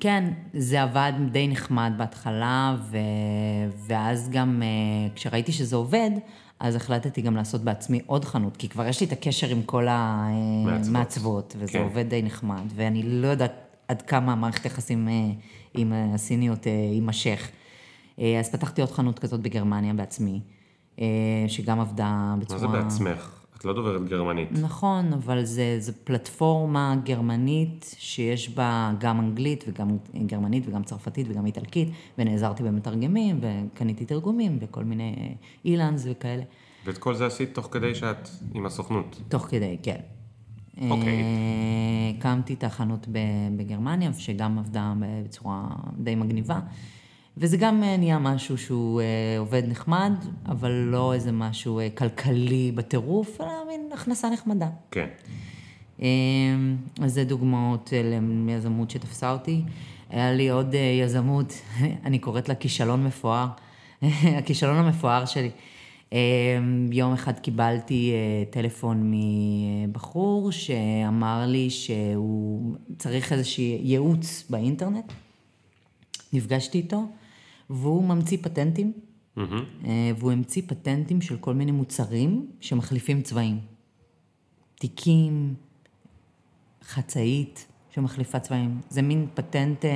כן, 0.00 0.32
זה 0.54 0.82
עבד 0.82 1.12
די 1.32 1.48
נחמד 1.48 1.92
בהתחלה, 1.96 2.76
ו... 2.90 2.96
ואז 3.86 4.28
גם 4.32 4.62
אה, 4.62 5.14
כשראיתי 5.14 5.52
שזה 5.52 5.76
עובד, 5.76 6.10
אז 6.60 6.74
החלטתי 6.74 7.22
גם 7.22 7.36
לעשות 7.36 7.60
בעצמי 7.60 8.00
עוד 8.06 8.24
חנות, 8.24 8.56
כי 8.56 8.68
כבר 8.68 8.86
יש 8.86 9.00
לי 9.00 9.06
את 9.06 9.12
הקשר 9.12 9.48
עם 9.48 9.62
כל 9.62 9.84
מעצבות. 9.84 10.88
המעצבות, 10.88 11.56
וזה 11.58 11.72
כן. 11.72 11.82
עובד 11.82 12.08
די 12.08 12.22
נחמד, 12.22 12.62
ואני 12.74 13.02
לא 13.02 13.28
יודעת 13.28 13.52
עד 13.88 14.02
כמה 14.02 14.34
מערכת 14.34 14.66
יחסים 14.66 15.08
אה, 15.08 15.12
עם 15.74 15.92
הסיניות 15.92 16.66
אה, 16.66 16.72
יימשך. 16.72 17.50
אה, 18.18 18.40
אז 18.40 18.52
פתחתי 18.52 18.80
עוד 18.80 18.90
חנות 18.90 19.18
כזאת 19.18 19.40
בגרמניה 19.40 19.94
בעצמי, 19.94 20.40
אה, 21.00 21.04
שגם 21.48 21.80
עבדה 21.80 22.04
מה 22.08 22.36
בצורה... 22.36 22.58
זה 22.58 22.66
בעצמך? 22.66 23.39
את 23.60 23.64
לא 23.64 23.72
דוברת 23.72 24.04
גרמנית. 24.04 24.48
נכון, 24.52 25.12
אבל 25.12 25.44
זה, 25.44 25.76
זה 25.78 25.92
פלטפורמה 25.92 26.96
גרמנית 27.04 27.94
שיש 27.98 28.48
בה 28.48 28.92
גם 28.98 29.20
אנגלית 29.20 29.64
וגם 29.68 29.96
גרמנית 30.26 30.64
וגם 30.66 30.82
צרפתית 30.82 31.26
וגם 31.30 31.46
איטלקית, 31.46 31.88
ונעזרתי 32.18 32.62
במתרגמים 32.62 33.40
וקניתי 33.40 34.04
תרגומים 34.04 34.58
וכל 34.60 34.84
מיני 34.84 35.14
אה, 35.18 35.32
אילנס 35.64 36.06
וכאלה, 36.10 36.42
ואת 36.86 36.98
כל 36.98 37.14
זה 37.14 37.26
עשית 37.26 37.54
תוך 37.54 37.68
כדי 37.70 37.94
שאת 37.94 38.28
עם 38.54 38.66
הסוכנות. 38.66 39.20
תוך 39.28 39.42
כדי, 39.42 39.76
כן. 39.82 40.00
אוקיי. 40.90 41.08
אה, 41.08 42.18
הקמתי 42.18 42.54
את 42.54 42.64
החנות 42.64 43.06
בגרמניה, 43.56 44.12
שגם 44.12 44.58
עבדה 44.58 44.94
בצורה 44.98 45.66
די 45.98 46.14
מגניבה. 46.14 46.60
וזה 47.40 47.56
גם 47.56 47.82
אה, 47.82 47.96
נהיה 47.96 48.18
משהו 48.18 48.58
שהוא 48.58 49.00
אה, 49.00 49.38
עובד 49.38 49.62
נחמד, 49.66 50.12
אבל 50.46 50.70
לא 50.70 51.14
איזה 51.14 51.32
משהו 51.32 51.80
אה, 51.80 51.88
כלכלי 51.90 52.72
בטירוף, 52.74 53.40
אלא 53.40 53.50
מין 53.68 53.90
הכנסה 53.92 54.30
נחמדה. 54.30 54.68
כן. 54.90 55.06
אמ, 56.00 56.76
אז 57.02 57.14
זה 57.14 57.24
דוגמאות 57.24 57.92
ליזמות 58.46 58.90
שתפסה 58.90 59.32
אותי. 59.32 59.62
היה 60.10 60.32
לי 60.32 60.50
עוד 60.50 60.74
יזמות, 61.02 61.52
אני 62.04 62.18
קוראת 62.18 62.48
לה 62.48 62.54
כישלון 62.54 63.04
מפואר, 63.04 63.46
הכישלון 64.38 64.76
המפואר 64.76 65.24
שלי. 65.24 65.50
אמ, 66.12 66.18
יום 66.92 67.12
אחד 67.12 67.38
קיבלתי 67.38 68.12
טלפון 68.50 69.12
מבחור 69.14 70.52
שאמר 70.52 71.44
לי 71.46 71.70
שהוא 71.70 72.76
צריך 72.98 73.32
איזשהו 73.32 73.64
ייעוץ 73.64 74.44
באינטרנט. 74.50 75.12
נפגשתי 76.32 76.78
איתו, 76.78 77.04
והוא 77.70 78.04
ממציא 78.04 78.38
פטנטים. 78.42 78.92
אה, 79.38 79.44
והוא 80.18 80.32
המציא 80.32 80.62
פטנטים 80.66 81.20
של 81.20 81.36
כל 81.36 81.54
מיני 81.54 81.72
מוצרים 81.72 82.50
שמחליפים 82.60 83.22
צבעים. 83.22 83.60
תיקים, 84.74 85.54
חצאית 86.84 87.66
שמחליפה 87.90 88.38
צבעים. 88.38 88.80
זה 88.88 89.02
מין 89.02 89.26
פטנט 89.34 89.84
אה, 89.84 89.90
אה, 89.90 89.94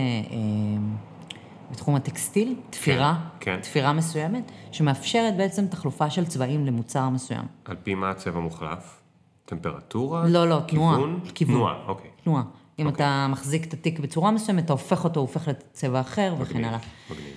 בתחום 1.70 1.94
הטקסטיל, 1.94 2.56
תפירה, 2.70 3.28
כן. 3.40 3.60
תפירה 3.60 3.92
מסוימת, 3.92 4.52
שמאפשרת 4.72 5.36
בעצם 5.36 5.66
תחלופה 5.66 6.10
של 6.10 6.26
צבעים 6.26 6.66
למוצר 6.66 7.08
מסוים. 7.08 7.44
על 7.64 7.76
פי 7.82 7.94
מה 7.94 8.10
הצבע 8.10 8.40
מוחלף? 8.40 9.00
טמפרטורה? 9.44 10.26
לא, 10.28 10.48
לא, 10.48 10.60
תנועה. 10.66 10.96
כיוון? 10.96 11.20
כיוון. 11.34 11.54
תנועה, 11.54 11.74
אוקיי. 11.86 12.10
תנועה. 12.24 12.42
אם 12.78 12.86
אוקיי. 12.86 13.06
אתה 13.06 13.26
מחזיק 13.30 13.64
את 13.64 13.72
התיק 13.72 13.98
בצורה 13.98 14.30
מסוימת, 14.30 14.64
אתה 14.64 14.72
הופך 14.72 15.04
אותו, 15.04 15.20
הוא 15.20 15.28
הופך 15.28 15.48
לצבע 15.48 16.00
אחר 16.00 16.34
וכן 16.38 16.64
הלאה. 16.64 16.78
מגניב. 17.10 17.34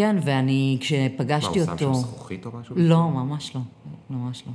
כן, 0.00 0.16
ואני, 0.24 0.74
מה, 0.74 0.80
כשפגשתי 0.84 1.58
הוא 1.58 1.66
שם 1.66 1.72
אותו... 1.72 1.94
שם 1.94 2.00
זכוכית 2.00 2.46
או 2.46 2.50
משהו? 2.60 2.74
לא, 2.78 3.08
ממש 3.10 3.56
לא. 3.56 3.60
ממש 4.10 4.42
לא. 4.46 4.52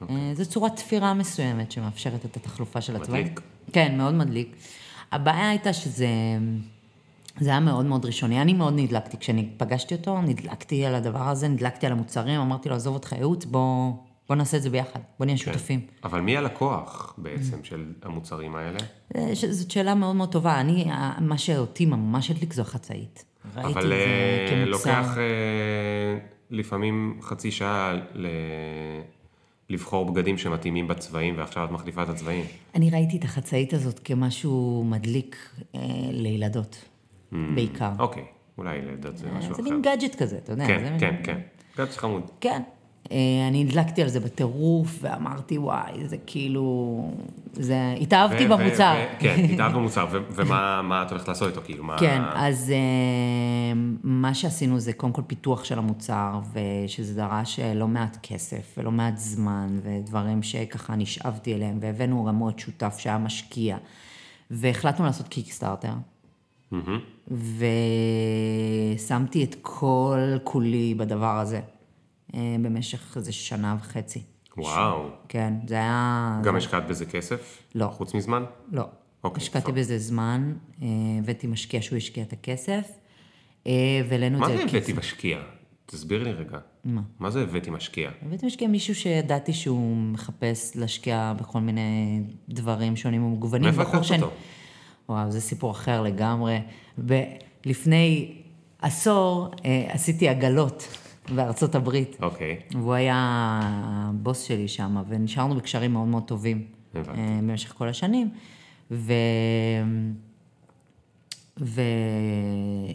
אוקיי. 0.00 0.16
אה, 0.16 0.34
זו 0.34 0.46
צורת 0.46 0.76
תפירה 0.76 1.14
מסוימת 1.14 1.72
שמאפשרת 1.72 2.24
את 2.24 2.36
התחלופה 2.36 2.80
של 2.80 2.96
הצבעים. 2.96 3.24
מדליק. 3.24 3.40
כן, 3.72 3.96
מאוד 3.98 4.14
מדליק. 4.14 4.56
הבעיה 5.12 5.48
הייתה 5.50 5.72
שזה... 5.72 6.06
זה 7.40 7.50
היה 7.50 7.60
מאוד 7.60 7.86
מאוד 7.86 8.04
ראשוני. 8.06 8.42
אני 8.42 8.52
מאוד 8.52 8.72
נדלקתי. 8.76 9.16
כשאני 9.16 9.48
פגשתי 9.56 9.94
אותו, 9.94 10.20
נדלקתי 10.22 10.86
על 10.86 10.94
הדבר 10.94 11.28
הזה, 11.28 11.48
נדלקתי 11.48 11.86
על 11.86 11.92
המוצרים, 11.92 12.40
אמרתי 12.40 12.68
לו, 12.68 12.74
עזוב 12.74 12.94
אותך 12.94 13.12
ייעוץ, 13.12 13.44
בוא, 13.44 13.92
בוא 14.28 14.36
נעשה 14.36 14.56
את 14.56 14.62
זה 14.62 14.70
ביחד, 14.70 15.00
בוא 15.18 15.26
נהיה 15.26 15.38
כן. 15.38 15.44
שותפים. 15.44 15.80
אבל 16.04 16.20
מי 16.20 16.36
הלקוח 16.36 17.14
בעצם 17.18 17.64
של 17.64 17.92
המוצרים 18.02 18.56
האלה? 18.56 18.78
אה, 19.16 19.30
זאת 19.50 19.70
שאלה 19.70 19.94
מאוד 19.94 20.16
מאוד 20.16 20.32
טובה. 20.32 20.60
אני, 20.60 20.84
ה- 20.90 21.20
מה 21.20 21.38
שאותי 21.38 21.86
ממש 21.86 22.30
הדליק 22.30 22.52
זו 22.52 22.62
החצאית. 22.62 23.24
ראיתי 23.56 23.70
את 23.72 23.76
אבל 23.76 23.86
זה 23.88 23.94
אה, 23.94 24.46
כמוצר. 24.50 24.70
לוקח 24.70 25.18
אה, 25.18 26.18
לפעמים 26.50 27.18
חצי 27.22 27.50
שעה 27.50 27.94
ל... 28.14 28.26
לבחור 29.70 30.04
בגדים 30.04 30.38
שמתאימים 30.38 30.88
בצבעים, 30.88 31.38
ועכשיו 31.38 31.64
את 31.64 31.70
מחליפה 31.70 32.02
את 32.02 32.08
הצבעים. 32.08 32.44
אני 32.74 32.90
ראיתי 32.90 33.16
את 33.16 33.24
החצאית 33.24 33.74
הזאת 33.74 34.00
כמשהו 34.04 34.84
מדליק 34.88 35.36
אה, 35.74 35.80
לילדות, 36.10 36.84
בעיקר. 37.32 37.90
אוקיי, 37.98 38.24
אולי 38.58 38.78
לדעת 38.82 39.16
זה 39.18 39.26
משהו 39.32 39.54
זה 39.54 39.62
אחר. 39.62 39.70
מין 39.70 39.82
גאדג'ט 39.82 40.14
כזה, 40.14 40.38
אתה 40.38 40.52
יודע. 40.52 40.66
כן, 40.66 40.84
זה 40.84 40.90
מין- 40.90 41.00
כן, 41.00 41.14
כן. 41.24 41.38
גד 41.78 41.88
חמוד. 41.90 42.30
כן. 42.40 42.62
אה, 43.12 43.48
אני 43.48 43.62
הדלקתי 43.62 44.02
על 44.02 44.08
זה 44.08 44.20
בטירוף, 44.20 44.98
ואמרתי, 45.00 45.58
וואי, 45.58 46.08
זה 46.08 46.16
כאילו... 46.26 47.10
זה... 47.52 47.94
התאהבתי 48.00 48.46
במוצר. 48.48 48.94
כן, 49.18 49.46
התאהבת 49.52 49.74
במוצר, 49.78 50.06
ומה 50.30 50.82
מה 50.82 51.02
את 51.02 51.10
הולכת 51.10 51.28
לעשות 51.28 51.48
איתו? 51.48 51.60
כאילו, 51.64 51.84
מה... 51.84 51.98
כן, 51.98 52.22
אז 52.34 52.70
אה, 52.70 53.72
מה 54.02 54.34
שעשינו 54.34 54.78
זה 54.80 54.92
קודם 54.92 55.12
כל 55.12 55.22
פיתוח 55.26 55.64
של 55.64 55.78
המוצר, 55.78 56.40
ושזה 56.52 57.14
דרש 57.14 57.60
אה, 57.60 57.74
לא 57.74 57.88
מעט 57.88 58.18
כסף 58.22 58.74
ולא 58.78 58.90
מעט 58.90 59.16
זמן, 59.16 59.78
ודברים 59.82 60.42
שככה 60.42 60.96
נשאבתי 60.96 61.54
אליהם, 61.54 61.78
והבאנו 61.80 62.30
עוד 62.40 62.58
שותף 62.58 62.96
שהיה 62.98 63.18
משקיע, 63.18 63.76
והחלטנו 64.50 65.04
לעשות 65.04 65.28
קיקסטארטר. 65.28 65.92
ושמתי 68.96 69.44
את 69.44 69.56
כל 69.62 70.18
כולי 70.44 70.94
בדבר 70.94 71.38
הזה 71.38 71.60
במשך 72.34 73.16
איזה 73.16 73.32
שנה 73.32 73.76
וחצי. 73.80 74.22
וואו. 74.56 75.08
כן, 75.28 75.54
זה 75.66 75.74
היה... 75.74 76.40
גם 76.44 76.56
השקעת 76.56 76.86
בזה 76.88 77.06
כסף? 77.06 77.62
לא. 77.74 77.86
חוץ 77.86 78.14
מזמן? 78.14 78.44
לא. 78.72 78.84
אוקיי, 79.24 79.42
השקעתי 79.42 79.66
טוב. 79.66 79.74
בזה 79.78 79.98
זמן, 79.98 80.52
אה, 80.82 80.86
הבאתי 81.18 81.46
משקיע 81.46 81.82
שהוא 81.82 81.96
השקיע 81.96 82.22
את 82.22 82.32
הכסף, 82.32 82.90
אה, 83.66 83.72
והעלינו 84.08 84.36
את 84.36 84.40
מה 84.40 84.48
זה... 84.48 84.56
זה 84.56 84.64
לכיס. 84.64 84.74
הבאתי 84.74 84.92
משקיע? 84.92 85.38
תסביר 85.86 86.22
לי 86.22 86.32
רגע. 86.32 86.58
מה? 86.84 87.00
מה 87.20 87.30
זה 87.30 87.42
הבאתי 87.42 87.70
משקיע? 87.70 88.10
הבאתי 88.22 88.46
משקיע 88.46 88.68
מישהו 88.68 88.94
שידעתי 88.94 89.52
שהוא 89.52 89.96
מחפש 89.96 90.76
להשקיע 90.76 91.32
בכל 91.40 91.60
מיני 91.60 92.20
דברים 92.48 92.96
שונים 92.96 93.24
ומגוונים. 93.24 93.64
מאיפה 93.64 93.82
בחור 93.82 94.00
הכרת 94.00 94.22
אותו? 94.22 94.34
וואו, 95.08 95.30
זה 95.30 95.40
סיפור 95.40 95.70
אחר 95.70 96.02
לגמרי. 96.02 96.58
ב- 97.06 97.22
לפני 97.64 98.34
עשור 98.82 99.50
אה, 99.64 99.86
עשיתי 99.88 100.28
עגלות 100.28 100.88
בארצות 101.34 101.74
הברית. 101.74 102.16
אוקיי. 102.22 102.56
והוא 102.72 102.94
היה 102.94 103.60
הבוס 103.62 104.42
שלי 104.42 104.68
שם, 104.68 105.02
ונשארנו 105.08 105.54
בקשרים 105.54 105.92
מאוד 105.92 106.08
מאוד 106.08 106.22
טובים. 106.22 106.64
הבנתי. 106.94 107.20
אה, 107.20 107.38
במשך 107.42 107.72
כל 107.72 107.88
השנים. 107.88 108.30
ו... 108.90 109.12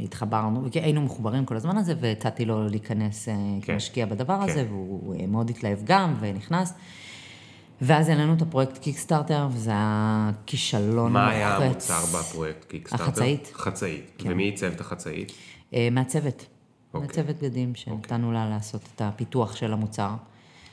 והתחברנו, 0.02 0.68
היינו 0.74 1.02
מחוברים 1.02 1.46
כל 1.46 1.56
הזמן 1.56 1.78
הזה, 1.78 1.94
והצעתי 2.02 2.46
לו 2.46 2.68
להיכנס 2.68 3.30
אה, 3.30 3.34
כן. 3.62 3.74
כמשקיע 3.74 4.06
בדבר 4.06 4.40
כן. 4.44 4.50
הזה, 4.50 4.66
והוא 4.70 5.16
אה, 5.16 5.28
מאוד 5.28 5.50
התלהב 5.50 5.80
גם, 5.84 6.16
ונכנס. 6.20 6.74
ואז 7.82 8.10
העלינו 8.10 8.34
את 8.34 8.42
הפרויקט 8.42 8.78
קיקסטארטר, 8.78 9.48
וזה 9.52 9.70
היה 9.70 10.32
כישלון 10.46 11.12
מה 11.12 11.30
היה 11.30 11.60
מוחץ. 11.60 11.92
המוצר 11.92 12.20
בפרויקט 12.20 12.66
קיקסטארטר? 12.66 13.04
החצאית. 13.04 13.48
כן. 13.48 13.54
חצאית. 13.54 14.24
ומי 14.26 14.44
עיצב 14.44 14.72
את 14.72 14.82
החצאית? 14.82 15.32
מהצוות. 15.92 16.46
אוקיי. 16.94 17.08
מהצוות 17.08 17.36
בגדים, 17.36 17.76
שנתנו 17.76 18.32
לה 18.32 18.50
לעשות 18.50 18.82
את 18.96 19.02
הפיתוח 19.02 19.56
של 19.56 19.74
המוצר. 19.74 20.10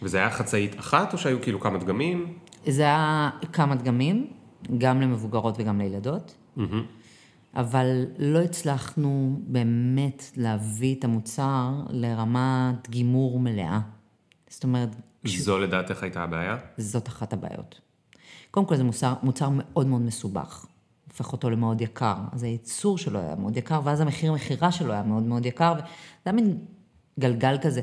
וזה 0.03 0.19
היה 0.19 0.31
חצאית 0.31 0.81
אחת, 0.81 1.13
או 1.13 1.19
שהיו 1.19 1.43
כאילו 1.43 1.61
כמה 1.61 1.79
דגמים? 1.79 2.39
זה 2.67 2.83
היה 2.83 3.31
כמה 3.53 3.75
דגמים, 3.75 4.27
גם 4.79 5.01
למבוגרות 5.01 5.55
וגם 5.59 5.79
לילדות, 5.81 6.35
מהמם. 6.57 6.85
אבל 7.55 8.05
לא 8.19 8.39
הצלחנו 8.39 9.41
באמת 9.47 10.31
להביא 10.37 10.95
את 10.95 11.05
המוצר 11.05 11.71
לרמת 11.91 12.89
גימור 12.89 13.41
מלאה. 13.41 13.81
זאת 14.49 14.65
אומרת, 14.65 14.89
זו 15.25 15.59
לדעתך 15.59 16.03
הייתה 16.03 16.23
הבעיה? 16.23 16.57
זאת 16.77 17.09
אחת 17.09 17.33
הבעיות. 17.33 17.81
קודם 18.51 18.67
כל 18.67 18.77
זה 18.77 18.85
מוצר, 18.85 19.15
מוצר 19.23 19.49
מאוד 19.53 19.87
מאוד 19.87 20.03
מסובך, 20.03 20.67
הופך 21.19 21.33
אותו 21.33 21.51
למאוד 21.51 21.81
יקר. 21.81 22.17
אז 22.33 22.43
הייצור 22.43 22.99
שלו 22.99 23.21
היה 23.21 23.35
מאוד 23.35 23.57
יקר, 23.57 23.81
ואז 23.85 24.01
המחיר 24.01 24.33
מכירה 24.33 24.73
שלו 24.73 24.93
היה 24.93 25.03
מאוד 25.03 25.23
מאוד 25.23 25.47
יקר, 25.47 25.73
וזה 25.73 25.83
היה 26.25 26.33
מין 26.33 26.59
גלגל 27.21 27.59
כזה. 27.63 27.81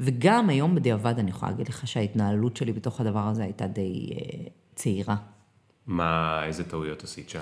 וגם 0.00 0.48
היום 0.50 0.74
בדיעבד 0.74 1.18
אני 1.18 1.30
יכולה 1.30 1.52
להגיד 1.52 1.68
לך 1.68 1.86
שההתנהלות 1.86 2.56
שלי 2.56 2.72
בתוך 2.72 3.00
הדבר 3.00 3.28
הזה 3.28 3.42
הייתה 3.42 3.66
די 3.66 4.10
אה, 4.12 4.46
צעירה. 4.74 5.16
מה, 5.86 6.40
איזה 6.44 6.64
טעויות 6.64 7.04
עשית 7.04 7.30
שם? 7.30 7.40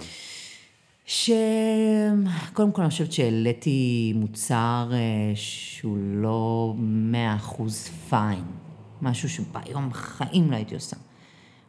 שקודם 1.07 2.73
כל 2.73 2.83
אני 2.83 2.91
חושבת 2.91 3.13
שהעליתי 3.13 4.13
מוצר 4.17 4.91
אה, 4.93 5.33
שהוא 5.35 5.99
לא 5.99 6.75
מאה 6.79 7.37
אחוז 7.37 7.89
פיין, 8.11 8.45
משהו 9.03 9.29
שביום 9.29 9.91
בחיים 9.91 10.51
לא 10.51 10.57
הייתי 10.57 10.75
עושה. 10.75 10.97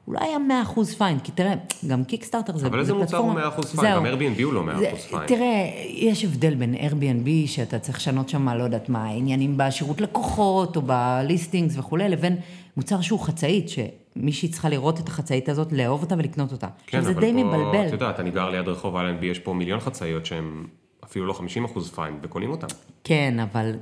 הוא 0.09 0.15
לא 0.15 0.19
היה 0.23 0.39
מאה 0.39 0.61
אחוז 0.61 0.93
פיין, 0.93 1.19
כי 1.19 1.31
תראה, 1.31 1.53
גם 1.87 2.03
קיקסטארטר 2.03 2.57
זה 2.57 2.67
אבל 2.67 2.79
איזה 2.79 2.93
מוצר 2.93 3.17
הוא 3.17 3.33
מאה 3.33 3.47
אחוז 3.47 3.75
פיין? 3.75 3.95
גם 3.95 4.05
Airbnb 4.05 4.43
הוא 4.43 4.53
לא 4.53 4.63
מאה 4.63 4.89
אחוז 4.89 4.99
פיין. 4.99 5.27
תראה, 5.27 5.71
יש 5.87 6.25
הבדל 6.25 6.55
בין 6.55 6.75
Airbnb, 6.75 7.29
שאתה 7.45 7.79
צריך 7.79 7.97
לשנות 7.97 8.29
שם, 8.29 8.49
לא 8.49 8.63
יודעת 8.63 8.89
מה, 8.89 9.09
עניינים 9.09 9.53
בשירות 9.57 10.01
לקוחות, 10.01 10.75
או 10.75 10.81
בליסטינגס 10.81 11.77
וכולי, 11.77 12.09
לבין 12.09 12.37
מוצר 12.77 13.01
שהוא 13.01 13.19
חצאית, 13.19 13.69
שמישהי 13.69 14.49
צריכה 14.49 14.69
לראות 14.69 14.99
את 14.99 15.07
החצאית 15.07 15.49
הזאת, 15.49 15.71
לאהוב 15.71 16.01
אותה 16.01 16.15
ולקנות 16.17 16.51
אותה. 16.51 16.67
כן, 16.87 17.01
זה 17.01 17.11
אבל 17.11 17.21
די 17.21 17.33
פה, 17.33 17.43
מבלבל. 17.43 17.87
את 17.87 17.91
יודעת, 17.91 18.19
אני 18.19 18.31
גר 18.31 18.49
ליד 18.49 18.67
רחוב 18.67 18.95
אלנבי, 18.95 19.25
יש 19.25 19.39
פה 19.39 19.53
מיליון 19.53 19.79
חצאיות 19.79 20.25
שהן 20.25 20.63
אפילו 21.03 21.25
לא 21.25 21.33
50 21.33 21.65
אחוז 21.65 21.89
פיין, 21.89 22.19
וקונים 22.21 22.51
אותן. 22.51 22.67
כן, 23.03 23.39
אבל 23.39 23.75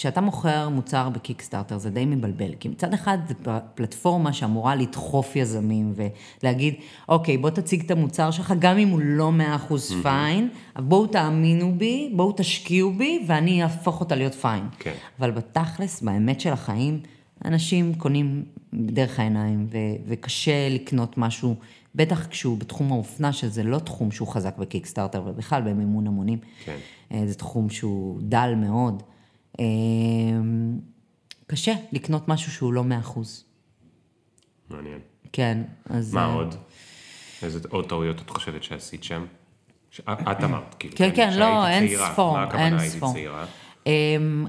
כשאתה 0.00 0.20
מוכר 0.20 0.68
מוצר 0.68 1.08
בקיקסטארטר 1.08 1.78
זה 1.78 1.90
די 1.90 2.04
מבלבל, 2.04 2.54
כי 2.60 2.68
מצד 2.68 2.94
אחד 2.94 3.18
זו 3.28 3.34
פלטפורמה 3.74 4.32
שאמורה 4.32 4.74
לדחוף 4.74 5.36
יזמים 5.36 5.94
ולהגיד, 6.42 6.74
אוקיי, 7.08 7.38
בוא 7.38 7.50
תציג 7.50 7.84
את 7.84 7.90
המוצר 7.90 8.30
שלך, 8.30 8.54
גם 8.58 8.78
אם 8.78 8.88
הוא 8.88 9.00
לא 9.02 9.32
100% 9.68 9.74
פיין, 10.02 10.48
אבל 10.76 10.84
בואו 10.84 11.06
תאמינו 11.06 11.74
בי, 11.78 12.12
בואו 12.16 12.32
תשקיעו 12.36 12.92
בי, 12.92 13.24
ואני 13.26 13.62
אהפוך 13.62 14.00
אותה 14.00 14.14
להיות 14.14 14.34
פיין. 14.34 14.64
כן. 14.78 14.92
אבל 15.18 15.30
בתכלס, 15.30 16.02
באמת 16.02 16.40
של 16.40 16.52
החיים, 16.52 17.00
אנשים 17.44 17.94
קונים 17.94 18.44
דרך 18.74 19.20
העיניים, 19.20 19.66
ו- 19.70 19.76
וקשה 20.06 20.68
לקנות 20.68 21.18
משהו, 21.18 21.54
בטח 21.94 22.26
כשהוא 22.26 22.58
בתחום 22.58 22.92
האופנה, 22.92 23.32
שזה 23.32 23.62
לא 23.62 23.78
תחום 23.78 24.10
שהוא 24.10 24.28
חזק 24.28 24.58
בקיקסטארטר, 24.58 25.22
ובכלל 25.26 25.62
במימון 25.62 26.06
המונים. 26.06 26.38
כן. 26.64 26.76
אה, 27.12 27.22
זה 27.26 27.34
תחום 27.34 27.70
שהוא 27.70 28.18
דל 28.22 28.54
מאוד. 28.56 29.02
אה, 29.60 29.66
קשה 31.46 31.72
לקנות 31.92 32.28
משהו 32.28 32.52
שהוא 32.52 32.72
לא 32.72 32.84
מאה 32.84 32.98
אחוז. 32.98 33.44
מעניין. 34.70 34.98
כן, 35.32 35.62
אז... 35.90 36.14
מה 36.14 36.24
אה, 36.28 36.32
עוד? 36.34 36.54
איזה 37.42 37.60
עוד 37.70 37.88
טעויות 37.88 38.20
את 38.20 38.30
חושבת 38.30 38.62
שעשית 38.62 39.04
שם? 39.04 39.24
ש- 39.90 40.00
את 40.00 40.44
אמרת, 40.44 40.74
כאילו. 40.78 40.96
כן, 40.96 41.10
כן, 41.16 41.28
לא, 41.38 41.62
שהייתי 41.64 41.96
אין. 41.96 42.12
ספור, 42.12 42.38
אין 42.54 42.78
ספור. 42.88 43.14
אמ, 43.86 44.46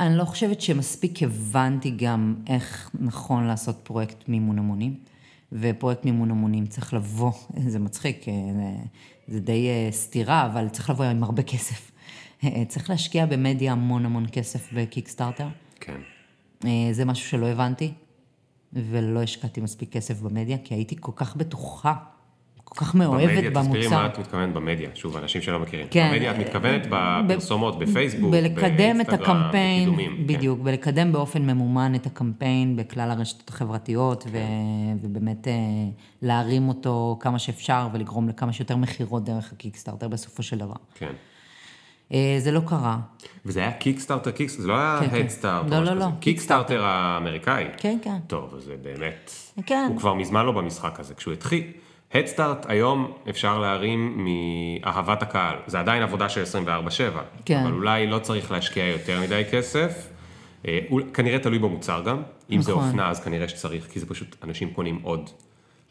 אני 0.00 0.16
לא 0.16 0.24
חושבת 0.24 0.60
שמספיק 0.60 1.22
הבנתי 1.22 1.90
גם 1.90 2.34
איך 2.46 2.90
נכון 3.00 3.44
לעשות 3.46 3.76
פרויקט 3.82 4.28
מימון 4.28 4.58
המונים, 4.58 4.94
ופרויקט 5.52 6.04
מימון 6.04 6.30
המונים 6.30 6.66
צריך 6.66 6.94
לבוא, 6.94 7.32
זה 7.72 7.78
מצחיק, 7.78 8.28
אה, 8.28 8.32
זה- 8.54 8.84
זה 9.34 9.40
די 9.40 9.68
אה, 9.68 9.88
סתירה, 9.92 10.46
אבל 10.46 10.68
צריך 10.68 10.90
לבוא 10.90 11.04
עם 11.04 11.22
הרבה 11.22 11.42
כסף. 11.42 11.90
אה, 12.44 12.64
צריך 12.68 12.90
להשקיע 12.90 13.26
במדיה 13.26 13.72
המון 13.72 14.06
המון 14.06 14.26
כסף 14.32 14.72
בקיקסטארטר. 14.72 15.46
כן. 15.80 16.00
אה, 16.64 16.88
זה 16.92 17.04
משהו 17.04 17.28
שלא 17.28 17.46
הבנתי, 17.46 17.92
ולא 18.72 19.22
השקעתי 19.22 19.60
מספיק 19.60 19.92
כסף 19.92 20.20
במדיה, 20.20 20.58
כי 20.64 20.74
הייתי 20.74 20.96
כל 21.00 21.12
כך 21.16 21.36
בטוחה, 21.36 21.94
כל 22.64 22.84
כך 22.84 22.94
מאוהבת 22.94 23.30
במדיה, 23.30 23.50
במוצר. 23.50 23.68
תסבירי 23.68 23.88
מה 23.88 24.06
את 24.06 24.18
מתכוונת 24.18 24.54
במדיה, 24.54 24.90
שוב, 24.94 25.16
אנשים 25.16 25.42
שלא 25.42 25.60
מכירים. 25.60 25.86
כן. 25.90 26.10
במדיה 26.12 26.30
את 26.30 26.36
מתכוונת 26.36 26.86
בפרסומות, 26.90 27.78
בפייסבוק, 27.78 28.30
בלקדם 28.30 29.00
את 29.00 29.08
הקמפיין, 29.08 29.82
בקידומים. 29.82 30.16
כן. 30.16 30.26
בדיוק, 30.26 30.60
בלקדם 30.60 31.12
באופן 31.12 31.42
ממומן 31.42 31.94
את 31.94 32.06
הקמפיין 32.06 32.76
בכלל 32.76 33.10
הרשתות 33.10 33.48
החברתיות, 33.48 34.22
כן. 34.22 34.30
ו, 34.32 35.06
ובאמת 35.06 35.48
אה, 35.48 35.52
להרים 36.22 36.68
אותו 36.68 37.18
כמה 37.20 37.38
שאפשר 37.38 37.88
ולגרום 37.92 38.28
לכמה 38.28 38.52
שיותר 38.52 38.76
מכירות 38.76 39.24
דרך 39.24 39.52
ה 39.52 39.57
Kickstarter 39.57 40.08
בסופו 40.08 40.42
של 40.42 40.58
דבר. 40.58 40.76
כן. 40.94 41.12
אה, 42.12 42.36
זה 42.38 42.52
לא 42.52 42.60
קרה. 42.66 42.98
וזה 43.46 43.60
היה 43.60 43.72
Kickstarter, 43.72 44.30
קיקס, 44.30 44.58
זה 44.60 44.68
לא 44.68 44.74
היה 44.78 44.98
כן, 45.00 45.10
כן. 45.10 45.16
הדסטארט, 45.16 45.66
לא, 45.70 45.84
לא, 45.84 45.92
לא, 45.92 46.06
Kickstarter 46.20 46.84
האמריקאי. 46.84 47.64
כן, 47.76 47.98
כן. 48.02 48.16
טוב, 48.26 48.54
זה 48.58 48.74
באמת, 48.82 49.30
כן. 49.66 49.86
הוא 49.88 49.98
כבר 49.98 50.14
מזמן 50.14 50.46
לא 50.46 50.52
במשחק 50.52 51.00
הזה. 51.00 51.14
כשהוא 51.14 51.32
התחיל, 51.32 51.62
הדסטארט 52.14 52.66
היום 52.68 53.12
אפשר 53.30 53.58
להרים 53.58 54.24
מאהבת 54.84 55.22
הקהל. 55.22 55.56
זה 55.66 55.80
עדיין 55.80 56.02
עבודה 56.02 56.28
של 56.28 56.42
24/7. 56.42 57.20
כן. 57.44 57.62
אבל 57.64 57.72
אולי 57.72 58.06
לא 58.06 58.18
צריך 58.18 58.52
להשקיע 58.52 58.84
יותר 58.84 59.20
מדי 59.20 59.42
כסף. 59.50 60.08
אה, 60.68 60.78
אול- 60.90 61.04
כנראה 61.14 61.38
תלוי 61.38 61.58
במוצר 61.58 62.02
גם. 62.06 62.22
אם 62.50 62.62
זה 62.62 62.72
נכון. 62.72 62.84
אופנה, 62.84 63.10
אז 63.10 63.20
כנראה 63.20 63.48
שצריך, 63.48 63.86
כי 63.92 64.00
זה 64.00 64.06
פשוט, 64.06 64.36
אנשים 64.44 64.70
קונים 64.70 64.98
עוד. 65.02 65.30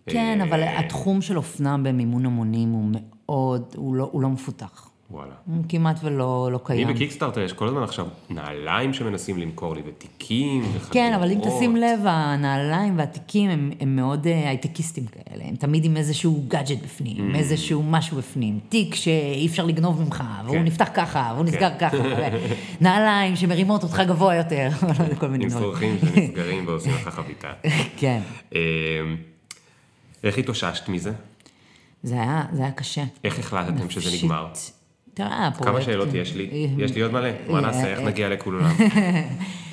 כן, 0.06 0.38
אה, 0.42 0.46
אבל 0.48 0.64
התחום 0.64 1.22
של 1.22 1.38
אופנה 1.38 1.78
במימון 1.78 2.26
המונים 2.26 2.70
הוא 2.70 2.92
מאוד, 2.92 3.74
הוא 3.78 3.96
לא, 3.96 4.10
הוא 4.12 4.22
לא 4.22 4.30
מפותח. 4.30 4.89
וואלה. 5.12 5.32
הוא 5.46 5.64
כמעט 5.70 6.00
ולא 6.04 6.18
לא 6.52 6.58
אני 6.58 6.66
קיים. 6.66 6.88
בקיקסטארטר 6.88 7.42
יש 7.42 7.54
כל 7.54 7.68
הזמן 7.68 7.84
עכשיו 7.84 8.08
נעליים 8.30 8.94
שמנסים 8.94 9.38
למכור 9.38 9.76
לי, 9.76 9.82
ותיקים, 9.86 10.62
וחגורות. 10.62 10.94
כן, 10.94 11.14
אבל 11.16 11.32
אם 11.32 11.40
תשים 11.48 11.76
לב, 11.76 12.00
הנעליים 12.06 12.98
והתיקים 12.98 13.50
הם, 13.50 13.72
הם 13.80 13.96
מאוד 13.96 14.28
אה, 14.28 14.50
הייטקיסטים 14.50 15.06
כאלה, 15.06 15.44
הם 15.46 15.56
תמיד 15.56 15.86
עם 15.86 15.98
איזשהו 15.98 16.44
גאדג'ט 16.48 16.78
בפנים, 16.84 17.32
Mm. 17.32 17.36
איזשהו 17.38 17.84
משהו 17.84 18.18
בפנים, 18.18 18.60
תיק 18.70 18.96
שאי 18.96 19.48
אפשר 19.48 19.66
לגנוב 19.66 20.02
ממך, 20.02 20.24
והוא 20.46 20.56
כן. 20.56 20.64
נפתח 20.64 20.90
ככה, 20.94 21.32
והוא 21.36 21.46
נסגר 21.46 21.70
ככה, 21.80 21.98
נעליים 22.82 23.36
שמרימות 23.36 23.84
אותך 23.84 24.02
גבוה 24.08 24.36
יותר, 24.36 24.70
כל 25.20 25.28
מיני 25.28 25.44
עם 25.44 25.50
דברים. 25.50 25.64
צורכים 25.66 25.98
שנסגרים 26.00 26.68
ועושים 26.68 26.92
לך 26.94 27.08
חביתה. 27.08 27.52
כן, 28.00 28.20
אה, 28.56 28.60
איך 30.24 30.38
התאוששת 30.38 30.90
מזה? 30.90 31.12
זה 32.04 32.16
היה, 32.16 32.44
זה 32.54 32.62
היה 32.62 32.72
קשה. 32.72 33.04
איך 33.24 33.40
החלטתם 33.40 33.90
שזה. 33.90 34.18
נגמר? 34.26 34.48
הפרויקט... 35.22 35.72
כמה 35.72 35.82
שאלות 35.82 36.14
יש 36.14 36.36
לי? 36.36 36.70
יש 36.78 36.96
לי 36.96 37.02
עוד 37.02 37.12
מלא. 37.12 37.30
מה 37.48 37.56
אה, 37.56 37.62
נעשה? 37.62 37.88
איך 37.88 38.00
אה, 38.00 38.06
נגיע 38.06 38.30
לכולם? 38.30 38.62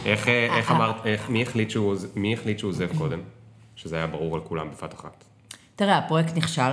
איך 0.05 0.29
אה, 0.29 0.61
אמרת, 0.71 0.97
מי 1.29 1.43
החליט 2.33 2.59
שהוא 2.59 2.69
עוזב 2.69 2.99
קודם? 2.99 3.19
שזה 3.77 3.97
היה 3.97 4.07
ברור 4.07 4.35
על 4.35 4.41
כולם 4.41 4.69
בבת 4.71 4.95
אחת. 4.95 5.25
תראה, 5.77 5.99
הפרויקט 5.99 6.37
נכשל, 6.37 6.73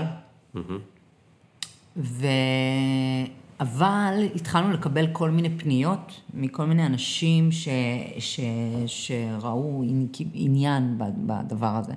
ו... 1.98 2.28
אבל 3.60 4.28
התחלנו 4.36 4.72
לקבל 4.72 5.08
כל 5.12 5.30
מיני 5.30 5.50
פניות 5.58 6.22
מכל 6.34 6.66
מיני 6.66 6.86
אנשים 6.86 7.52
ש... 7.52 7.68
ש... 8.20 8.40
שראו 8.88 9.84
עני- 9.88 10.26
עניין 10.34 10.96
בדבר 10.98 11.68
הזה. 11.76 11.94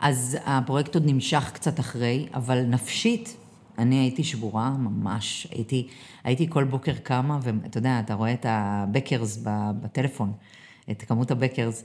אז 0.00 0.38
הפרויקט 0.44 0.94
עוד 0.94 1.04
נמשך 1.06 1.50
קצת 1.54 1.80
אחרי, 1.80 2.26
אבל 2.34 2.62
נפשית, 2.62 3.36
אני 3.78 3.98
הייתי 3.98 4.24
שבורה 4.24 4.70
ממש. 4.70 5.46
הייתי, 5.50 5.86
הייתי 6.24 6.46
כל 6.50 6.64
בוקר 6.64 6.92
קמה, 7.02 7.38
ואתה 7.42 7.78
יודע, 7.78 8.00
אתה 8.00 8.14
רואה 8.14 8.32
את 8.32 8.46
הבקרס 8.48 9.38
בטלפון, 9.82 10.32
את 10.90 11.02
כמות 11.02 11.30
הבקרס. 11.30 11.84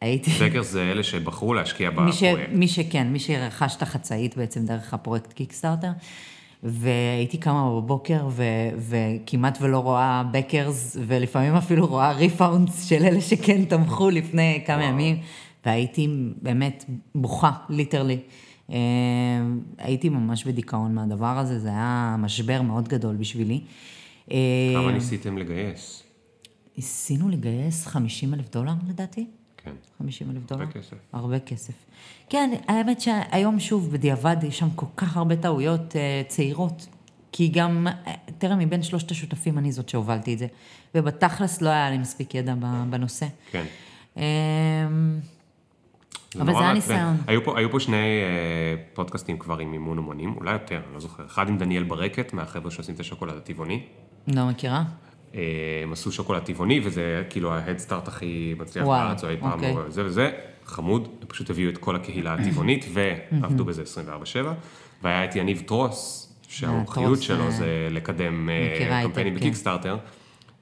הייתי... 0.00 0.30
סקר 0.30 0.62
זה 0.62 0.82
אלה 0.82 1.02
שבחרו 1.02 1.54
להשקיע 1.54 1.90
מי, 1.90 2.12
ש, 2.12 2.22
בפרויקט. 2.22 2.52
מי 2.52 2.68
שכן, 2.68 3.06
מי 3.06 3.18
שרכש 3.18 3.76
את 3.76 3.82
החצאית 3.82 4.36
בעצם 4.36 4.64
דרך 4.66 4.94
הפרויקט 4.94 5.32
Kickstarter. 5.32 5.90
והייתי 6.62 7.38
קמה 7.38 7.80
בבוקר 7.80 8.26
ו, 8.30 8.44
וכמעט 8.78 9.58
ולא 9.60 9.78
רואה 9.78 10.22
backers, 10.32 10.96
ולפעמים 11.06 11.54
אפילו 11.54 11.86
רואה 11.86 12.12
refunds 12.12 12.88
של 12.88 13.04
אלה 13.04 13.20
שכן 13.20 13.64
תמכו 13.64 14.10
לפני 14.10 14.62
כמה 14.66 14.76
וואו. 14.76 14.88
ימים, 14.88 15.18
והייתי 15.66 16.08
באמת 16.42 16.84
בוכה, 17.14 17.50
literally. 17.68 18.18
אה, 18.70 18.76
הייתי 19.78 20.08
ממש 20.08 20.44
בדיכאון 20.44 20.94
מהדבר 20.94 21.38
הזה, 21.38 21.58
זה 21.58 21.68
היה 21.68 22.16
משבר 22.18 22.62
מאוד 22.62 22.88
גדול 22.88 23.16
בשבילי. 23.16 23.60
כמה 24.26 24.92
ניסיתם 24.92 25.38
לגייס? 25.38 26.02
ניסינו 26.76 27.28
לגייס 27.28 27.86
50 27.86 28.34
אלף 28.34 28.50
דולר 28.50 28.72
לדעתי. 28.88 29.26
כן. 29.56 29.72
50 29.98 30.30
אלף 30.30 30.46
דולר. 30.46 30.62
הרבה 30.62 30.72
כסף. 30.72 30.96
הרבה 31.12 31.38
כסף. 31.38 31.72
כן, 32.28 32.50
האמת 32.68 33.00
שהיום 33.00 33.60
שוב, 33.60 33.90
בדיעבד, 33.92 34.36
יש 34.42 34.58
שם 34.58 34.70
כל 34.74 34.86
כך 34.96 35.16
הרבה 35.16 35.36
טעויות 35.36 35.96
אה, 35.96 36.22
צעירות. 36.28 36.86
כי 37.32 37.48
גם, 37.48 37.86
אה, 38.06 38.12
תראה, 38.38 38.56
מבין 38.56 38.82
שלושת 38.82 39.10
השותפים 39.10 39.58
אני 39.58 39.72
זאת 39.72 39.88
שהובלתי 39.88 40.34
את 40.34 40.38
זה. 40.38 40.46
ובתכלס 40.94 41.62
לא 41.62 41.68
היה 41.68 41.90
לי 41.90 41.98
מספיק 41.98 42.34
ידע 42.34 42.54
בנושא. 42.90 43.26
כן. 43.50 43.64
אבל 46.36 46.52
זה 46.52 46.58
היה. 46.58 46.72
ניסיון. 46.72 47.16
היו 47.26 47.44
פה, 47.44 47.58
היו 47.58 47.70
פה 47.70 47.80
שני 47.80 47.96
אה, 47.96 48.82
פודקאסטים 48.94 49.38
כבר 49.38 49.58
עם 49.58 49.70
מימון 49.70 49.98
המונים, 49.98 50.34
אולי 50.36 50.52
יותר, 50.52 50.76
אני 50.86 50.94
לא 50.94 51.00
זוכר. 51.00 51.26
אחד 51.26 51.48
עם 51.48 51.58
דניאל 51.58 51.82
ברקת, 51.82 52.32
מהחבר'ה 52.32 52.70
שעושים 52.70 52.94
את 52.94 53.00
השוקולד 53.00 53.36
הטבעוני. 53.36 53.82
לא 54.28 54.46
מכירה? 54.46 54.82
אה, 55.34 55.40
הם 55.82 55.92
עשו 55.92 56.12
שוקולד 56.12 56.42
טבעוני, 56.42 56.80
וזה 56.84 57.24
כאילו 57.30 57.52
ההדסטארט 57.52 58.08
הכי 58.08 58.54
מצליח 58.58 58.86
בארץ, 58.86 59.24
או 59.24 59.28
אי 59.28 59.36
פעם, 59.40 59.52
אוקיי. 59.52 59.72
או 59.72 59.90
זה 59.90 60.04
וזה, 60.04 60.30
חמוד, 60.64 61.08
הם 61.20 61.26
פשוט 61.26 61.50
הביאו 61.50 61.70
את 61.70 61.78
כל 61.78 61.96
הקהילה 61.96 62.34
הטבעונית, 62.34 62.84
ועבדו 62.92 63.64
בזה 63.68 63.82
24/7. 63.82 64.46
והיה 65.02 65.24
את 65.24 65.36
יניב 65.36 65.62
טרוס, 65.66 66.26
שהמומחיות 66.48 67.22
שלו 67.22 67.44
אה, 67.44 67.50
זה 67.50 67.88
לקדם 67.90 68.48
קמפיינים 69.02 69.34
כן. 69.34 69.40
בקיקסטארטר, 69.40 69.96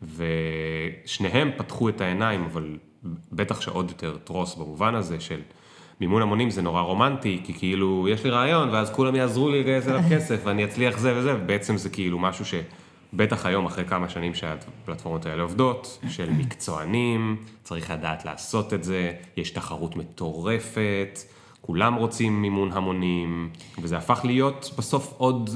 ושניהם 0.02 1.50
פתחו 1.56 1.88
את 1.88 2.00
העיניים, 2.00 2.44
אבל 2.44 2.76
בטח 3.32 3.60
שעוד 3.60 3.88
יותר 3.88 4.16
טרוס 4.24 4.54
במובן 4.54 4.94
הזה 4.94 5.20
של 5.20 5.40
מימון 6.00 6.22
המונים 6.22 6.50
זה 6.50 6.62
נורא 6.62 6.80
רומנטי, 6.80 7.40
כי 7.44 7.54
כאילו 7.54 8.06
יש 8.10 8.24
לי 8.24 8.30
רעיון 8.30 8.68
ואז 8.68 8.90
כולם 8.90 9.14
יעזרו 9.14 9.48
לי 9.50 9.60
לגייס 9.60 9.88
אליו 9.88 10.00
כסף 10.10 10.40
ואני 10.44 10.64
אצליח 10.64 10.98
זה 10.98 11.16
וזה, 11.16 11.34
ובעצם 11.36 11.76
זה 11.76 11.90
כאילו 11.90 12.18
משהו 12.18 12.44
שבטח 12.44 13.46
היום 13.46 13.66
אחרי 13.66 13.84
כמה 13.84 14.08
שנים 14.08 14.34
שהפלטפורמות 14.34 15.26
האלה 15.26 15.42
עובדות, 15.42 15.98
של 16.08 16.30
מקצוענים, 16.30 17.36
צריך 17.62 17.90
לדעת 17.90 18.24
לעשות 18.24 18.74
את 18.74 18.84
זה, 18.84 19.12
יש 19.36 19.50
תחרות 19.50 19.96
מטורפת, 19.96 21.18
כולם 21.60 21.94
רוצים 21.94 22.42
מימון 22.42 22.72
המונים, 22.72 23.50
וזה 23.82 23.96
הפך 23.96 24.20
להיות 24.24 24.70
בסוף 24.78 25.14
עוד 25.16 25.50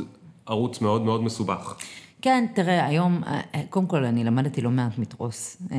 ערוץ 0.47 0.81
מאוד 0.81 1.03
מאוד 1.03 1.23
מסובך. 1.23 1.77
כן, 2.23 2.47
תראה, 2.55 2.87
היום, 2.87 3.23
אה, 3.27 3.41
אה, 3.55 3.63
קודם 3.71 3.87
כל, 3.87 4.05
אני 4.05 4.25
למדתי 4.25 4.61
לא 4.61 4.71
מעט 4.71 4.99
מתרוס. 4.99 5.63
אה, 5.73 5.79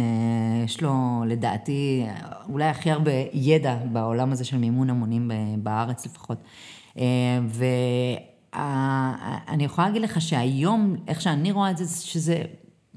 יש 0.66 0.82
לו, 0.82 1.24
לדעתי, 1.28 2.06
אולי 2.50 2.66
הכי 2.66 2.92
הרבה 2.92 3.12
ידע 3.34 3.78
בעולם 3.92 4.32
הזה 4.32 4.46
של 4.46 4.58
מימון 4.58 4.90
המונים 4.90 5.32
בארץ 5.58 6.06
לפחות. 6.06 6.38
ואני 8.54 9.64
יכולה 9.64 9.88
להגיד 9.88 10.02
לך 10.02 10.22
שהיום, 10.22 10.96
איך 11.08 11.22
שאני 11.22 11.52
רואה 11.52 11.72
את 11.72 11.78
זה, 11.78 12.06
שזה, 12.08 12.42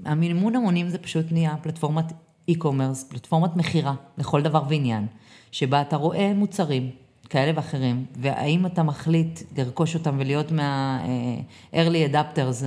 המימון 0.04 0.56
המונים 0.56 0.88
זה 0.88 0.98
פשוט 0.98 1.26
נהיה 1.32 1.56
פלטפורמת 1.62 2.12
e-commerce, 2.50 3.08
פלטפורמת 3.08 3.56
מכירה 3.56 3.94
לכל 4.18 4.42
דבר 4.42 4.62
ועניין, 4.68 5.06
שבה 5.52 5.80
אתה 5.80 5.96
רואה 5.96 6.32
מוצרים. 6.34 6.90
כאלה 7.30 7.52
ואחרים, 7.54 8.04
והאם 8.16 8.66
אתה 8.66 8.82
מחליט 8.82 9.40
לרכוש 9.58 9.94
אותם 9.94 10.16
ולהיות 10.18 10.52
מה-early 10.52 12.12
adapters 12.12 12.64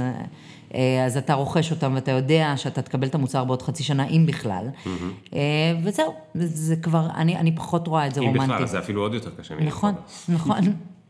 אז 1.06 1.18
אתה 1.18 1.34
רוכש 1.34 1.72
אותם 1.72 1.92
ואתה 1.96 2.12
יודע 2.12 2.54
שאתה 2.56 2.82
תקבל 2.82 3.08
את 3.08 3.16
המוצר 3.16 3.44
בעוד 3.44 3.62
חצי 3.62 3.84
שנה, 3.84 4.08
אם 4.08 4.26
בכלל. 4.28 4.68
Mm-hmm. 4.84 5.36
וזהו, 5.84 6.14
זה 6.36 6.76
כבר, 6.76 7.08
אני, 7.16 7.38
אני 7.38 7.56
פחות 7.56 7.88
רואה 7.88 8.08
את 8.08 8.14
זה 8.14 8.22
אם 8.22 8.26
רומנטי. 8.26 8.46
אם 8.46 8.56
בכלל, 8.56 8.68
זה 8.68 8.80
אפילו 8.80 9.02
עוד 9.02 9.14
יותר 9.14 9.30
קשה. 9.40 9.56
נכון, 9.56 9.94
נכון, 10.30 10.60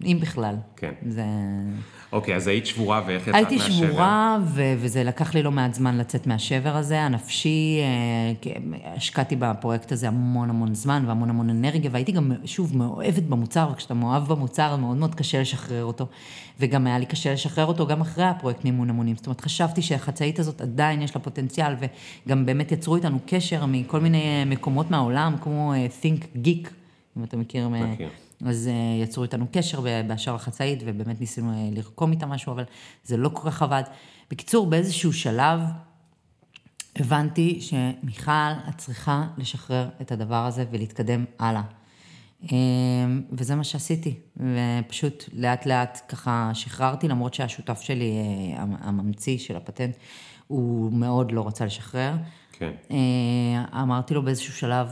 אם 0.06 0.17
בכלל. 0.22 0.56
כן. 0.76 0.91
זה... 1.08 1.24
אוקיי, 2.12 2.36
אז 2.36 2.48
היית 2.48 2.65
שבורה 2.65 3.02
ואיך 3.08 3.22
יצאת 3.28 3.36
מהשבר? 3.36 3.48
הייתי 3.50 3.74
שבורה, 3.74 4.38
ו- 4.45 4.74
וזה 4.78 5.04
לקח 5.04 5.36
לי 5.36 5.43
לא 5.43 5.52
מעט 5.52 5.74
זמן 5.74 5.98
לצאת 5.98 6.28
מהשבר 6.28 6.76
הזה, 6.76 7.02
הנפשי, 7.02 7.80
אה, 7.82 8.62
השקעתי 8.95 9.36
בפרויקט 9.36 9.91
הזה 9.91 10.08
המון 10.08 10.50
המון 10.50 10.76
זמן 10.76 11.04
והמון 11.08 11.30
המון 11.30 11.50
אנרגיה, 11.50 11.89
והייתי 11.93 12.12
גם, 12.12 12.32
שוב, 12.45 12.78
מאוהבת 12.78 13.24
במוצר, 13.24 13.69
וכשאתה 13.74 13.93
מאוהב 13.93 14.28
במוצר, 14.28 14.76
מאוד 14.76 14.98
מאוד 14.98 15.15
קשה 15.15 15.41
לשחרר 15.41 15.84
אותו, 15.86 16.06
וגם 16.60 16.88
היה 16.88 17.00
לי 17.00 17.06
קשה 17.06 17.34
לשחרר 17.34 17.65
אותו 17.65 17.88
גם 17.88 18.02
אחרי 18.02 18.24
הפרויקט 18.26 18.65
מימון 18.65 18.89
המונים. 18.89 19.15
זאת 19.15 19.26
אומרת, 19.26 19.41
חשבתי 19.41 19.82
שהחצאית 19.82 20.39
הזאת 20.39 20.62
עדיין 20.62 21.02
יש 21.02 21.15
לה 21.15 21.22
פוטנציאל, 21.22 21.74
וגם 22.26 22.45
באמת 22.45 22.72
יצרו 22.72 22.95
איתנו 22.95 23.19
קשר 23.26 23.65
מכל 23.65 24.00
מיני 24.00 24.43
מקומות 24.45 24.91
מהעולם, 24.91 25.36
כמו 25.41 25.74
אה, 25.74 25.88
Think 26.02 26.45
Geek, 26.45 26.69
אם 27.17 27.24
אתה 27.24 27.38
מכיר. 27.38 27.67
מכיר. 27.69 28.10
אז 28.45 28.69
uh, 28.69 29.04
יצרו 29.04 29.23
איתנו 29.23 29.45
קשר 29.52 29.82
בשער 30.08 30.36
החצאית, 30.36 30.80
ובאמת 30.86 31.19
ניסינו 31.19 31.52
uh, 31.52 31.75
לרקום 31.75 32.12
איתם 32.12 32.30
משהו, 32.30 32.54
אבל 32.54 32.63
זה 33.04 33.17
לא 33.17 33.30
כל 33.34 33.52
כך 33.52 33.62
עבד. 33.62 33.84
בקיצור, 34.32 34.67
באיזשהו 34.67 35.13
שלב 35.13 35.60
הבנתי 36.95 37.62
שמיכל, 37.62 38.32
את 38.69 38.78
צריכה 38.78 39.28
לשחרר 39.38 39.89
את 40.02 40.12
הדבר 40.12 40.45
הזה 40.45 40.65
ולהתקדם 40.71 41.25
הלאה. 41.39 41.62
Um, 42.43 42.49
וזה 43.32 43.56
מה 43.56 43.63
שעשיתי, 43.63 44.19
ופשוט 44.38 45.23
לאט 45.34 45.65
לאט 45.65 46.02
ככה 46.08 46.52
שחררתי, 46.54 47.08
למרות 47.08 47.34
שהשותף 47.34 47.82
שלי, 47.82 48.13
uh, 48.56 48.60
הממציא 48.60 49.38
של 49.38 49.56
הפטנט, 49.56 49.95
הוא 50.47 50.93
מאוד 50.93 51.32
לא 51.32 51.47
רצה 51.47 51.65
לשחרר. 51.65 52.13
כן. 52.52 52.71
אמרתי 53.73 54.13
לו 54.13 54.23
באיזשהו 54.23 54.54
שלב, 54.54 54.88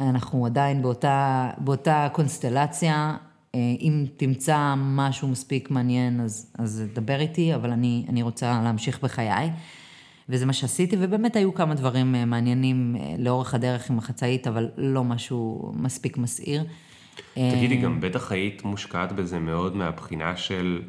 אנחנו 0.00 0.46
עדיין 0.46 0.82
באותה, 0.82 1.50
באותה 1.58 2.08
קונסטלציה. 2.12 3.16
אה, 3.54 3.60
אם 3.80 4.06
תמצא 4.16 4.74
משהו 4.76 5.28
מספיק 5.28 5.70
מעניין, 5.70 6.20
אז, 6.20 6.52
אז 6.58 6.84
דבר 6.92 7.20
איתי, 7.20 7.54
אבל 7.54 7.70
אני, 7.70 8.06
אני 8.08 8.22
רוצה 8.22 8.60
להמשיך 8.64 9.02
בחיי. 9.02 9.50
וזה 10.28 10.46
מה 10.46 10.52
שעשיתי, 10.52 10.96
ובאמת 10.98 11.36
היו 11.36 11.54
כמה 11.54 11.74
דברים 11.74 12.14
אה, 12.14 12.24
מעניינים 12.24 12.96
אה, 13.00 13.14
לאורך 13.18 13.54
הדרך 13.54 13.90
עם 13.90 13.98
החצאית, 13.98 14.46
אבל 14.46 14.68
לא 14.76 15.04
משהו 15.04 15.72
מספיק 15.76 16.18
מסעיר. 16.18 16.64
תגידי, 17.34 17.76
גם 17.76 18.00
בטח 18.00 18.32
היית 18.32 18.64
מושקעת 18.64 19.12
בזה 19.12 19.38
מאוד 19.38 19.76
מהבחינה 19.76 20.36
של... 20.36 20.82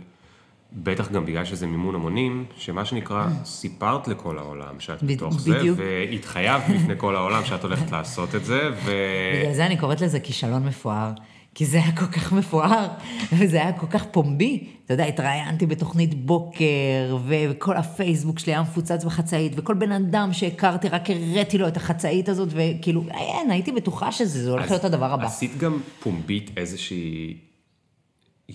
בטח 0.73 1.11
גם 1.11 1.25
בגלל 1.25 1.45
שזה 1.45 1.67
מימון 1.67 1.95
המונים, 1.95 2.45
שמה 2.57 2.85
שנקרא, 2.85 3.27
סיפרת 3.45 4.07
לכל 4.07 4.37
העולם 4.37 4.79
שאת 4.79 5.03
בתוך 5.03 5.39
זה, 5.39 5.59
והתחייבת 5.75 6.63
בפני 6.75 6.93
כל 6.97 7.15
העולם 7.15 7.45
שאת 7.45 7.63
הולכת 7.63 7.91
לעשות 7.91 8.35
את 8.35 8.45
זה, 8.45 8.69
ו... 8.85 8.91
בגלל 9.39 9.53
זה 9.53 9.65
אני 9.65 9.77
קוראת 9.77 10.01
לזה 10.01 10.19
כישלון 10.19 10.65
מפואר. 10.65 11.11
כי 11.55 11.65
זה 11.65 11.77
היה 11.77 11.91
כל 11.91 12.05
כך 12.05 12.33
מפואר, 12.33 12.87
וזה 13.33 13.57
היה 13.57 13.71
כל 13.71 13.87
כך 13.87 14.05
פומבי. 14.11 14.67
אתה 14.85 14.93
יודע, 14.93 15.05
התראיינתי 15.05 15.65
בתוכנית 15.65 16.13
בוקר, 16.25 17.17
וכל 17.27 17.77
הפייסבוק 17.77 18.39
שלי 18.39 18.53
היה 18.53 18.61
מפוצץ 18.61 19.05
בחצאית, 19.05 19.53
וכל 19.55 19.73
בן 19.73 19.91
אדם 19.91 20.33
שהכרתי, 20.33 20.89
רק 20.89 21.09
הראתי 21.09 21.57
לו 21.57 21.67
את 21.67 21.77
החצאית 21.77 22.29
הזאת, 22.29 22.49
וכאילו, 22.51 23.03
אין, 23.11 23.51
הייתי 23.51 23.71
בטוחה 23.71 24.11
שזה 24.11 24.51
הולך 24.51 24.71
להיות 24.71 24.83
הדבר 24.83 25.13
הבא. 25.13 25.25
עשית 25.25 25.57
גם 25.57 25.79
פומבית 25.99 26.51
איזושהי 26.57 27.37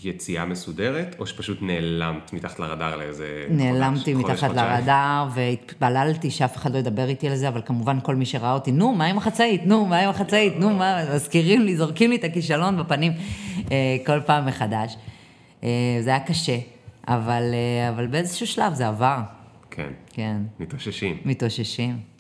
יציאה 0.03 0.45
מסודרת, 0.45 1.17
או 1.19 1.27
שפשוט 1.27 1.59
נעלמת 1.63 2.33
מתחת 2.33 2.61
לרדאר 2.61 2.97
לאיזה 2.97 3.47
נעלמתי 3.51 4.15
חודש, 4.15 4.31
מתחת 4.31 4.57
לרדאר, 4.57 5.29
והתפללתי 5.35 6.31
שאף 6.31 6.57
אחד 6.57 6.73
לא 6.73 6.79
ידבר 6.79 7.09
איתי 7.09 7.29
על 7.29 7.37
זה, 7.37 7.49
אבל 7.49 7.63
כמובן 7.65 7.99
כל 8.03 8.15
מי 8.15 8.27
שראה 8.27 8.53
אותי, 8.53 8.73
נו, 8.73 8.95
מה 8.95 9.07
עם 9.07 9.19
החצאית? 9.19 9.67
נו, 9.67 9.87
מה 9.87 9.99
עם 9.99 10.11
החצאית? 10.11 10.57
נו, 10.57 10.71
מה... 10.71 11.15
מזכירים 11.15 11.63
לי, 11.63 11.77
זורקים 11.77 12.11
לי 12.11 12.17
את 12.17 12.25
הכישלון 12.25 12.77
בפנים 12.77 13.13
אה, 13.73 13.97
כל 14.07 14.21
פעם 14.21 14.47
מחדש. 14.47 14.97
אה, 15.65 15.69
זה 16.01 16.11
היה 16.11 16.21
קשה, 16.21 16.59
אבל, 17.09 17.43
אה, 17.53 17.89
אבל 17.89 18.07
באיזשהו 18.07 18.47
שלב 18.47 18.75
זה 18.75 18.89
עבר. 18.89 19.19
כן. 19.71 19.89
כן. 20.13 20.37
מתאוששים. 20.61 21.17
מתאוששים. 21.25 22.14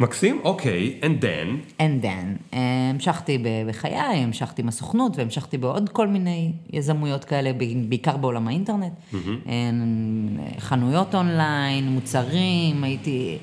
מקסים, 0.00 0.40
אוקיי, 0.44 1.00
and 1.02 1.24
then? 1.24 1.78
and 1.78 2.04
then. 2.04 2.56
המשכתי 2.56 3.44
בחיי, 3.68 3.96
המשכתי 3.96 4.62
עם 4.62 4.68
הסוכנות 4.68 5.16
והמשכתי 5.16 5.58
בעוד 5.58 5.88
כל 5.88 6.08
מיני 6.08 6.52
יזמויות 6.72 7.24
כאלה, 7.24 7.52
בעיקר 7.88 8.16
בעולם 8.16 8.48
האינטרנט. 8.48 8.92
Mm-hmm. 9.12 9.16
חנויות 10.58 11.14
אונליין, 11.14 11.88
מוצרים, 11.88 12.84
הייתי 12.84 13.38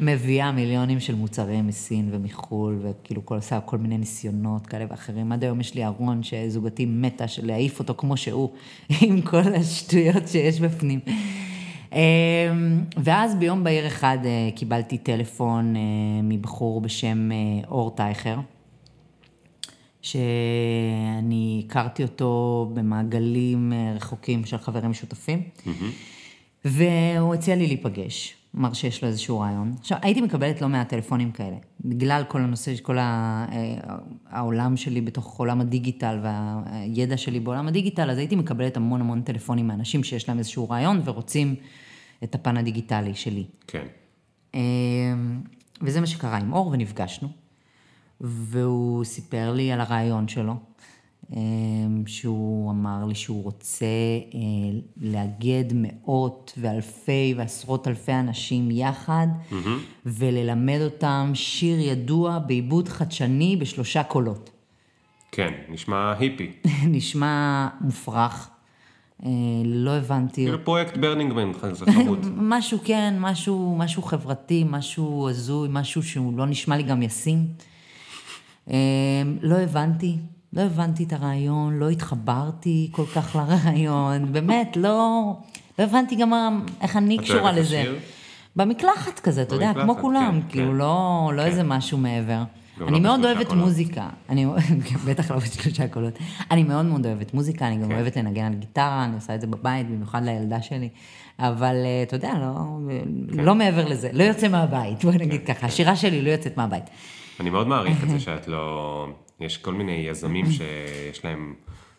מביאה 0.00 0.52
מיליונים 0.52 1.00
של 1.00 1.14
מוצרים 1.14 1.66
מסין 1.66 2.08
ומחו"ל, 2.12 2.78
וכאילו 2.82 3.26
כל, 3.26 3.34
עושה 3.34 3.60
כל 3.60 3.78
מיני 3.78 3.98
ניסיונות 3.98 4.66
כאלה 4.66 4.84
ואחרים. 4.90 5.32
עד 5.32 5.44
היום 5.44 5.60
יש 5.60 5.74
לי 5.74 5.84
ארון 5.84 6.22
שזוגתי 6.22 6.86
מתה 6.86 7.28
של 7.28 7.46
להעיף 7.46 7.78
אותו 7.78 7.94
כמו 7.98 8.16
שהוא, 8.16 8.50
עם 9.00 9.20
כל 9.20 9.54
השטויות 9.54 10.28
שיש 10.28 10.60
בפנים. 10.60 11.00
אמ, 11.92 12.84
ואז 12.96 13.34
ביום 13.34 13.64
בהיר 13.64 13.86
אחד 13.86 14.18
אה, 14.24 14.50
קיבלתי 14.54 14.98
טלפון 14.98 15.76
אה, 15.76 15.80
מבחור 16.22 16.80
בשם 16.80 17.32
אה, 17.32 17.36
אור 17.68 17.90
טייכר, 17.90 18.36
שאני 20.02 21.64
הכרתי 21.66 22.02
אותו 22.02 22.70
במעגלים 22.74 23.72
רחוקים 23.94 24.44
של 24.44 24.58
חברים 24.58 24.90
משותפים, 24.90 25.42
mm-hmm. 25.42 26.64
והוא 26.64 27.34
הציע 27.34 27.56
לי 27.56 27.66
להיפגש. 27.66 28.34
אמר 28.58 28.72
שיש 28.72 29.02
לו 29.02 29.08
איזשהו 29.08 29.40
רעיון. 29.40 29.74
עכשיו, 29.80 29.98
הייתי 30.02 30.20
מקבלת 30.20 30.60
לא 30.60 30.68
מעט 30.68 30.88
טלפונים 30.88 31.32
כאלה, 31.32 31.56
בגלל 31.80 32.22
כל 32.28 32.40
הנושא, 32.40 32.72
כל 32.82 32.96
העולם 34.30 34.76
שלי 34.76 35.00
בתוך 35.00 35.38
עולם 35.38 35.60
הדיגיטל 35.60 36.18
והידע 36.22 37.16
שלי 37.16 37.40
בעולם 37.40 37.68
הדיגיטל, 37.68 38.10
אז 38.10 38.18
הייתי 38.18 38.36
מקבלת 38.36 38.76
המון 38.76 39.00
המון 39.00 39.22
טלפונים 39.22 39.66
מאנשים 39.66 40.04
שיש 40.04 40.28
להם 40.28 40.38
איזשהו 40.38 40.70
רעיון 40.70 41.00
ורוצים 41.04 41.54
את 42.24 42.34
הפן 42.34 42.56
הדיגיטלי 42.56 43.14
שלי. 43.14 43.44
כן. 43.66 43.86
אמ, 44.54 45.40
וזה 45.82 46.00
מה 46.00 46.06
שקרה 46.06 46.38
עם 46.38 46.52
אור, 46.52 46.66
ונפגשנו, 46.66 47.28
והוא 48.20 49.04
סיפר 49.04 49.52
לי 49.52 49.72
על 49.72 49.80
הרעיון 49.80 50.28
שלו, 50.28 50.54
אמ, 51.32 52.02
שהוא 52.06 52.70
אמר 52.70 53.04
לי 53.04 53.14
שהוא 53.14 53.44
רוצה 53.44 53.86
אה, 54.34 54.40
לאגד 54.96 55.64
מאות 55.74 56.52
ואלפי 56.56 57.34
ועשרות 57.36 57.88
אלפי 57.88 58.12
אנשים 58.12 58.70
יחד, 58.70 59.26
mm-hmm. 59.50 59.54
וללמד 60.06 60.80
אותם 60.80 61.30
שיר 61.34 61.80
ידוע 61.80 62.38
בעיבוד 62.38 62.88
חדשני 62.88 63.56
בשלושה 63.56 64.02
קולות. 64.02 64.50
כן, 65.32 65.52
נשמע 65.68 66.12
היפי. 66.18 66.52
נשמע 66.96 67.68
מופרך. 67.80 68.51
אה, 69.24 69.30
לא 69.64 69.90
הבנתי. 69.90 70.44
כאילו 70.44 70.64
פרויקט 70.64 70.96
ברנינגמן, 70.96 71.52
זה 71.72 71.86
חמוד. 71.92 72.26
משהו, 72.36 72.78
כן, 72.84 73.14
משהו, 73.18 73.76
משהו 73.78 74.02
חברתי, 74.02 74.64
משהו 74.68 75.28
הזוי, 75.30 75.68
משהו 75.72 76.02
שהוא 76.02 76.38
לא 76.38 76.46
נשמע 76.46 76.76
לי 76.76 76.82
גם 76.82 77.02
ישים. 77.02 77.46
אה, 78.70 78.76
לא 79.42 79.56
הבנתי, 79.56 80.16
לא 80.52 80.60
הבנתי 80.60 81.04
את 81.04 81.12
הרעיון, 81.12 81.78
לא 81.78 81.90
התחברתי 81.90 82.88
כל 82.92 83.06
כך 83.14 83.36
לרעיון, 83.36 84.26
באמת, 84.32 84.76
לא, 84.76 85.32
לא 85.78 85.84
הבנתי 85.84 86.16
גם 86.16 86.60
איך 86.80 86.96
אני 86.96 87.18
קשורה 87.18 87.52
לזה. 87.52 87.84
במקלחת 88.56 89.20
כזה, 89.20 89.42
אתה 89.42 89.54
יודע, 89.54 89.72
כמו 89.74 89.96
כולם, 89.96 90.40
כן, 90.42 90.48
כאילו 90.48 90.70
כן. 90.70 90.76
לא 90.76 91.30
לא 91.34 91.42
כן. 91.42 91.48
איזה 91.48 91.62
משהו 91.62 91.98
מעבר. 91.98 92.42
גם 92.82 92.88
אני 92.88 92.96
לא 92.96 93.02
מאוד 93.02 93.24
אוהבת. 93.24 93.52
מוזיקה, 93.52 94.08
אני 94.28 94.46
בטח 95.06 95.30
לא 95.30 95.36
בשלושה 95.36 95.88
קולות. 95.88 96.18
אני 96.50 96.62
מאוד 96.62 96.86
מאוד 96.86 97.06
אוהבת 97.06 97.34
מוזיקה, 97.34 97.66
אני 97.66 97.76
גם 97.76 97.88
כן. 97.88 97.94
אוהבת 97.94 98.16
לנגן 98.16 98.44
על 98.44 98.54
גיטרה, 98.54 99.04
אני 99.04 99.14
עושה 99.14 99.34
את 99.34 99.40
זה 99.40 99.46
בבית, 99.46 99.88
במיוחד 99.88 100.22
לילדה 100.24 100.62
שלי. 100.62 100.88
אבל 101.38 101.74
אה, 101.84 102.02
אתה 102.02 102.16
יודע, 102.16 102.32
לא- 102.40 102.78
כן. 103.36 103.44
לא 103.44 103.54
מעבר 103.54 103.88
לזה, 103.88 104.08
לא 104.12 104.22
יוצא 104.24 104.48
מהבית, 104.48 105.04
בוא 105.04 105.12
נגיד 105.12 105.40
ככה, 105.46 105.66
השירה 105.66 105.96
שלי 105.96 106.22
לא 106.22 106.30
יוצאת 106.30 106.56
מהבית. 106.56 106.84
אני 107.40 107.50
מאוד 107.50 107.66
מעריך 107.68 108.04
את 108.04 108.08
זה 108.10 108.20
שאת 108.26 108.48
לא... 108.48 109.06
יש 109.40 109.56
כל 109.58 109.74
מיני 109.74 110.06
יזמים 110.10 110.46
שיש 110.56 111.24
להם 111.24 111.54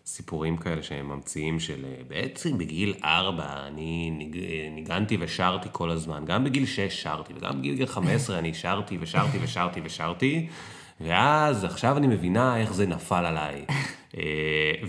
סיפורים 0.06 0.58
כאלה 0.58 0.84
שהם 0.84 1.10
ממציאים 1.10 1.60
של 1.60 1.86
אה, 1.86 2.04
בעצם 2.08 2.58
בגיל 2.58 2.94
ארבע 3.04 3.68
אני 3.68 4.12
ניג... 4.18 4.38
ניגנתי 4.76 5.18
ושרתי 5.20 5.70
כל 5.72 5.90
הזמן. 5.90 6.24
גם 6.26 6.44
בגיל 6.44 6.66
שש 6.66 7.04
שרתי, 7.04 7.34
וגם 7.38 7.60
בגיל 7.60 7.86
15 7.86 8.40
אני 8.40 8.54
שרתי 8.54 8.98
ושרתי 9.02 9.38
ושרתי 9.42 9.82
ושרתי, 9.84 10.48
ואז 11.02 11.64
עכשיו 11.64 11.98
אני 11.98 12.08
מבינה 12.08 12.58
איך 12.58 12.74
זה 12.74 12.86
נפל 12.88 13.26
עליי. 13.26 13.66
אה, 14.18 14.22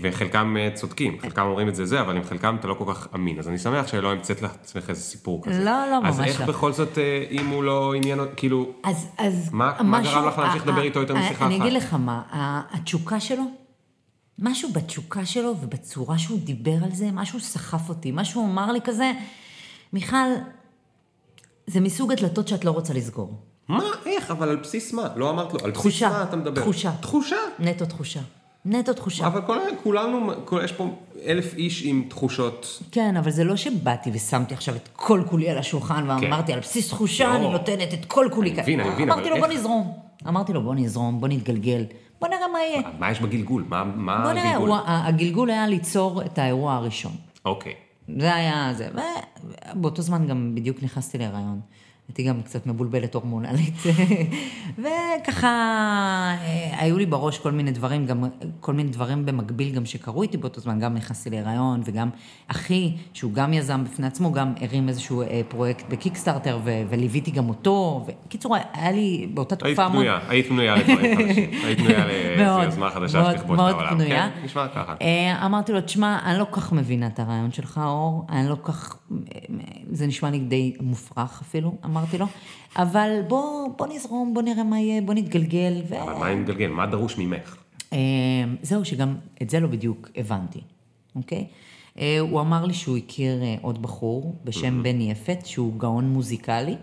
וחלקם 0.01 0.57
אה, 0.59 0.69
צודקים, 0.73 1.19
חלקם 1.21 1.41
אומרים 1.41 1.67
את 1.69 1.75
זה 1.75 1.85
זה, 1.85 2.01
אבל 2.01 2.17
עם 2.17 2.23
חלקם 2.23 2.55
אתה 2.59 2.67
לא 2.67 2.73
כל 2.73 2.93
כך 2.93 3.07
אמין. 3.15 3.39
אז 3.39 3.47
אני 3.49 3.57
שמח 3.57 3.87
שלא 3.87 4.11
המצאת 4.11 4.41
לעצמך 4.41 4.89
איזה 4.89 5.01
סיפור 5.01 5.43
כזה. 5.43 5.59
לא, 5.63 5.71
לא, 5.91 6.07
אז 6.07 6.19
ממש 6.19 6.29
איך 6.29 6.39
לא. 6.41 6.45
בכל 6.47 6.71
זאת, 6.71 6.97
אה, 6.97 7.25
אם 7.31 7.47
הוא 7.47 7.63
לא 7.63 7.93
עניין, 7.95 8.19
כאילו... 8.35 8.71
אז, 8.83 9.07
אז 9.17 9.49
מה- 9.53 9.73
מה 9.83 10.01
גרם 10.01 10.27
לך 10.27 10.37
להמשיך 10.37 10.67
לדבר 10.67 10.81
איתו 10.81 10.99
יותר 10.99 11.15
משיחה 11.15 11.45
אני 11.45 11.55
אחת? 11.57 11.61
אגיד 11.65 11.73
לך 11.73 11.93
מה, 11.93 12.21
התשוקה 12.71 13.19
שלו, 13.19 13.43
משהו 14.39 14.69
בתשוקה 14.73 15.25
שלו 15.25 15.55
ובצורה 15.61 16.17
שהוא 16.17 16.39
דיבר 16.39 16.83
על 16.83 16.91
זה, 16.91 17.11
משהו 17.13 17.39
סחף 17.39 17.89
אותי, 17.89 18.11
משהו 18.13 18.45
אמר 18.45 18.71
לי 18.71 18.79
כזה, 18.83 19.11
מיכל, 19.93 20.15
זה 21.67 21.79
מסוג 21.79 22.11
הדלתות 22.11 22.47
שאת 22.47 22.65
לא 22.65 22.71
רוצה 22.71 22.93
לסגור. 22.93 23.33
מה? 23.67 23.83
איך? 24.05 24.31
אבל 24.31 24.49
על 24.49 24.55
בסיס 24.55 24.93
מה? 24.93 25.07
לא 25.15 25.29
אמרת 25.29 25.53
לו, 25.53 25.59
על 25.59 25.71
בסיס 25.71 25.81
תחושה, 25.81 26.09
מה 26.09 26.23
אתה 26.23 26.35
מדבר? 26.35 26.61
תחושה. 26.61 26.91
תחושה? 27.01 27.35
נטו 27.59 27.85
תחושה. 27.85 28.19
נטו 28.65 28.93
תחושה. 28.93 29.27
אבל 29.27 29.41
כל, 29.41 29.57
כולנו, 29.83 30.31
כל, 30.45 30.61
יש 30.63 30.71
פה 30.71 30.89
אלף 31.25 31.53
איש 31.53 31.83
עם 31.85 32.05
תחושות. 32.09 32.81
כן, 32.91 33.17
אבל 33.17 33.31
זה 33.31 33.43
לא 33.43 33.55
שבאתי 33.55 34.09
ושמתי 34.13 34.53
עכשיו 34.53 34.75
את 34.75 34.89
כל 34.93 35.23
כולי 35.29 35.49
על 35.49 35.57
השולחן 35.57 36.09
ואמרתי, 36.09 36.53
על 36.53 36.59
בסיס 36.59 36.89
תחושה 36.89 37.25
כן. 37.25 37.31
לא. 37.31 37.35
אני 37.35 37.49
נותנת 37.51 37.93
את 37.93 38.05
כל 38.05 38.27
כולי. 38.31 38.51
אני 38.51 38.61
מבין, 38.61 38.79
אני 38.79 38.89
מבין, 38.89 39.11
אמרתי 39.11 39.29
אבל 39.29 39.37
לו, 39.37 39.45
בוא? 39.45 39.53
נזרום. 39.53 39.97
אמרתי 40.27 40.53
לו, 40.53 40.61
בוא 40.63 40.75
נזרום, 40.75 41.19
בוא 41.19 41.27
נתגלגל, 41.27 41.83
בוא 42.21 42.27
נראה 42.27 42.47
מה 42.53 42.59
יהיה. 42.59 42.81
מה 42.99 43.11
יש 43.11 43.19
בגלגול? 43.21 43.65
מה, 43.69 43.83
מה 43.83 44.21
בוא 44.23 44.31
נראה, 44.31 44.49
הגלגול? 44.49 44.69
הוא- 44.69 44.77
ה- 44.77 45.07
הגלגול 45.07 45.49
היה 45.49 45.67
ליצור 45.67 46.21
את 46.21 46.37
האירוע 46.37 46.73
הראשון. 46.73 47.11
אוקיי. 47.45 47.73
זה 48.19 48.35
היה 48.35 48.69
זה. 48.73 48.87
ובאותו 49.75 50.01
זמן 50.01 50.27
גם 50.27 50.55
בדיוק 50.55 50.83
נכנסתי 50.83 51.17
להיריון. 51.17 51.59
הייתי 52.07 52.23
גם 52.23 52.41
קצת 52.41 52.67
מבולבלת 52.67 53.15
הורמונלית. 53.15 53.73
וככה, 54.83 55.47
אה, 56.41 56.75
היו 56.79 56.97
לי 56.97 57.05
בראש 57.05 57.39
כל 57.39 57.51
מיני 57.51 57.71
דברים, 57.71 58.05
גם 58.05 58.23
כל 58.59 58.73
מיני 58.73 58.89
דברים 58.89 59.25
במקביל 59.25 59.75
גם 59.75 59.85
שקרו 59.85 60.23
איתי 60.23 60.37
באותו 60.37 60.61
זמן, 60.61 60.79
גם 60.79 60.93
נכנסתי 60.93 61.29
להיריון, 61.29 61.81
וגם 61.85 62.09
אחי, 62.47 62.93
שהוא 63.13 63.33
גם 63.33 63.53
יזם 63.53 63.83
בפני 63.83 64.07
עצמו, 64.07 64.31
גם 64.31 64.53
הרים 64.61 64.89
איזשהו 64.89 65.21
אה, 65.21 65.41
פרויקט 65.47 65.85
בקיקסטארטר, 65.89 66.59
ו- 66.63 66.81
וליוויתי 66.89 67.31
גם 67.31 67.49
אותו. 67.49 68.05
בקיצור, 68.07 68.55
היה 68.73 68.91
לי 68.91 69.27
באותה 69.33 69.55
היית 69.55 69.75
תקופה 69.77 69.85
המון... 69.85 70.03
פנויה, 70.03 70.19
היית 70.29 70.47
פנויה 70.47 70.75
לדברים 70.75 71.17
חדשים. 71.17 71.49
היית 71.65 71.79
פנויה 71.79 72.05
לאיזו 72.05 72.63
יוזמה 72.63 72.89
חדשה 72.89 73.31
שתכבוש 73.31 73.59
את 73.59 73.59
העולם. 73.59 73.89
פנויה. 73.89 74.29
כן, 74.35 74.45
נשמע 74.45 74.67
ככה. 74.67 74.95
אה, 75.01 75.45
אמרתי 75.45 75.71
לו, 75.71 75.81
תשמע, 75.81 76.19
אני 76.25 76.39
לא 76.39 76.45
כך 76.51 76.73
מבינה 76.73 77.07
את 77.07 77.19
הרעיון 77.19 77.51
שלך, 77.51 77.81
אור, 77.83 78.25
אני 78.29 78.49
לא 78.49 78.57
כך, 78.63 78.97
זה 79.91 80.07
נשמע 80.07 80.29
לי 80.29 80.39
די 80.39 80.73
מופרך 80.81 81.41
אפילו, 81.41 81.77
אמרתי 81.95 82.17
לו, 82.17 82.25
אבל 82.75 83.21
בוא, 83.27 83.69
בוא 83.77 83.87
נזרום, 83.87 84.33
בוא 84.33 84.41
נראה 84.41 84.63
מה 84.63 84.79
יהיה, 84.79 85.01
בוא 85.01 85.13
נתגלגל. 85.13 85.81
ו... 85.89 86.01
אבל 86.01 86.13
מה 86.13 86.33
אם 86.33 86.41
מתגלגל? 86.41 86.67
מה 86.67 86.85
דרוש 86.85 87.17
ממך? 87.17 87.57
אה, 87.93 87.97
זהו, 88.61 88.85
שגם 88.85 89.15
את 89.41 89.49
זה 89.49 89.59
לא 89.59 89.67
בדיוק 89.67 90.09
הבנתי, 90.17 90.59
אוקיי? 91.15 91.45
אה, 91.99 92.19
הוא 92.19 92.41
אמר 92.41 92.65
לי 92.65 92.73
שהוא 92.73 92.97
הכיר 92.97 93.43
אה, 93.43 93.55
עוד 93.61 93.81
בחור 93.81 94.35
בשם 94.43 94.83
בני 94.83 95.11
יפת, 95.11 95.45
שהוא 95.45 95.79
גאון 95.79 96.05
מוזיקלי, 96.05 96.75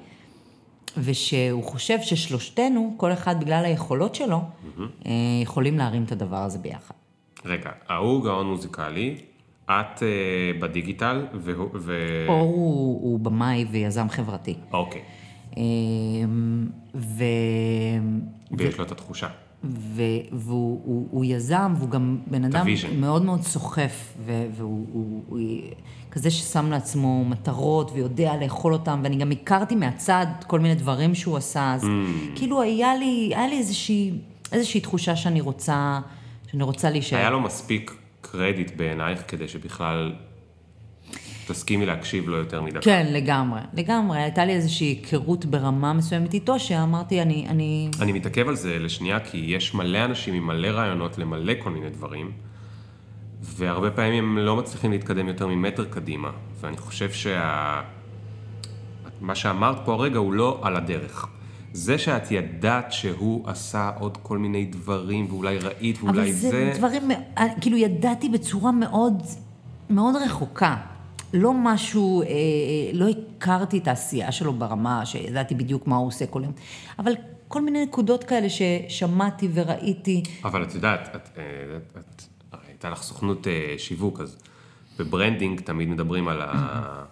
ושהוא 0.97 1.65
חושב 1.65 1.99
ששלושתנו, 2.03 2.95
כל 2.97 3.13
אחד 3.13 3.41
בגלל 3.41 3.65
היכולות 3.65 4.15
שלו, 4.15 4.41
אה, 5.07 5.13
יכולים 5.43 5.79
להרים 5.79 6.05
את 6.05 6.13
הדבר 6.13 6.37
הזה 6.37 6.59
ביחד. 6.59 6.95
רגע, 7.45 7.71
ההוא 7.89 8.25
גאון 8.25 8.47
מוזיקלי, 8.47 9.17
את 9.81 10.03
אה, 10.03 10.09
בדיגיטל, 10.61 11.27
והוא... 11.35 11.69
ו- 11.75 12.27
אור 12.29 12.41
הוא, 12.41 13.03
הוא 13.03 13.21
במאי 13.21 13.67
ויזם 13.71 14.09
חברתי. 14.09 14.55
אוקיי. 14.73 15.03
אמ, 15.57 16.67
ו... 16.95 17.25
ויש 18.51 18.79
לו 18.79 18.85
את 18.85 18.93
התחושה. 18.93 19.29
ו... 19.65 20.03
והוא 20.33 20.81
הוא, 20.85 21.09
הוא 21.11 21.25
יזם, 21.25 21.75
והוא 21.79 21.91
גם 21.91 22.19
בן 22.27 22.45
אדם 22.45 22.67
vision. 22.67 22.95
מאוד 22.95 23.23
מאוד 23.23 23.43
סוחף, 23.43 24.15
ו... 24.27 24.47
והוא 24.57 24.87
הוא, 24.93 25.23
הוא... 25.29 25.39
כזה 26.11 26.31
ששם 26.31 26.71
לעצמו 26.71 27.25
מטרות 27.25 27.91
ויודע 27.95 28.37
לאכול 28.37 28.73
אותם, 28.73 29.01
ואני 29.03 29.17
גם 29.17 29.31
הכרתי 29.31 29.77
מהצד 29.77 30.27
כל 30.47 30.61
מיני 30.61 30.75
דברים 30.75 31.15
שהוא 31.15 31.37
עשה, 31.37 31.75
אז 31.75 31.87
כאילו 32.35 32.63
היה 32.63 32.95
לי, 32.97 33.33
היה 33.35 33.47
לי 33.47 33.59
איזושהי, 33.59 34.13
איזושהי 34.53 34.81
תחושה 34.81 35.17
שאני 35.17 35.41
רוצה, 35.41 36.01
שאני 36.51 36.63
רוצה 36.63 36.91
להישאר. 36.91 37.19
היה 37.19 37.31
לו 37.31 37.41
מספיק 37.41 38.02
קרדיט 38.23 38.77
בעינייך 38.77 39.23
כדי 39.29 39.49
שבכלל 39.49 40.13
תסכימי 41.47 41.87
להקשיב 41.87 42.29
לו 42.29 42.37
יותר 42.37 42.63
מדקה. 42.63 42.81
כן, 42.81 43.07
לגמרי, 43.11 43.61
לגמרי. 43.75 44.19
הייתה 44.19 44.45
לי 44.45 44.53
איזושהי 44.53 44.87
היכרות 44.87 45.45
ברמה 45.45 45.93
מסוימת 45.93 46.35
איתו, 46.35 46.59
שאמרתי, 46.59 47.23
אני, 47.23 47.47
אני, 47.49 47.91
אני 48.01 48.13
מתעכב 48.13 48.49
על 48.49 48.57
זה 48.57 48.79
לשנייה, 48.79 49.21
כי 49.21 49.39
יש 49.49 49.75
מלא 49.75 50.05
אנשים 50.05 50.35
עם 50.35 50.47
מלא 50.47 50.69
רעיונות 50.69 51.19
למלא 51.19 51.53
כל 51.63 51.71
מיני 51.71 51.91
דברים, 51.91 52.33
והרבה 53.43 53.91
פעמים 53.91 54.25
הם 54.25 54.39
לא 54.39 54.57
מצליחים 54.57 54.91
להתקדם 54.91 55.29
יותר 55.29 55.47
ממטר 55.47 55.85
קדימה, 55.85 56.31
ואני 56.61 56.77
חושב 56.77 57.13
שה... 57.13 57.81
מה 59.21 59.35
שאמרת 59.35 59.77
פה 59.85 59.93
הרגע 59.93 60.19
הוא 60.19 60.33
לא 60.33 60.61
על 60.63 60.77
הדרך. 60.77 61.27
זה 61.73 61.99
שאת 61.99 62.31
ידעת 62.31 62.93
שהוא 62.93 63.49
עשה 63.49 63.91
עוד 64.01 64.19
כל 64.23 64.39
מיני 64.39 64.65
דברים, 64.65 65.27
ואולי 65.31 65.59
ראית, 65.59 66.03
ואולי 66.03 66.23
אבל 66.23 66.33
זה, 66.33 66.51
זה... 66.51 66.73
דברים, 66.77 67.03
כאילו 67.61 67.77
ידעתי 67.77 68.29
בצורה 68.29 68.73
מאוד, 68.73 69.23
מאוד 69.91 70.15
רחוקה. 70.17 70.77
לא 71.35 71.53
משהו, 71.55 72.23
אה, 72.23 72.27
אה, 72.27 72.33
לא 72.93 73.07
הכרתי 73.09 73.79
את 73.79 73.89
העשייה 73.89 74.33
שלו 74.33 74.53
ברמה 74.53 75.07
שידעתי 75.07 75.55
בדיוק 75.55 75.87
מה 75.87 75.97
הוא 75.97 76.07
עושה 76.07 76.27
כל 76.27 76.45
יום, 76.45 76.53
אבל 76.99 77.13
כל 77.49 77.63
מיני 77.63 77.85
נקודות 77.85 78.25
כאלה 78.25 78.47
ששמעתי 78.49 79.49
וראיתי. 79.55 80.23
אבל 80.45 80.63
את 80.63 80.75
יודעת, 80.75 81.17
את, 81.17 81.29
אה, 81.39 81.43
את, 81.77 81.97
את, 81.99 82.23
הייתה 82.69 82.91
לך 82.91 83.03
סוכנות 83.03 83.47
אה, 83.47 83.75
שיווק, 83.79 84.21
אז 84.21 84.39
ב 84.99 85.06
branding 85.06 85.61
תמיד 85.61 85.89
מדברים 85.89 86.29
על, 86.29 86.43
ה, 86.43 87.05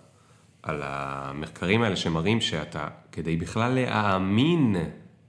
על 0.63 0.81
המחקרים 0.85 1.83
האלה 1.83 1.97
שמראים 1.97 2.41
שאתה, 2.41 2.89
כדי 3.13 3.37
בכלל 3.37 3.75
להאמין 3.75 4.77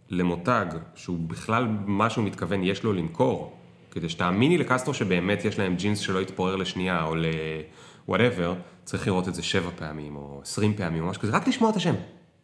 למותג, 0.09 0.65
שהוא 0.95 1.19
בכלל 1.27 1.67
מה 1.85 2.09
שהוא 2.09 2.25
מתכוון 2.25 2.63
יש 2.63 2.83
לו 2.83 2.93
למכור, 2.93 3.57
כדי 3.91 4.09
שתאמיני 4.09 4.57
לקסטרו 4.57 4.93
שבאמת 4.93 5.45
יש 5.45 5.59
להם 5.59 5.75
ג'ינס 5.75 5.99
שלא 5.99 6.19
יתפורר 6.19 6.55
לשנייה, 6.55 7.03
או 7.03 7.15
ל-whatever, 7.15 8.53
צריך 8.83 9.07
לראות 9.07 9.27
את 9.27 9.35
זה 9.35 9.43
שבע 9.43 9.69
פעמים, 9.75 10.15
או 10.15 10.39
עשרים 10.43 10.73
פעמים, 10.73 11.03
או 11.03 11.09
משהו 11.09 11.21
כזה, 11.21 11.31
רק 11.31 11.47
לשמוע 11.47 11.69
את 11.69 11.75
השם. 11.75 11.95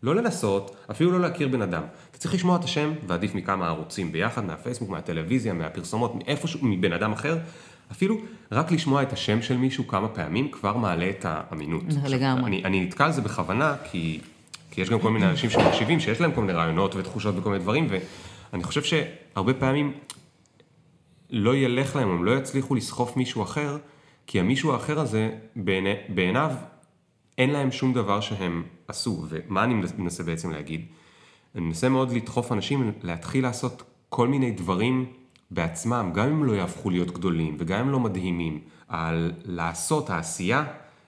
לא 0.04 0.16
לנסות, 0.16 0.76
אפילו 0.92 1.12
לא 1.12 1.20
להכיר 1.20 1.48
בן 1.48 1.62
אדם. 1.62 1.84
אתה 2.12 2.18
צריך 2.18 2.34
לשמוע 2.34 2.56
את 2.56 2.64
השם, 2.64 2.94
ועדיף 3.08 3.36
מכמה 3.36 3.68
ערוצים 3.68 4.12
ביחד, 4.12 4.46
מהפייסבוק, 4.46 4.90
מהטלוויזיה, 4.90 5.54
מהפרסומות, 5.54 6.16
מאיפשהו, 6.16 6.60
מבן 6.64 6.94
אדם 6.94 7.12
אחר. 7.12 7.38
אפילו 7.92 8.18
רק 8.52 8.72
לשמוע 8.72 9.04
את 9.04 9.14
השם 9.14 9.42
של 9.42 9.58
מישהו 9.58 9.88
כמה 9.88 10.08
פעמים 10.08 10.52
כבר 10.52 10.78
מעלה 10.78 11.10
את 11.10 11.26
האמינות. 11.30 11.84
לגמרי. 12.08 12.46
אני, 12.46 12.64
אני 12.64 12.86
נתקע 12.86 13.06
על 13.06 13.12
זה 13.12 13.22
בכוונה, 13.22 13.76
כי, 13.92 14.20
כי 14.78 14.82
יש 14.82 14.90
גם 14.90 15.00
כל 15.00 15.12
מיני 15.12 15.30
אנשים 15.30 15.50
שמקשיבים, 15.50 16.00
שיש 16.00 16.22
להם 16.22 16.32
כל 16.32 16.42
מיני 16.42 16.54
רעיונות 16.54 16.96
ותחושות 16.96 17.36
וכל 17.38 17.50
מיני 17.50 17.64
דברים, 17.64 17.88
ואני 18.54 18.64
חושב 18.64 18.84
שהרבה 18.84 19.54
פעמים 19.54 19.94
לא 21.30 21.56
ילך 21.56 21.96
להם, 21.96 22.10
הם 22.10 22.26
לא 22.26 22.38
יצליחו 22.38 22.76
לסחוף 22.76 23.18
מישהו 23.18 23.44
אחר, 23.44 23.78
כי 24.28 24.40
המישהו 24.40 24.74
האחר 24.74 25.00
הזה, 25.00 25.30
בעיני, 25.56 25.94
בעיניו, 26.10 26.52
אין 27.38 27.50
להם 27.50 27.72
שום 27.72 27.94
דבר 27.94 28.22
שהם 28.22 28.64
עשו. 28.88 29.26
ומה 29.30 29.64
אני 29.64 29.74
מנסה 29.98 30.24
בעצם 30.24 30.52
להגיד? 30.52 30.86
אני 31.56 31.64
מנסה 31.64 31.90
מאוד 31.90 32.12
לדחוף 32.12 32.52
אנשים 32.52 32.92
להתחיל 33.04 33.44
לעשות 33.44 33.84
כל 34.10 34.28
מיני 34.28 34.52
דברים 34.52 35.06
בעצמם, 35.52 36.12
גם 36.14 36.28
אם 36.28 36.44
לא 36.44 36.54
יהפכו 36.54 36.90
להיות 36.90 37.12
גדולים, 37.12 37.56
וגם 37.60 37.80
אם 37.80 37.90
לא 37.90 38.00
מדהימים. 38.00 38.60
על 38.88 39.32
לעשות, 39.46 40.10
העשייה, 40.10 40.66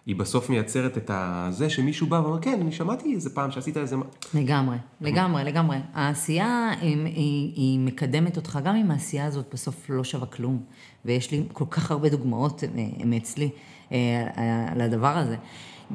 היא 0.09 0.15
בסוף 0.15 0.49
מייצרת 0.49 0.97
את 0.97 1.11
זה 1.49 1.69
שמישהו 1.69 2.07
בא 2.07 2.15
ואומר, 2.15 2.41
כן, 2.41 2.57
אני 2.61 2.71
שמעתי 2.71 3.15
איזה 3.15 3.29
פעם 3.29 3.51
שעשית 3.51 3.77
איזה... 3.77 3.95
לגמרי, 4.33 4.77
לגמרי, 5.01 5.43
לגמרי. 5.43 5.77
העשייה 5.93 6.71
היא, 6.81 7.05
היא, 7.05 7.53
היא 7.55 7.79
מקדמת 7.79 8.37
אותך, 8.37 8.59
גם 8.63 8.75
אם 8.75 8.91
העשייה 8.91 9.25
הזאת 9.25 9.45
בסוף 9.53 9.89
לא 9.89 10.03
שווה 10.03 10.25
כלום, 10.25 10.63
ויש 11.05 11.31
לי 11.31 11.43
כל 11.53 11.65
כך 11.69 11.91
הרבה 11.91 12.09
דוגמאות 12.09 12.63
אה, 12.63 13.05
מאצלי, 13.05 13.49
על 14.71 14.81
הדבר 14.81 15.17
הזה. 15.17 15.35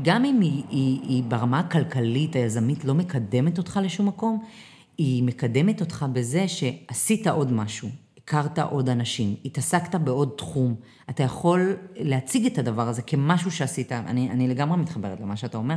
גם 0.03 0.25
אם 0.25 0.41
היא, 0.41 0.63
היא, 0.69 1.01
היא 1.03 1.23
ברמה 1.23 1.59
הכלכלית, 1.59 2.37
היזמית, 2.37 2.85
לא 2.85 2.95
מקדמת 2.95 3.59
אותך 3.59 3.81
לשום 3.83 4.09
מקום, 4.09 4.45
היא 4.99 5.23
מקדמת 5.23 5.81
אותך 5.81 6.07
בזה 6.13 6.49
שעשית 6.49 7.27
עוד 7.27 7.53
משהו, 7.53 7.89
הכרת 8.25 8.59
עוד 8.59 8.89
אנשים, 8.89 9.35
התעסקת 9.45 9.95
בעוד 9.95 10.35
תחום. 10.37 10.75
אתה 11.11 11.23
יכול 11.23 11.77
להציג 11.97 12.47
את 12.47 12.59
הדבר 12.59 12.89
הזה 12.89 13.03
כמשהו 13.03 13.51
שעשית, 13.51 13.93
אני, 13.93 14.31
אני 14.31 14.49
לגמרי 14.49 14.77
מתחברת 14.77 15.21
למה 15.21 15.37
שאתה 15.37 15.59
אומר, 15.59 15.75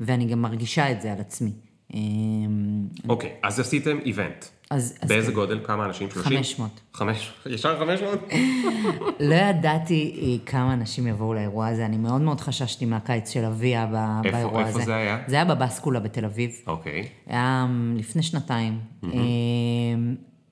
ואני 0.00 0.26
גם 0.26 0.42
מרגישה 0.42 0.92
את 0.92 1.00
זה 1.00 1.12
על 1.12 1.20
עצמי. 1.20 1.52
אמ, 1.94 2.86
אוקיי, 3.08 3.30
okay, 3.30 3.46
אז 3.46 3.60
עשיתם 3.60 3.98
איבנט. 4.04 4.44
אז, 4.70 4.98
באיזה 5.00 5.18
אז 5.18 5.26
כן. 5.26 5.34
גודל? 5.34 5.60
כמה 5.64 5.84
אנשים? 5.84 6.10
30? 6.10 6.38
500. 6.38 6.70
חמש, 6.94 7.32
ישר 7.46 7.78
500? 7.78 8.18
לא 9.20 9.34
ידעתי 9.34 10.20
אה, 10.22 10.46
כמה 10.46 10.72
אנשים 10.72 11.06
יבואו 11.06 11.34
לאירוע 11.34 11.68
הזה, 11.68 11.86
אני 11.86 11.96
מאוד 11.96 12.20
מאוד 12.20 12.40
חששתי 12.40 12.84
מהקיץ 12.84 13.30
של 13.30 13.44
אביה 13.44 13.86
באירוע 14.22 14.60
איפה 14.60 14.60
הזה. 14.60 14.68
איפה 14.68 14.80
זה 14.80 14.94
היה? 14.94 15.18
זה 15.26 15.36
היה 15.36 15.44
בבסקולה 15.44 16.00
בתל 16.00 16.24
אביב. 16.24 16.50
אוקיי. 16.66 17.02
Okay. 17.02 17.32
היה 17.32 17.66
אמ, 17.68 17.96
לפני 17.96 18.22
שנתיים. 18.22 18.78
Mm-hmm. 19.02 19.06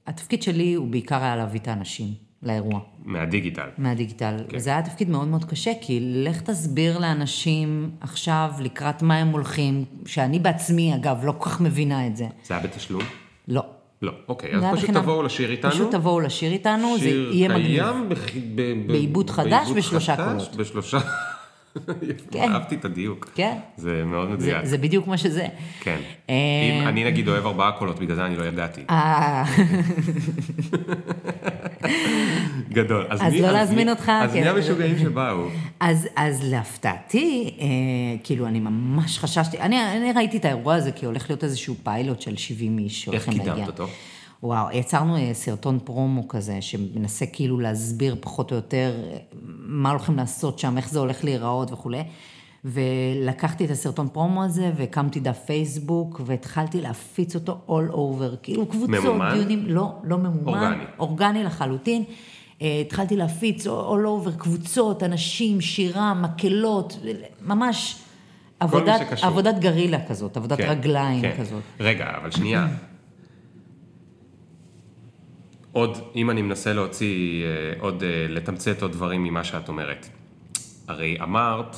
התפקיד 0.07 0.43
שלי 0.43 0.75
הוא 0.75 0.89
בעיקר 0.89 1.23
היה 1.23 1.37
להביא 1.37 1.61
את 1.61 1.69
האנשים. 1.69 2.27
לאירוע. 2.43 2.81
מהדיגיטל. 3.05 3.69
מהדיגיטל. 3.79 4.37
כן. 4.49 4.59
זה 4.59 4.71
היה 4.71 4.83
תפקיד 4.83 5.11
מאוד 5.11 5.29
מאוד 5.29 5.45
קשה, 5.45 5.73
כי 5.81 6.01
לך 6.01 6.41
תסביר 6.41 6.99
לאנשים 6.99 7.91
עכשיו 8.01 8.51
לקראת 8.61 9.03
מה 9.03 9.17
הם 9.17 9.29
הולכים, 9.29 9.85
שאני 10.07 10.39
בעצמי, 10.39 10.95
אגב, 10.95 11.25
לא 11.25 11.35
כל 11.39 11.51
כך 11.51 11.61
מבינה 11.61 12.07
את 12.07 12.17
זה. 12.17 12.27
זה 12.45 12.55
היה 12.55 12.63
בתשלום? 12.63 13.03
לא. 13.49 13.63
לא, 14.03 14.13
אוקיי, 14.29 14.55
אז 14.55 14.65
פשוט 14.73 14.85
בחינה, 14.85 15.01
תבואו 15.01 15.23
לשיר 15.23 15.51
איתנו. 15.51 15.71
פשוט 15.71 15.91
תבואו 15.91 16.21
לשיר 16.21 16.53
איתנו, 16.53 16.99
זה 16.99 17.09
יהיה 17.09 17.49
מגניב. 17.49 17.67
שיר 17.67 17.85
קיים 18.27 18.87
בעיבוד 18.87 19.31
חדש 19.31 19.69
בשלושה 19.77 20.17
קולות. 20.17 20.57
בשלושה... 20.57 20.99
כן. 22.31 22.53
אהבתי 22.53 22.75
את 22.75 22.85
הדיוק. 22.85 23.31
כן. 23.35 23.59
זה 23.77 24.03
מאוד 24.07 24.31
מדויק. 24.31 24.65
זה, 24.65 24.71
זה 24.71 24.79
בדיוק 24.79 25.07
מה 25.07 25.17
שזה. 25.17 25.47
כן. 25.81 25.97
אה, 26.31 26.35
אם 26.83 26.89
אני 26.89 27.05
נגיד 27.05 27.29
אוהב 27.29 27.47
ארבעה 27.47 27.73
קולות, 27.73 27.99
בגלל 27.99 28.17
זה 28.17 28.27
אני 28.27 28.37
לא 28.37 28.45
ידעתי. 28.45 28.81
אה. 28.91 29.45
גדול. 32.71 33.07
אז, 33.11 33.21
אז 33.23 33.33
מי, 33.33 33.43
לא 33.43 33.47
אז 33.47 33.53
להזמין 33.53 33.87
מי, 33.87 33.93
אותך. 33.93 34.13
אז 34.23 34.33
כן. 34.33 34.41
מי 34.43 34.49
המשוגעים 34.49 34.99
שבאו? 34.99 35.47
אז, 35.81 36.09
אז 36.17 36.41
להפתעתי, 36.43 37.57
אה, 37.61 37.67
כאילו, 38.25 38.47
אני 38.47 38.61
ממש 38.61 39.19
חששתי, 39.19 39.59
אני, 39.59 39.97
אני 39.97 40.13
ראיתי 40.13 40.37
את 40.37 40.45
האירוע 40.45 40.75
הזה 40.75 40.93
כי 40.93 41.07
הולך 41.07 41.31
להיות 41.31 41.45
איזשהו 41.45 41.75
פיילוט 41.83 42.21
של 42.21 42.37
70 42.37 42.79
איש 42.79 43.09
איך 43.13 43.29
קידמת 43.31 43.67
אותו? 43.67 43.89
וואו, 44.43 44.67
יצרנו 44.73 45.17
אה, 45.17 45.31
סרטון 45.35 45.79
פרומו 45.85 46.29
כזה, 46.29 46.63
שמנסה 46.63 47.27
כאילו 47.27 47.61
להסביר 47.61 48.17
פחות 48.21 48.51
או 48.51 48.57
יותר 48.57 48.93
אה, 49.13 49.17
מה 49.67 49.91
הולכים 49.91 50.17
לעשות 50.17 50.59
שם, 50.59 50.77
איך 50.77 50.89
זה 50.89 50.99
הולך 50.99 51.25
להיראות 51.25 51.73
וכולי. 51.73 52.03
ולקחתי 52.65 53.65
את 53.65 53.71
הסרטון 53.71 54.09
פרומו 54.09 54.45
הזה, 54.45 54.73
והקמתי 54.77 55.21
דף 55.21 55.39
פייסבוק, 55.47 56.21
והתחלתי 56.27 56.81
להפיץ 56.81 57.35
אותו 57.35 57.61
all 57.69 57.95
over, 57.95 58.37
כאילו 58.43 58.67
קבוצות, 58.67 58.89
ממומן? 58.91 59.35
דיונים, 59.35 59.65
לא, 59.67 59.93
לא 60.05 60.19
ממומן. 60.19 60.63
אורגני. 60.63 60.85
אורגני 60.99 61.45
לחלוטין. 61.45 62.05
אה, 62.63 62.81
התחלתי 62.81 63.17
להפיץ 63.17 63.67
all 63.67 63.71
over 64.27 64.39
קבוצות, 64.39 65.03
אנשים, 65.03 65.61
שירה, 65.61 66.15
מקהלות, 66.15 66.99
ממש 67.47 67.99
עבודת, 68.61 69.01
עבודת 69.23 69.59
גרילה 69.59 70.07
כזאת, 70.09 70.37
עבודת 70.37 70.59
כן, 70.59 70.69
רגליים 70.69 71.23
כן. 71.23 71.35
כזאת. 71.39 71.63
רגע, 71.81 72.07
אבל 72.21 72.31
שנייה. 72.31 72.67
עוד, 75.77 75.99
אם 76.17 76.31
אני 76.31 76.43
מנסה 76.43 76.73
להוציא, 76.73 77.45
אה, 77.45 77.81
עוד, 77.81 78.03
אה, 78.03 78.27
לתמצת 78.29 78.83
עוד 78.83 78.93
דברים 78.93 79.25
ממה 79.25 79.45
שאת 79.45 79.69
אומרת. 79.69 80.09
הרי 80.89 81.19
אמרת, 81.23 81.77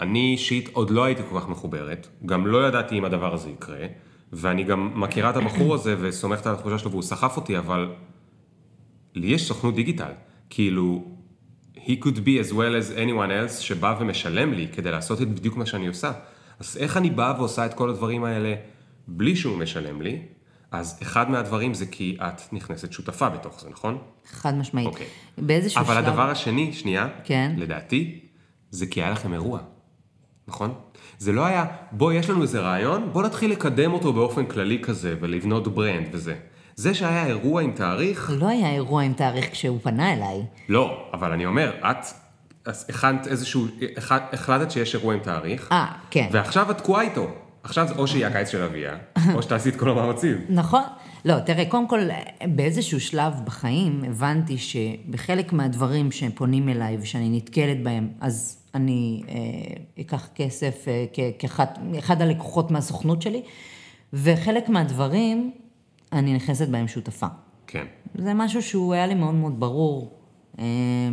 אני 0.00 0.32
אישית 0.32 0.68
עוד 0.72 0.90
לא 0.90 1.04
הייתי 1.04 1.22
כל 1.30 1.40
כך 1.40 1.48
מחוברת, 1.48 2.08
גם 2.26 2.46
לא 2.46 2.68
ידעתי 2.68 2.98
אם 2.98 3.04
הדבר 3.04 3.34
הזה 3.34 3.50
יקרה, 3.50 3.86
ואני 4.32 4.64
גם 4.64 5.00
מכירה 5.00 5.30
את 5.30 5.36
הבחור 5.36 5.74
הזה 5.74 5.96
וסומכת 6.00 6.46
על 6.46 6.54
התחושה 6.54 6.78
שלו 6.78 6.90
והוא 6.90 7.02
סחף 7.02 7.36
אותי, 7.36 7.58
אבל 7.58 7.88
לי 9.14 9.26
יש 9.26 9.48
סוכנות 9.48 9.74
דיגיטל. 9.74 10.12
כאילו, 10.50 11.04
he 11.76 12.04
could 12.04 12.16
be 12.16 12.46
as 12.46 12.52
well 12.52 12.74
as 12.80 12.98
anyone 12.98 13.30
else 13.30 13.60
שבא 13.60 13.96
ומשלם 14.00 14.52
לי 14.52 14.68
כדי 14.72 14.90
לעשות 14.90 15.22
את 15.22 15.28
בדיוק 15.28 15.56
מה 15.56 15.66
שאני 15.66 15.86
עושה. 15.86 16.12
אז 16.60 16.76
איך 16.80 16.96
אני 16.96 17.10
באה 17.10 17.34
ועושה 17.38 17.66
את 17.66 17.74
כל 17.74 17.90
הדברים 17.90 18.24
האלה 18.24 18.54
בלי 19.08 19.36
שהוא 19.36 19.58
משלם 19.58 20.02
לי? 20.02 20.35
אז 20.70 20.98
אחד 21.02 21.30
מהדברים 21.30 21.74
זה 21.74 21.86
כי 21.86 22.16
את 22.20 22.52
נכנסת 22.52 22.92
שותפה 22.92 23.28
בתוך 23.28 23.60
זה, 23.60 23.68
נכון? 23.70 23.98
חד 24.26 24.54
משמעית. 24.54 24.86
אוקיי. 24.86 25.06
באיזשהו 25.38 25.80
אבל 25.80 25.94
שלב... 25.94 25.96
אבל 25.96 26.08
הדבר 26.10 26.30
השני, 26.30 26.72
שנייה, 26.72 27.08
כן. 27.24 27.54
לדעתי, 27.56 28.20
זה 28.70 28.86
כי 28.86 29.02
היה 29.02 29.10
לכם 29.10 29.32
אירוע, 29.32 29.60
נכון? 30.48 30.74
זה 31.18 31.32
לא 31.32 31.44
היה, 31.44 31.64
בוא, 31.92 32.12
יש 32.12 32.30
לנו 32.30 32.42
איזה 32.42 32.60
רעיון, 32.60 33.12
בוא 33.12 33.22
נתחיל 33.22 33.50
לקדם 33.50 33.92
אותו 33.92 34.12
באופן 34.12 34.46
כללי 34.46 34.78
כזה, 34.82 35.14
ולבנות 35.20 35.74
ברנד 35.74 36.08
וזה. 36.12 36.34
זה 36.74 36.94
שהיה 36.94 37.26
אירוע 37.26 37.62
עם 37.62 37.72
תאריך... 37.72 38.30
לא 38.38 38.48
היה 38.48 38.70
אירוע 38.72 39.02
עם 39.02 39.12
תאריך 39.12 39.52
כשהוא 39.52 39.78
פנה 39.82 40.12
אליי. 40.12 40.42
לא, 40.68 41.10
אבל 41.12 41.32
אני 41.32 41.46
אומר, 41.46 41.72
את 41.90 41.96
הכנת 42.66 43.26
איזשהו, 43.26 43.66
החלטת 44.32 44.70
שיש 44.70 44.94
אירוע 44.94 45.14
עם 45.14 45.20
תאריך. 45.20 45.72
אה, 45.72 45.86
כן. 46.10 46.28
ועכשיו 46.32 46.70
את 46.70 46.78
תקועה 46.78 47.02
איתו. 47.02 47.45
עכשיו 47.66 47.88
זה 47.88 47.94
או 47.94 48.06
שיהיה 48.06 48.28
הקיץ 48.28 48.48
של 48.48 48.62
אביה, 48.62 48.96
או 49.34 49.42
שתעשי 49.42 49.68
את 49.68 49.76
כל 49.76 49.90
המאמצים. 49.90 50.36
נכון. 50.60 50.82
לא, 51.24 51.38
תראה, 51.40 51.64
קודם 51.70 51.88
כל, 51.88 52.00
באיזשהו 52.48 53.00
שלב 53.00 53.32
בחיים 53.44 54.04
הבנתי 54.04 54.58
שבחלק 54.58 55.52
מהדברים 55.52 56.12
שהם 56.12 56.30
פונים 56.34 56.68
אליי 56.68 56.96
ושאני 57.00 57.36
נתקלת 57.36 57.82
בהם, 57.82 58.08
אז 58.20 58.58
אני 58.74 59.22
אה, 59.28 59.34
אקח 60.00 60.28
כסף 60.34 60.84
אה, 60.88 61.04
כאחד 61.38 62.22
הלקוחות 62.22 62.70
מהסוכנות 62.70 63.22
שלי, 63.22 63.42
וחלק 64.12 64.68
מהדברים, 64.68 65.50
אני 66.12 66.34
נכנסת 66.34 66.68
בהם 66.68 66.88
שותפה. 66.88 67.26
כן. 67.66 67.84
זה 68.14 68.34
משהו 68.34 68.62
שהוא 68.62 68.94
היה 68.94 69.06
לי 69.06 69.14
מאוד 69.14 69.34
מאוד 69.34 69.60
ברור, 69.60 70.18
אה, 70.58 70.64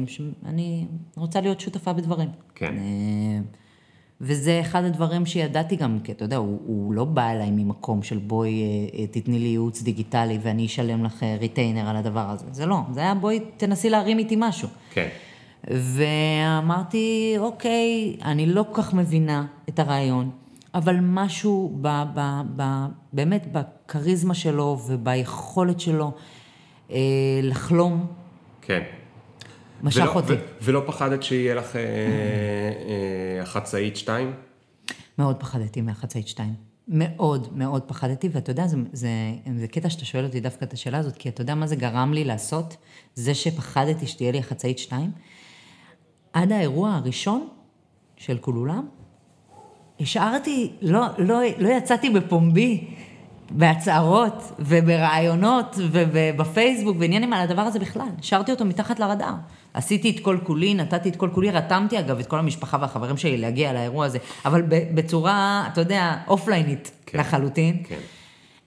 שאני 0.07 0.85
רוצה 1.15 1.41
להיות 1.41 1.59
שותפה 1.59 1.93
בדברים. 1.93 2.29
כן. 2.55 2.75
אה, 2.77 3.62
וזה 4.25 4.61
אחד 4.61 4.83
הדברים 4.83 5.25
שידעתי 5.25 5.75
גם, 5.75 5.99
כי 6.03 6.11
אתה 6.11 6.25
יודע, 6.25 6.37
הוא, 6.37 6.59
הוא 6.65 6.93
לא 6.93 7.05
בא 7.05 7.29
אליי 7.29 7.51
ממקום 7.51 8.03
של 8.03 8.17
בואי 8.17 8.61
אה, 8.61 8.99
אה, 8.99 9.07
תתני 9.07 9.39
לי 9.39 9.47
ייעוץ 9.47 9.81
דיגיטלי 9.81 10.39
ואני 10.41 10.65
אשלם 10.65 11.03
לך 11.03 11.23
ריטיינר 11.39 11.89
על 11.89 11.95
הדבר 11.95 12.29
הזה. 12.29 12.45
זה 12.51 12.65
לא, 12.65 12.77
זה 12.91 12.99
היה 12.99 13.13
בואי 13.13 13.39
תנסי 13.57 13.89
להרים 13.89 14.19
איתי 14.19 14.35
משהו. 14.37 14.67
כן. 14.93 15.07
ואמרתי, 15.67 17.35
אוקיי, 17.37 18.15
אני 18.25 18.45
לא 18.45 18.65
כל 18.71 18.81
כך 18.81 18.93
מבינה 18.93 19.45
את 19.69 19.79
הרעיון, 19.79 20.29
אבל 20.73 20.95
משהו 21.01 21.77
ב, 21.81 22.03
ב, 22.13 22.41
ב, 22.55 22.63
באמת 23.13 23.47
בכריזמה 23.51 24.33
שלו 24.33 24.79
וביכולת 24.87 25.79
שלו 25.79 26.11
אה, 26.91 26.97
לחלום. 27.43 28.05
כן. 28.61 28.83
משך 29.83 30.01
ולא, 30.01 30.13
אותי. 30.13 30.33
ו, 30.33 30.37
ולא 30.61 30.83
פחדת 30.85 31.23
שיהיה 31.23 31.55
לך 31.55 31.75
אה, 31.75 31.81
אה, 31.81 33.41
החצאית 33.41 33.97
2? 33.97 34.33
מאוד 35.17 35.35
פחדתי 35.35 35.81
מהחצאית 35.81 36.27
2. 36.27 36.53
מאוד 36.87 37.57
מאוד 37.57 37.81
פחדתי, 37.81 38.29
ואתה 38.31 38.51
יודע, 38.51 38.67
זה, 38.67 38.77
זה, 38.91 39.09
זה 39.59 39.67
קטע 39.67 39.89
שאתה 39.89 40.05
שואל 40.05 40.25
אותי 40.25 40.39
דווקא 40.39 40.65
את 40.65 40.73
השאלה 40.73 40.97
הזאת, 40.97 41.17
כי 41.17 41.29
אתה 41.29 41.41
יודע 41.41 41.55
מה 41.55 41.67
זה 41.67 41.75
גרם 41.75 42.13
לי 42.13 42.23
לעשות? 42.23 42.77
זה 43.15 43.33
שפחדתי 43.33 44.07
שתהיה 44.07 44.31
לי 44.31 44.39
החצאית 44.39 44.79
2. 44.79 45.11
עד 46.33 46.51
האירוע 46.51 46.93
הראשון 46.93 47.47
של 48.17 48.37
כולולם, 48.37 48.87
השארתי, 49.99 50.71
לא, 50.81 51.01
לא, 51.17 51.39
לא 51.57 51.69
יצאתי 51.69 52.09
בפומבי, 52.09 52.95
בהצהרות 53.55 54.51
וברעיונות 54.59 55.75
ובפייסבוק 55.91 56.97
ועניינים 56.99 57.33
על 57.33 57.41
הדבר 57.41 57.61
הזה 57.61 57.79
בכלל. 57.79 58.07
השארתי 58.19 58.51
אותו 58.51 58.65
מתחת 58.65 58.99
לרדאר. 58.99 59.33
עשיתי 59.73 60.09
את 60.09 60.19
כל 60.19 60.37
כולי, 60.43 60.73
נתתי 60.73 61.09
את 61.09 61.15
כל 61.15 61.29
כולי, 61.33 61.51
רתמתי 61.51 61.99
אגב 61.99 62.19
את 62.19 62.25
כל 62.25 62.39
המשפחה 62.39 62.77
והחברים 62.81 63.17
שלי 63.17 63.37
להגיע 63.37 63.73
לאירוע 63.73 64.05
הזה, 64.05 64.17
אבל 64.45 64.61
בצורה, 64.69 65.67
אתה 65.73 65.81
יודע, 65.81 66.15
אופליינית 66.27 66.91
כן, 67.05 67.19
לחלוטין. 67.19 67.83
כן. 67.87 67.95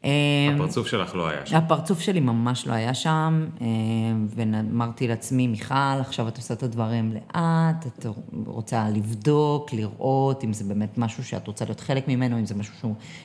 אמ, 0.04 0.10
הפרצוף 0.54 0.86
שלך 0.86 1.14
לא 1.14 1.28
היה 1.28 1.46
שם. 1.46 1.56
הפרצוף 1.56 2.00
שלי 2.00 2.20
ממש 2.20 2.66
לא 2.66 2.72
היה 2.72 2.94
שם, 2.94 3.46
אמ, 3.60 4.26
ואמרתי 4.28 5.08
לעצמי, 5.08 5.46
מיכל, 5.46 5.74
עכשיו 6.00 6.28
את 6.28 6.36
עושה 6.36 6.54
את 6.54 6.62
הדברים 6.62 7.12
לאט, 7.12 7.86
את 7.86 8.06
רוצה 8.46 8.88
לבדוק, 8.88 9.72
לראות 9.72 10.44
אם 10.44 10.52
זה 10.52 10.64
באמת 10.64 10.98
משהו 10.98 11.24
שאת 11.24 11.46
רוצה 11.46 11.64
להיות 11.64 11.80
חלק 11.80 12.08
ממנו, 12.08 12.38
אם 12.38 12.46
זה 12.46 12.54
משהו 12.54 12.74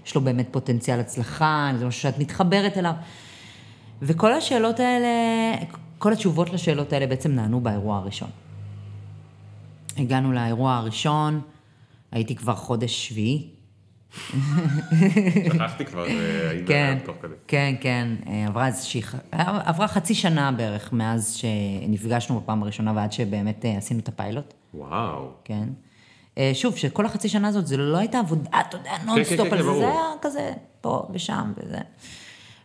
שיש 0.04 0.16
לו 0.16 0.22
באמת 0.22 0.48
פוטנציאל 0.52 1.00
הצלחה, 1.00 1.70
אם 1.72 1.78
זה 1.78 1.86
משהו 1.86 2.02
שאת 2.02 2.20
מתחברת 2.20 2.78
אליו. 2.78 2.94
וכל 4.02 4.34
השאלות 4.34 4.80
האלה, 4.80 5.08
כל 5.98 6.14
התשובות 6.14 6.50
לשאלות 6.50 6.94
האלה 6.94 7.08
בעצם 7.08 7.32
נענו 7.32 7.62
באירוע 7.62 7.98
הראשון. 7.98 8.30
הגענו 9.98 10.32
לאירוע 10.32 10.76
הראשון, 10.76 11.42
הייתי 12.12 12.36
כבר 12.36 12.56
חודש 12.56 13.08
שביעי, 13.08 13.50
שכחתי 15.54 15.86
כבר, 15.86 16.04
היית 16.50 16.68
כן, 16.68 16.98
תוך 17.06 17.16
כדי. 17.22 17.34
כן, 17.48 17.76
כן, 17.82 18.08
אה, 18.28 18.46
עברה 18.48 18.68
איזושהי, 18.68 19.02
ח- 19.04 19.16
עברה 19.66 19.88
חצי 19.88 20.14
שנה 20.16 20.52
בערך 20.52 20.94
מאז 20.94 21.34
שנפגשנו 21.34 22.40
בפעם 22.40 22.64
הראשונה 22.64 22.94
ועד 22.96 23.12
שבאמת 23.12 23.66
אה, 23.66 23.78
עשינו 23.78 24.00
את 24.00 24.08
הפיילוט, 24.08 24.54
וואו. 24.74 25.30
כן. 25.44 25.70
אה, 26.38 26.52
שוב, 26.54 26.76
שכל 26.78 27.06
החצי 27.06 27.30
שנה 27.30 27.48
הזאת 27.48 27.68
זה 27.68 27.78
לא 27.78 27.98
הייתה 27.98 28.20
עבודה, 28.20 28.50
אתה 28.70 28.78
יודע, 28.78 28.92
נונסטופ 29.06 29.38
כן, 29.38 29.44
על 29.44 29.58
כן, 29.58 29.64
זה, 29.64 29.74
זה. 29.74 29.88
היה 29.88 30.02
כזה 30.22 30.52
פה 30.82 31.08
ושם 31.14 31.54
וזה. 31.58 31.78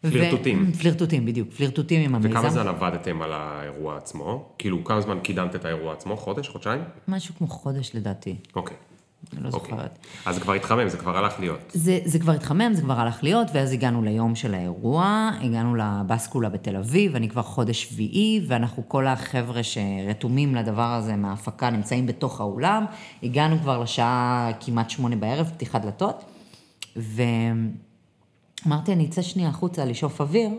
פלירטוטים. 0.02 0.70
ו- 0.74 0.78
פלירטוטים, 0.78 1.26
בדיוק, 1.26 1.52
פלירטוטים 1.52 2.00
עם 2.02 2.14
המיזם. 2.14 2.30
וכמה 2.30 2.50
זמן 2.50 2.68
עבדתם 2.68 3.22
על 3.22 3.32
האירוע 3.32 3.96
עצמו? 3.96 4.48
כאילו, 4.58 4.84
כמה 4.84 5.00
זמן 5.00 5.18
קידמת 5.20 5.54
את 5.54 5.64
האירוע 5.64 5.92
עצמו? 5.92 6.16
חודש? 6.16 6.48
חודשיים? 6.48 6.82
משהו 7.08 7.34
כמו 7.38 7.46
חודש 7.48 7.90
לדעתי, 7.94 8.36
אוקיי. 8.56 8.76
אני 9.32 9.42
לא 9.42 9.48
אוקיי. 9.48 9.70
זוכרת. 9.70 9.98
אז 10.26 10.34
זה 10.34 10.40
כבר 10.40 10.52
התחמם, 10.52 10.88
זה 10.88 10.96
כבר 10.96 11.16
הלך 11.16 11.40
להיות. 11.40 11.60
זה, 11.68 11.98
זה 12.04 12.18
כבר 12.18 12.32
התחמם, 12.32 12.70
זה 12.74 12.82
כבר 12.82 13.00
הלך 13.00 13.22
להיות, 13.22 13.48
ואז 13.54 13.72
הגענו 13.72 14.02
ליום 14.02 14.34
של 14.34 14.54
האירוע, 14.54 15.30
הגענו 15.40 15.74
לבסקולה 15.74 16.48
בתל 16.48 16.76
אביב, 16.76 17.16
אני 17.16 17.28
כבר 17.28 17.42
חודש 17.42 17.82
שביעי, 17.82 18.44
ואנחנו 18.48 18.88
כל 18.88 19.06
החבר'ה 19.06 19.60
שרתומים 19.62 20.54
לדבר 20.54 20.92
הזה 20.92 21.16
מההפקה 21.16 21.70
נמצאים 21.70 22.06
בתוך 22.06 22.40
האולם, 22.40 22.84
הגענו 23.22 23.58
כבר 23.58 23.82
לשעה 23.82 24.50
כמעט 24.60 24.90
שמונה 24.90 25.16
בערב, 25.16 25.50
פתיחת 25.54 25.82
דלתות, 25.82 26.24
ואמרתי, 26.96 28.92
אני 28.92 29.06
אצא 29.06 29.22
שנייה 29.22 29.48
החוצה 29.48 29.84
לשאוף 29.84 30.20
אוויר, 30.20 30.50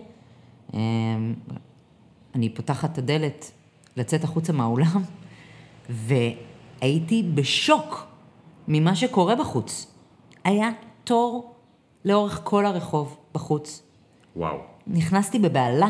אמ, 0.73 1.33
אני 2.35 2.49
פותחת 2.49 2.93
את 2.93 2.97
הדלת 2.97 3.51
לצאת 3.97 4.23
החוצה 4.23 4.53
מהאולם, 4.53 5.03
והייתי 5.89 7.23
בשוק 7.35 8.07
ממה 8.67 8.95
שקורה 8.95 9.35
בחוץ. 9.35 9.87
היה 10.43 10.69
תור 11.03 11.55
לאורך 12.05 12.41
כל 12.43 12.65
הרחוב 12.65 13.17
בחוץ. 13.33 13.83
וואו. 14.35 14.57
נכנסתי 14.87 15.39
בבהלה 15.39 15.89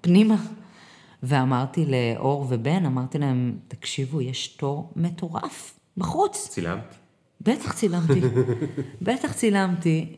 פנימה, 0.00 0.36
ואמרתי 1.22 1.86
לאור 1.86 2.46
ובן, 2.48 2.86
אמרתי 2.86 3.18
להם, 3.18 3.58
תקשיבו, 3.68 4.20
יש 4.20 4.48
תור 4.48 4.92
מטורף 4.96 5.78
בחוץ. 5.96 6.48
צילמת? 6.48 6.94
בטח 7.40 7.72
צילמתי, 7.72 8.20
בטח 9.02 9.32
צילמתי, 9.32 10.16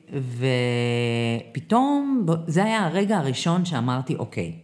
ופתאום, 1.53 2.27
זה 2.47 2.65
היה 2.65 2.87
הרגע 2.87 3.17
הראשון 3.19 3.65
שאמרתי, 3.65 4.17
אוקיי, 4.17 4.59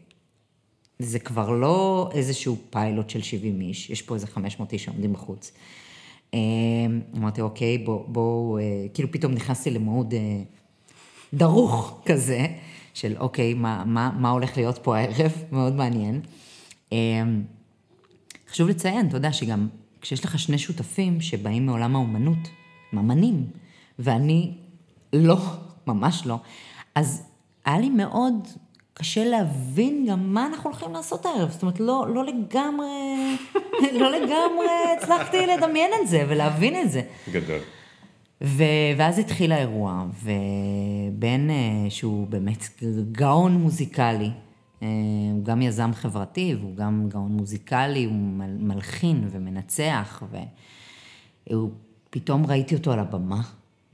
זה 0.99 1.19
כבר 1.19 1.51
לא 1.51 2.11
איזשהו 2.13 2.57
פיילוט 2.71 3.11
של 3.11 3.23
70 3.23 3.61
איש, 3.61 3.91
יש 3.91 4.03
פה 4.03 4.15
איזה 4.15 4.27
500 4.27 4.73
איש 4.73 4.85
שעומדים 4.85 5.13
בחוץ. 5.13 5.53
אה, 6.35 6.39
אמרתי, 7.17 7.41
אוקיי, 7.41 7.79
בואו, 7.79 8.05
בוא, 8.09 8.61
אה, 8.61 8.65
כאילו 8.95 9.13
פתאום 9.13 9.33
נכנסתי 9.33 9.71
למוד 9.71 10.15
אה, 10.15 10.43
דרוך 11.35 12.03
כזה, 12.07 12.47
של 12.95 13.17
אוקיי, 13.19 13.55
מה, 13.55 13.85
מה, 13.87 14.11
מה 14.19 14.31
הולך 14.31 14.57
להיות 14.57 14.79
פה 14.83 14.97
הערב, 14.97 15.33
מאוד 15.53 15.75
מעניין. 15.75 16.21
אה, 16.93 16.99
חשוב 18.51 18.69
לציין, 18.69 19.09
אתה 19.09 19.17
יודע, 19.17 19.33
שגם 19.33 19.69
כשיש 20.01 20.25
לך 20.25 20.39
שני 20.39 20.59
שותפים 20.59 21.21
שבאים 21.21 21.67
מעולם 21.67 21.97
האומנות, 21.97 22.39
הם 22.93 22.99
אמנים, 22.99 23.47
ואני 23.99 24.53
לא, 25.13 25.37
ממש 25.87 26.27
לא, 26.27 26.37
אז 26.95 27.23
היה 27.65 27.79
לי 27.79 27.91
מאוד 27.91 28.49
קשה 28.95 29.25
להבין 29.25 30.07
גם 30.11 30.35
מה 30.35 30.47
אנחנו 30.47 30.71
הולכים 30.71 30.93
לעשות 30.93 31.27
הערב. 31.27 31.51
זאת 31.51 31.63
אומרת, 31.63 31.81
לא, 31.81 32.07
לא 32.15 32.25
לגמרי, 32.25 33.37
לא 34.01 34.11
לגמרי 34.13 34.67
הצלחתי 34.99 35.37
לדמיין 35.47 35.91
את 36.03 36.09
זה 36.09 36.25
ולהבין 36.29 36.81
את 36.81 36.91
זה. 36.91 37.03
גדול. 37.33 37.59
ו... 38.45 38.63
ואז 38.97 39.19
התחיל 39.19 39.53
האירוע, 39.53 40.05
ובן, 40.23 41.51
אה, 41.51 41.91
שהוא 41.91 42.27
באמת 42.27 42.65
גאון 43.13 43.53
מוזיקלי, 43.55 44.31
אה, 44.83 44.89
הוא 45.33 45.45
גם 45.45 45.63
יזם 45.63 45.91
חברתי, 45.95 46.55
והוא 46.61 46.77
גם 46.77 47.07
גאון 47.09 47.33
מוזיקלי, 47.33 48.05
הוא 48.05 48.13
מל- 48.15 48.57
מלחין 48.61 49.29
ומנצח, 49.31 50.23
והוא, 51.51 51.71
פתאום 52.11 52.47
ראיתי 52.47 52.75
אותו 52.75 52.93
על 52.93 52.99
הבמה, 52.99 53.41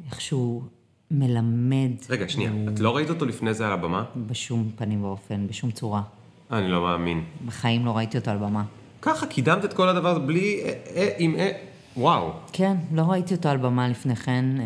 איך 0.06 0.20
שהוא 0.20 0.62
מלמד. 1.10 1.90
רגע, 2.10 2.28
שנייה, 2.28 2.50
את 2.74 2.80
לא 2.80 2.96
ראית 2.96 3.10
אותו 3.10 3.26
לפני 3.26 3.54
זה 3.54 3.66
על 3.66 3.72
הבמה? 3.72 4.04
בשום 4.26 4.70
פנים 4.76 5.04
ואופן, 5.04 5.46
בשום 5.46 5.70
צורה. 5.70 6.02
אני 6.50 6.68
לא 6.68 6.82
מאמין. 6.82 7.24
בחיים 7.46 7.86
לא 7.86 7.96
ראיתי 7.96 8.18
אותו 8.18 8.30
על 8.30 8.38
במה. 8.38 8.64
ככה 9.02 9.26
קידמת 9.26 9.64
את 9.64 9.72
כל 9.72 9.88
הדבר 9.88 10.08
הזה 10.08 10.20
בלי... 10.20 10.60
אה, 10.64 10.72
אה, 10.96 11.08
עם... 11.18 11.34
אה, 11.36 11.50
וואו. 11.96 12.30
כן, 12.52 12.76
לא 12.92 13.02
ראיתי 13.02 13.34
אותו 13.34 13.48
על 13.48 13.56
במה 13.56 13.88
לפני 13.88 14.16
כן. 14.16 14.44
אה, 14.60 14.64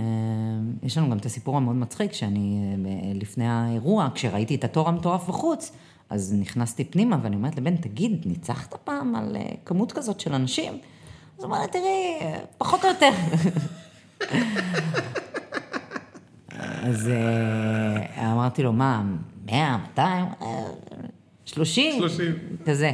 יש 0.83 0.99
לנו 0.99 1.11
גם 1.11 1.17
את 1.17 1.27
הסיפור 1.27 1.57
המאוד 1.57 1.77
מצחיק, 1.77 2.13
שאני 2.13 2.59
אה, 2.73 2.77
ב- 2.83 3.23
לפני 3.23 3.47
האירוע, 3.49 4.09
כשראיתי 4.15 4.55
את 4.55 4.65
התור 4.65 4.89
המטורף 4.89 5.29
בחוץ, 5.29 5.73
אז 6.11 6.35
נכנסתי 6.41 6.85
פנימה 6.85 7.19
ואני 7.23 7.37
אומרת 7.37 7.57
לבן, 7.57 7.77
תגיד, 7.77 8.23
ניצחת 8.27 8.75
פעם 8.85 9.15
על 9.15 9.37
אה, 9.37 9.43
כמות 9.65 9.93
כזאת 9.93 10.21
של 10.21 10.35
אנשים? 10.35 10.73
אז 11.39 11.45
הוא 11.45 11.53
אומר, 11.53 11.67
תראי, 11.67 12.19
אה, 12.21 12.39
פחות 12.59 12.85
או 12.85 12.89
יותר. 12.89 13.11
אז 16.85 17.09
אה, 17.09 18.33
אמרתי 18.33 18.63
לו, 18.63 18.73
מה, 18.73 19.03
100, 19.47 19.77
200, 19.77 20.27
אה, 20.43 20.65
30? 21.45 21.99
30. 21.99 22.33
כזה. 22.67 22.93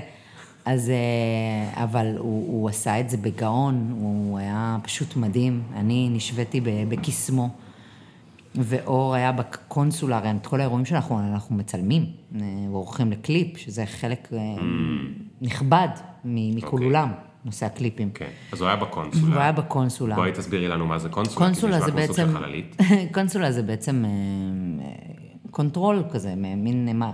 אז, 0.64 0.91
אה, 0.91 1.84
אבל 1.84 2.07
הוא, 2.18 2.47
הוא 2.47 2.68
עשה 2.68 3.01
את 3.01 3.11
זה 3.11 3.16
בגאון, 3.16 3.95
הוא 4.01 4.38
היה 4.38 4.78
פשוט 4.82 5.16
מדהים. 5.16 5.62
אני 5.74 6.09
נשוויתי 6.12 6.61
בקסמו, 6.88 7.49
ואור 8.55 9.14
היה 9.14 9.32
בקונסולה, 9.32 10.16
הרי 10.16 10.30
את 10.30 10.47
כל 10.47 10.61
האירועים 10.61 10.84
שאנחנו 10.84 11.18
אנחנו 11.18 11.57
מצלמים, 11.57 12.07
אה, 12.34 12.41
ועורכים 12.70 13.11
לקליפ, 13.12 13.57
שזה 13.57 13.86
חלק 13.86 14.28
אה, 14.32 14.38
נכבד 15.41 15.88
מכל 16.24 16.66
אוקיי. 16.66 16.86
אולם, 16.86 17.12
נושא 17.45 17.66
הקליפים. 17.66 18.11
כן. 18.11 18.28
אז 18.53 18.61
הוא 18.61 18.68
היה 18.68 18.76
בקונסולה. 18.76 19.34
הוא 19.34 19.43
היה 19.43 19.53
בקונסולה. 19.53 20.14
בואי 20.14 20.32
תסבירי 20.32 20.68
לנו 20.68 20.86
מה 20.86 20.99
זה 20.99 21.09
קונסולה. 21.09 21.47
קונסולה 21.47 21.80
כי 21.80 21.84
זה 21.84 21.93
נשמע 21.93 22.07
כמו 22.07 22.14
סוג 22.14 22.26
בעצם. 22.26 23.12
קונסולה 23.14 23.53
זה 23.53 23.62
בעצם 23.62 24.05
אה, 24.05 24.11
אה, 24.84 24.93
control 25.51 26.03
כזה, 26.11 26.34
מין 26.34 27.03
אה, 27.03 27.12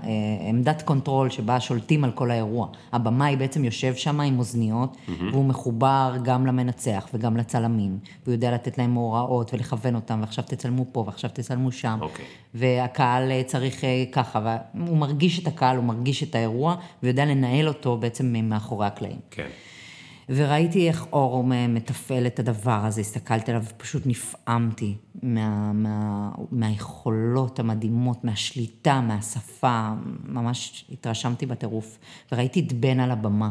עמדת 0.49 0.83
control 0.83 1.31
שבה 1.31 1.61
שולטים 1.61 2.05
על 2.05 2.11
כל 2.11 2.31
האירוע. 2.31 2.68
הבמאי 2.93 3.37
בעצם 3.37 3.64
יושב 3.64 3.95
שם 3.95 4.20
עם 4.20 4.39
אוזניות, 4.39 4.97
והוא 5.33 5.45
מחובר 5.45 6.16
גם 6.22 6.47
למנצח 6.47 7.09
וגם 7.14 7.37
לצלמים, 7.37 7.99
והוא 8.22 8.33
יודע 8.33 8.55
לתת 8.55 8.79
להם 8.79 8.95
הוראות 8.95 9.55
ולכוון 9.55 9.95
אותם, 9.95 10.18
ועכשיו 10.20 10.45
תצלמו 10.49 10.87
פה 10.93 11.05
ועכשיו 11.07 11.31
תצלמו 11.35 11.72
שם. 11.72 11.99
אוקיי. 12.01 12.24
והקהל 12.55 13.43
צריך 13.47 13.85
ככה, 14.12 14.57
והוא 14.74 14.97
מרגיש 14.97 15.39
את 15.39 15.47
הקהל, 15.47 15.77
הוא 15.77 15.85
מרגיש 15.85 16.22
את 16.22 16.35
האירוע, 16.35 16.77
ויודע 17.03 17.24
לנהל 17.24 17.68
אותו 17.68 17.97
בעצם 17.97 18.37
מאחורי 18.49 18.87
הקלעים. 18.87 19.18
כן. 19.31 19.49
וראיתי 20.29 20.89
איך 20.89 21.07
אור 21.12 21.45
מתפעל 21.68 22.27
את 22.27 22.39
הדבר 22.39 22.81
הזה, 22.85 23.01
הסתכלתי 23.01 23.51
עליו 23.51 23.64
ופשוט 23.64 24.03
נפעמתי 24.07 24.95
מה, 25.22 25.72
מה, 25.72 26.31
מהיכולות 26.51 27.59
המדהימות, 27.59 28.24
מהשליטה, 28.24 29.01
מהשפה, 29.01 29.91
ממש 30.24 30.85
התרשמתי 30.93 31.47
בטירוף. 31.47 31.99
וראיתי 32.33 32.61
את 32.61 32.72
בן 32.72 33.01
על 33.01 33.11
הבמה, 33.11 33.51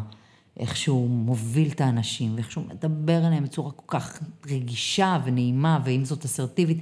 איך 0.59 0.77
שהוא 0.77 1.09
מוביל 1.09 1.71
את 1.71 1.81
האנשים, 1.81 2.35
ואיך 2.35 2.51
שהוא 2.51 2.63
מדבר 2.69 3.27
אליהם 3.27 3.43
בצורה 3.43 3.71
כל 3.71 3.99
כך 3.99 4.19
רגישה 4.45 5.17
ונעימה, 5.25 5.79
ועם 5.85 6.05
זאת 6.05 6.25
אסרטיבית. 6.25 6.77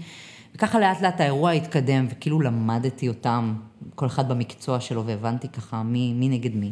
וככה 0.56 0.80
לאט 0.80 1.02
לאט 1.02 1.22
האירוע 1.22 1.52
התקדם, 1.52 2.08
וכאילו 2.10 2.42
למדתי 2.42 3.08
אותם, 3.08 3.56
כל 3.96 4.06
אחד 4.06 4.30
במקצוע 4.30 4.80
שלו, 4.80 5.06
והבנתי 5.06 5.48
ככה 5.48 5.84
מי, 5.84 6.14
מי 6.14 6.30
נגד 6.30 6.56
מי. 6.56 6.72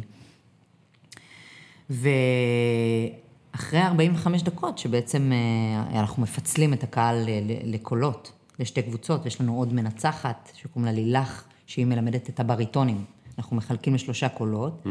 ואחרי 1.90 3.82
45 3.82 4.42
דקות, 4.42 4.78
שבעצם 4.78 5.32
אה, 5.32 6.00
אנחנו 6.00 6.22
מפצלים 6.22 6.72
את 6.72 6.82
הקהל 6.82 7.28
לקולות, 7.64 8.32
לשתי 8.58 8.82
קבוצות, 8.82 9.26
יש 9.26 9.40
לנו 9.40 9.56
עוד 9.56 9.74
מנצחת, 9.74 10.52
שקוראים 10.54 10.84
לה 10.84 10.92
לילך, 10.92 11.44
שהיא 11.66 11.86
מלמדת 11.86 12.28
את 12.28 12.40
הבריטונים. 12.40 13.04
אנחנו 13.38 13.56
מחלקים 13.56 13.94
לשלושה 13.94 14.28
קולות, 14.28 14.86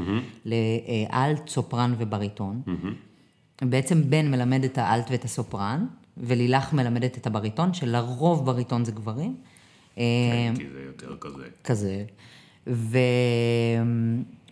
לאלט, 0.46 1.48
סופרן 1.48 1.96
ובריטון. 1.98 2.62
בעצם 3.62 4.10
בן 4.10 4.32
מלמד 4.32 4.64
את 4.64 4.78
האלט 4.78 5.12
ואת 5.12 5.26
הסופרן, 5.26 5.86
ולילך 6.18 6.74
מלמדת 6.74 7.18
את 7.18 7.28
הבריטון, 7.28 7.74
שלרוב 7.74 8.46
בריטון 8.46 8.86
זה 8.86 8.92
גברים. 8.92 9.36
אה, 9.98 10.04
כן, 10.32 10.54
כי 10.58 10.70
זה 10.70 10.82
יותר 10.88 11.18
כזה. 11.20 11.44
כזה. 11.64 12.04
ו... 12.68 12.98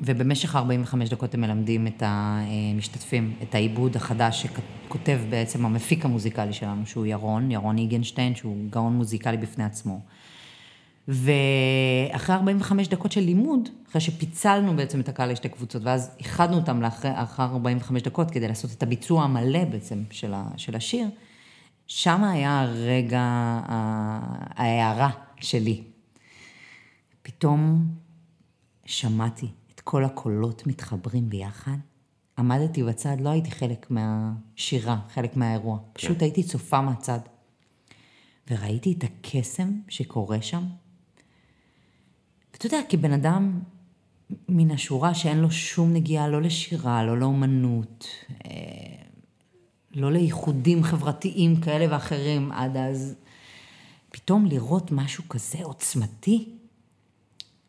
ובמשך 0.02 0.56
45 0.56 1.10
דקות 1.10 1.34
הם 1.34 1.42
מלמדים 1.42 1.88
את 1.88 2.04
המשתתפים, 2.06 3.34
את 3.44 3.56
העיבוד 3.56 3.96
החדש 3.96 4.46
שכותב 4.46 5.20
בעצם 5.30 5.66
המפיק 5.66 6.06
המוזיקלי 6.06 6.54
שלנו, 6.54 6.86
שהוא 6.86 7.06
ירון, 7.06 7.52
ירון 7.52 7.78
איגנשטיין, 7.78 8.36
שהוא 8.36 8.70
גאון 8.70 8.94
מוזיקלי 8.94 9.38
בפני 9.38 9.64
עצמו. 9.64 10.00
ואחרי 11.08 12.36
45 12.36 12.88
דקות 12.88 13.12
של 13.12 13.22
לימוד, 13.22 13.70
אחרי 13.90 14.02
שפיצלנו 14.02 14.76
בעצם 14.76 15.00
את 15.00 15.10
הקהל 15.10 15.32
לשתי 15.32 15.50
קבוצות, 15.50 15.84
ואז 15.86 16.12
איחדנו 16.20 16.56
אותם 16.56 16.82
לאחרי, 16.82 17.12
אחרי 17.14 17.46
45 17.46 18.02
דקות 18.02 18.32
כדי 18.32 18.48
לעשות 18.48 18.72
את 18.72 18.84
הביצוע 18.84 19.24
המלא 19.24 19.66
בעצם 19.66 20.04
של, 20.12 20.34
ה, 20.34 20.48
של 20.58 20.76
השיר, 20.76 21.08
שם 21.88 22.24
היה 22.24 22.62
הרגע, 22.62 23.22
ההערה 24.56 25.10
שלי. 25.40 25.84
פתאום 27.22 27.88
שמעתי 28.86 29.48
כל 29.92 30.06
הקולות 30.06 30.68
מתחברים 30.68 31.30
ביחד. 31.30 31.78
עמדתי 32.38 32.84
בצד, 32.84 33.18
לא 33.20 33.30
הייתי 33.30 33.52
חלק 33.52 33.92
מהשירה, 33.92 35.00
חלק 35.14 35.36
מהאירוע. 35.36 35.80
פשוט 35.94 36.18
כן. 36.18 36.24
הייתי 36.24 36.44
צופה 36.44 36.82
מהצד. 36.82 37.20
וראיתי 38.52 38.96
את 38.98 39.04
הקסם 39.04 39.80
שקורה 39.88 40.42
שם. 40.42 40.64
ואתה 42.54 42.66
יודע, 42.66 42.80
כבן 42.90 43.12
אדם 43.12 43.60
מן 44.50 44.72
השורה 44.72 45.14
שאין 45.14 45.38
לו 45.38 45.52
שום 45.52 45.94
נגיעה, 45.94 46.28
לא 46.28 46.42
לשירה, 46.42 47.04
לא 47.04 47.18
לאומנות, 47.18 48.08
אה, 48.46 48.52
לא 49.92 50.12
לייחודים 50.12 50.84
חברתיים 50.84 51.62
כאלה 51.62 51.94
ואחרים 51.94 52.52
עד 52.52 52.78
אז, 52.78 53.16
פתאום 54.10 54.46
לראות 54.46 54.92
משהו 54.92 55.24
כזה 55.30 55.58
עוצמתי, 55.64 56.50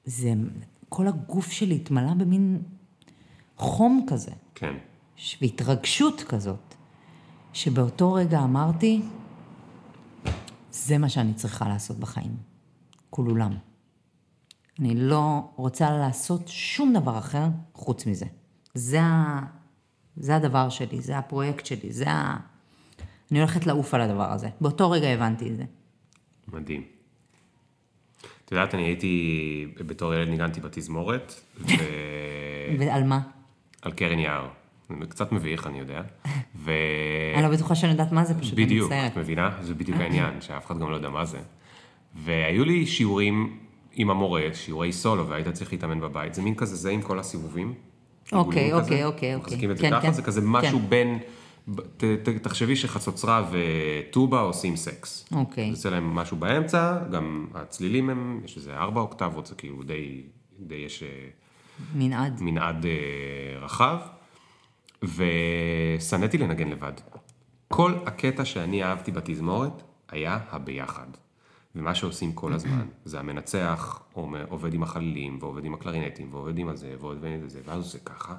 זה, 0.04 0.32
כל 0.90 1.08
הגוף 1.08 1.50
שלי 1.50 1.74
התמלא 1.76 2.14
במין 2.14 2.62
חום 3.56 4.06
כזה. 4.06 4.30
כן. 4.54 4.74
והתרגשות 5.40 6.20
כזאת, 6.28 6.74
שבאותו 7.52 8.12
רגע 8.12 8.38
אמרתי, 8.38 9.02
זה 10.70 10.98
מה 10.98 11.08
שאני 11.08 11.34
צריכה 11.34 11.68
לעשות 11.68 11.98
בחיים. 11.98 12.36
כולולם. 13.10 13.56
אני 14.78 14.94
לא 14.94 15.50
רוצה 15.56 15.90
לעשות 15.90 16.48
שום 16.48 16.92
דבר 16.92 17.18
אחר 17.18 17.46
חוץ 17.74 18.06
מזה. 18.06 18.26
זה, 18.74 19.02
ה... 19.02 19.40
זה 20.16 20.36
הדבר 20.36 20.68
שלי, 20.68 21.00
זה 21.00 21.18
הפרויקט 21.18 21.66
שלי, 21.66 21.92
זה 21.92 22.10
ה... 22.10 22.36
אני 23.30 23.38
הולכת 23.38 23.66
לעוף 23.66 23.94
על 23.94 24.00
הדבר 24.00 24.32
הזה. 24.32 24.48
באותו 24.60 24.90
רגע 24.90 25.08
הבנתי 25.08 25.50
את 25.50 25.56
זה. 25.56 25.64
מדהים. 26.48 26.99
את 28.50 28.52
יודעת, 28.52 28.74
אני 28.74 28.82
הייתי, 28.82 29.66
בתור 29.86 30.14
ילד 30.14 30.28
ניגנתי 30.28 30.60
בתזמורת, 30.60 31.40
ו... 31.60 31.66
ועל 32.78 33.04
מה? 33.04 33.20
על 33.82 33.92
קרן 33.92 34.18
יער. 34.18 34.48
זה 34.88 35.06
קצת 35.08 35.32
מביך, 35.32 35.66
אני 35.66 35.78
יודע. 35.78 36.02
ו... 36.56 36.72
אני 37.34 37.42
לא 37.42 37.48
בטוחה 37.48 37.74
שאני 37.74 37.92
יודעת 37.92 38.12
מה 38.12 38.24
זה, 38.24 38.34
פשוט 38.40 38.58
אני 38.58 38.64
מצטערת. 38.64 38.90
בדיוק, 38.90 39.12
את 39.12 39.16
מבינה? 39.16 39.50
זה 39.60 39.74
בדיוק 39.74 39.98
העניין, 40.00 40.40
שאף 40.40 40.66
אחד 40.66 40.78
גם 40.78 40.90
לא 40.90 40.96
יודע 40.96 41.08
מה 41.08 41.24
זה. 41.24 41.38
והיו 42.14 42.64
לי 42.64 42.86
שיעורים 42.86 43.56
עם 43.92 44.10
המורה, 44.10 44.42
שיעורי 44.52 44.92
סולו, 44.92 45.28
והיית 45.28 45.48
צריך 45.48 45.72
להתאמן 45.72 46.00
בבית. 46.00 46.34
זה 46.34 46.42
מין 46.42 46.54
כזה, 46.54 46.76
זה 46.76 46.90
עם 46.90 47.02
כל 47.02 47.18
הסיבובים. 47.18 47.74
אוקיי, 48.32 48.72
אוקיי, 48.72 49.04
אוקיי. 49.04 49.36
מחזיקים 49.36 49.70
את 49.70 49.76
זה 49.76 49.82
כן, 49.82 49.90
ככה, 49.90 50.00
כן. 50.00 50.12
זה 50.12 50.22
כזה 50.22 50.40
משהו 50.44 50.78
כן. 50.78 50.86
בין... 50.88 51.18
ת, 51.96 52.04
ת, 52.04 52.28
תחשבי 52.28 52.76
שחצוצרה 52.76 53.50
וטובה 53.50 54.40
עושים 54.40 54.76
סקס. 54.76 55.28
אוקיי. 55.32 55.64
זה 55.64 55.70
יוצא 55.70 55.90
להם 55.90 56.14
משהו 56.14 56.36
באמצע, 56.36 56.98
גם 57.12 57.46
הצלילים 57.54 58.10
הם, 58.10 58.40
יש 58.44 58.56
איזה 58.56 58.76
ארבע 58.76 59.00
אוקטבות, 59.00 59.46
זה 59.46 59.54
כאילו 59.54 59.82
די, 59.82 60.22
די 60.60 60.74
יש... 60.74 61.02
אה, 61.02 61.08
מנעד. 61.94 62.42
מנעד 62.42 62.86
אה, 62.86 62.90
רחב, 63.60 63.98
ושנאתי 65.02 66.38
לנגן 66.38 66.68
לבד. 66.68 66.92
כל 67.68 67.94
הקטע 68.06 68.44
שאני 68.44 68.84
אהבתי 68.84 69.12
בתזמורת 69.12 69.82
היה 70.08 70.38
הביחד. 70.50 71.06
ומה 71.74 71.94
שעושים 71.94 72.32
כל 72.32 72.52
הזמן, 72.52 72.86
זה 73.04 73.20
המנצח 73.20 74.02
עובד 74.48 74.74
עם 74.74 74.82
החלילים, 74.82 75.38
ועובד 75.40 75.64
עם 75.64 75.74
הקלרינטים, 75.74 76.34
ועובד 76.34 76.58
עם 76.58 76.68
הזה, 76.68 76.94
ועובד 77.00 77.24
עם 77.24 77.48
זה, 77.48 77.60
ואז 77.64 77.76
הוא 77.76 77.84
עושה 77.84 77.98
ככה, 77.98 78.34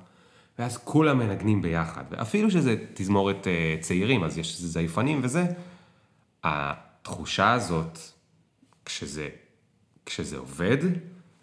ואז 0.60 0.78
כולם 0.78 1.20
מנגנים 1.20 1.62
ביחד. 1.62 2.04
ואפילו 2.10 2.52
שזה 2.52 2.76
תזמורת 2.94 3.48
אה, 3.48 3.76
צעירים, 3.80 4.24
אז 4.24 4.38
יש 4.38 4.62
זייפנים 4.62 5.20
וזה, 5.24 5.46
התחושה 6.44 7.54
הזאת, 7.54 8.00
כשזה, 8.86 9.28
כשזה 10.06 10.38
עובד, 10.38 10.78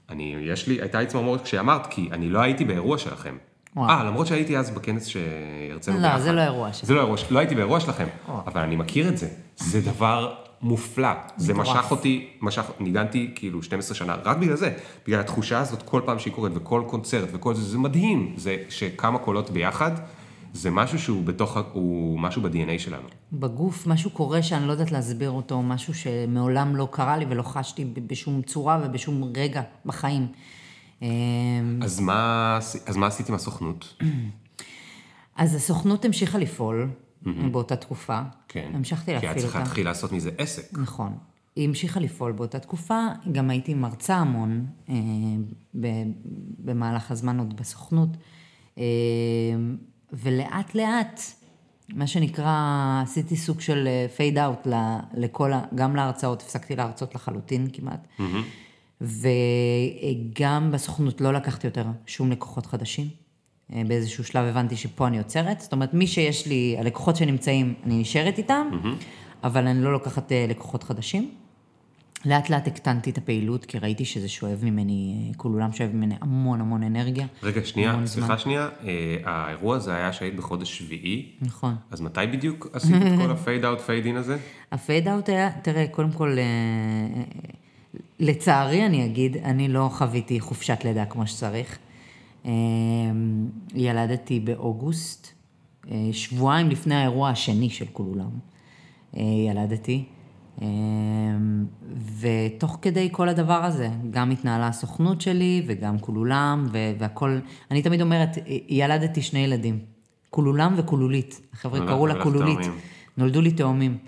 אני, 0.09 0.37
יש 0.41 0.69
לי, 0.69 0.81
הייתה 0.81 1.01
לי 1.01 1.07
צמרמורת 1.07 1.43
כשאמרת, 1.43 1.87
כי 1.87 2.09
אני 2.13 2.29
לא 2.29 2.39
הייתי 2.39 2.65
באירוע 2.65 2.99
שלכם. 2.99 3.37
אה, 3.79 4.05
למרות 4.05 4.27
שהייתי 4.27 4.59
אז 4.59 4.71
בכנס 4.71 5.07
שהרצינו 5.07 5.97
ביחד. 5.97 6.15
לא, 6.15 6.21
זה 6.21 6.33
לא 6.33 6.41
אירוע 6.41 6.73
שלכם. 6.73 6.87
זה 6.87 6.95
לא 6.95 7.01
אירוע, 7.01 7.17
לא 7.31 7.39
הייתי 7.39 7.55
באירוע 7.55 7.81
שלכם, 7.81 8.07
אבל 8.29 8.61
אני 8.61 8.77
מכיר 8.77 9.09
את 9.09 9.19
זה. 9.19 9.29
זה 9.57 9.81
דבר 9.81 10.35
מופלא. 10.63 11.09
זה 11.37 11.55
משך 11.55 11.91
אותי, 11.91 12.29
משך, 12.41 12.65
ניגנתי 12.81 13.33
כאילו 13.35 13.63
12 13.63 13.95
שנה, 13.95 14.17
רק 14.25 14.37
בגלל 14.37 14.57
זה, 14.57 14.77
בגלל 15.07 15.21
התחושה 15.21 15.59
הזאת 15.59 15.83
כל 15.83 16.03
פעם 16.05 16.19
שהיא 16.19 16.33
קורית, 16.33 16.53
וכל 16.57 16.83
קונצרט 16.87 17.29
וכל 17.33 17.55
זה, 17.55 17.63
זה 17.63 17.79
מדהים. 17.79 18.35
זה 18.37 18.57
שכמה 18.69 19.19
קולות 19.19 19.51
ביחד, 19.51 19.91
זה 20.53 20.71
משהו 20.71 20.99
שהוא 20.99 21.25
בתוך, 21.25 21.59
הוא 21.73 22.21
משהו 22.21 22.43
ב-DNA 22.43 22.79
שלנו. 22.79 23.09
בגוף, 23.33 23.87
משהו 23.87 24.11
קורה 24.11 24.43
שאני 24.43 24.67
לא 24.67 24.73
יודעת 24.73 24.93
להסביר 24.93 25.31
אותו, 25.31 25.63
משהו 25.63 25.95
שמעולם 25.95 26.77
לא 26.77 26.89
קרה 26.91 27.17
לי 27.17 27.25
ולא 27.29 27.43
חשתי 27.43 27.85
בשום 27.85 28.43
צורה 28.43 28.81
ובשום 28.85 29.33
רגע 29.37 29.63
בחיים. 29.87 30.27
אמ, 31.03 31.81
אז 31.83 32.01
מה, 32.01 32.59
אז 32.87 32.97
מה 32.97 33.07
עשית 33.07 33.29
עם 33.29 33.35
הסוכנות? 33.35 34.03
אז 35.37 35.55
הסוכנות 35.55 36.05
המשיכה 36.05 36.39
לפעול. 36.39 36.91
Mm-hmm. 37.25 37.29
באותה 37.53 37.77
תקופה. 37.77 38.21
כן. 38.49 38.71
המשכתי 38.75 39.13
להפעיל 39.13 39.31
אותה. 39.31 39.41
כי 39.41 39.41
את 39.41 39.45
צריכה 39.45 39.59
להתחיל 39.59 39.85
לעשות 39.85 40.13
מזה 40.13 40.31
עסק. 40.39 40.79
נכון. 40.79 41.19
היא 41.57 41.69
המשיכה 41.69 42.01
לפעול 42.01 42.33
באותה 42.33 42.59
תקופה, 42.59 43.07
גם 43.33 43.51
הייתי 43.51 43.75
מרצה 43.75 44.17
המון 44.17 44.67
אה, 44.89 44.95
ב- 45.81 46.13
במהלך 46.59 47.11
הזמן 47.11 47.39
עוד 47.39 47.57
בסוכנות, 47.57 48.09
אה, 48.79 48.85
ולאט 50.13 50.75
לאט, 50.75 51.21
מה 51.89 52.07
שנקרא, 52.07 53.01
עשיתי 53.03 53.37
סוג 53.37 53.61
של 53.61 53.89
פייד 54.17 54.39
אאוט 54.39 54.67
לכל, 55.15 55.53
גם 55.75 55.97
להרצאות, 55.97 56.43
הפסקתי 56.43 56.77
להרצות 56.77 57.15
לחלוטין 57.15 57.69
כמעט, 57.73 58.07
mm-hmm. 58.19 59.05
וגם 60.41 60.71
בסוכנות 60.73 61.21
לא 61.21 61.33
לקחתי 61.33 61.67
יותר 61.67 61.85
שום 62.07 62.31
לקוחות 62.31 62.67
חדשים. 62.67 63.28
אה, 63.73 63.83
באיזשהו 63.87 64.25
שלב 64.25 64.45
הבנתי 64.45 64.77
שפה 64.77 65.07
אני 65.07 65.19
עוצרת, 65.19 65.61
זאת 65.61 65.73
אומרת, 65.73 65.95
מי 65.95 66.07
שיש 66.07 66.47
לי, 66.47 66.77
הלקוחות 66.79 67.17
שנמצאים, 67.17 67.75
אני 67.87 68.01
נשארת 68.01 68.39
איתם, 68.39 68.71
mm-hmm. 68.73 69.05
אבל 69.45 69.67
אני 69.67 69.83
לא 69.83 69.93
לוקחת 69.93 70.33
אה, 70.33 70.47
לקוחות 70.49 70.83
חדשים. 70.83 71.31
לאט 72.25 72.51
לאט 72.51 72.67
הקטנתי 72.67 73.11
את 73.11 73.19
הפעילות, 73.19 73.65
כי 73.65 73.79
ראיתי 73.79 74.05
שזה 74.05 74.29
שואב 74.29 74.61
ממני, 74.63 75.29
אה, 75.29 75.35
כל 75.37 75.49
עולם 75.49 75.73
שואב 75.73 75.91
ממני 75.95 76.15
המון 76.21 76.61
המון 76.61 76.83
אנרגיה. 76.83 77.27
רגע, 77.43 77.65
שנייה, 77.65 78.01
סליחה. 78.05 78.39
שנייה, 78.39 78.69
האירוע 79.25 79.77
הזה 79.77 79.95
היה 79.95 80.13
שהיית 80.13 80.37
בחודש 80.37 80.79
שביעי. 80.79 81.27
נכון. 81.43 81.75
אז 81.91 82.01
מתי 82.01 82.21
בדיוק 82.33 82.67
עשית 82.73 82.95
את 82.97 83.19
כל 83.19 83.31
ה 83.31 83.38
fade 83.38 83.65
out, 83.65 83.81
fade 83.81 84.07
in 84.07 84.17
הזה? 84.17 84.37
ה 84.73 84.80
fade 84.80 85.09
out 85.09 85.29
היה, 85.29 85.51
תראה, 85.63 85.87
קודם 85.91 86.13
כל, 86.13 86.37
לצערי 88.21 88.87
אני 88.87 89.07
אגיד, 89.07 89.37
אני 89.37 89.69
לא 89.69 89.91
חוויתי 89.93 90.41
חופשת 90.41 90.79
לידה 90.85 91.05
כמו 91.05 91.27
שצריך. 91.27 91.79
אמ, 92.45 92.51
ילדתי 93.75 94.41
באוגוסט, 94.41 95.29
אה, 95.91 96.09
שבועיים 96.13 96.71
לפני 96.71 96.95
האירוע 96.95 97.29
השני 97.29 97.71
של 97.71 97.87
קולולם, 97.93 98.31
אה, 99.17 99.23
ילדתי. 99.23 100.05
אמ, 100.63 101.67
ותוך 102.21 102.79
כדי 102.83 103.09
כל 103.13 103.29
הדבר 103.29 103.65
הזה, 103.65 103.89
גם 104.11 104.31
התנהלה 104.31 104.69
הסוכנות 104.69 105.21
שלי 105.21 105.63
וגם 105.67 105.99
קולולם 105.99 106.67
והכל, 106.99 107.39
אני 107.71 107.83
תמיד 107.83 108.01
אומרת, 108.01 108.39
ילדתי 108.69 109.23
שני 109.23 109.39
ילדים, 109.39 109.79
כולולם 110.31 110.75
וכולולית, 110.77 111.41
החבר'ה 111.53 111.87
קראו 111.87 112.07
לה 112.07 112.23
כולולית, 112.23 112.59
נולדו 113.17 113.41
לי 113.41 113.53
תאומים. 113.53 113.99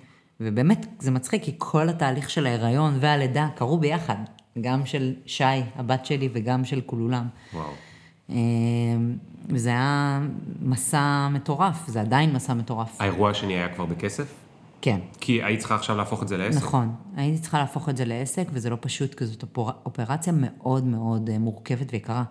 ובאמת, 0.41 0.87
זה 0.99 1.11
מצחיק, 1.11 1.43
כי 1.43 1.53
כל 1.59 1.89
התהליך 1.89 2.31
של 2.31 2.47
ההיריון 2.47 2.97
והלידה 3.01 3.49
קרו 3.55 3.78
ביחד, 3.78 4.16
גם 4.61 4.87
של 4.87 5.14
שי, 5.26 5.45
הבת 5.76 6.07
שלי, 6.07 6.28
וגם 6.33 6.64
של 6.64 6.81
כולולם. 6.81 7.26
וואו. 7.55 7.70
אמ, 8.31 8.37
וזה 9.49 9.68
היה 9.68 10.20
מסע 10.62 11.28
מטורף, 11.33 11.89
זה 11.89 12.01
עדיין 12.01 12.33
מסע 12.33 12.55
מטורף. 12.55 13.01
האירוע 13.01 13.31
השני 13.31 13.53
היה 13.53 13.68
כבר 13.68 13.87
בכסף? 13.87 14.35
כן. 14.83 15.01
כי 15.20 15.43
היית 15.43 15.61
צריכה 15.61 15.74
עכשיו 15.74 15.97
להפוך 15.97 16.22
את 16.22 16.28
זה 16.28 16.37
לעסק? 16.37 16.62
נכון, 16.62 16.95
הייתי 17.16 17.39
צריכה 17.39 17.59
להפוך 17.59 17.89
את 17.89 17.97
זה 17.97 18.05
לעסק, 18.05 18.49
וזה 18.53 18.70
לא 18.70 18.76
פשוט, 18.81 19.14
כי 19.14 19.26
זאת 19.26 19.45
אופרציה 19.57 20.33
מאוד 20.37 20.85
מאוד 20.85 21.31
אה, 21.31 21.39
מורכבת 21.39 21.93
ויקרה. 21.93 22.24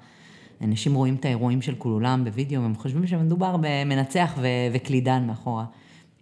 אנשים 0.62 0.94
רואים 0.94 1.16
את 1.16 1.26
האירועים 1.26 1.62
של 1.62 1.76
כולם 1.78 2.24
בווידאו, 2.24 2.62
והם 2.62 2.76
חושבים 2.76 3.08
שמדובר 3.08 3.56
במנצח 3.62 4.34
ו- 4.38 4.48
וקלידן 4.74 5.28
מאחורה. 5.28 5.66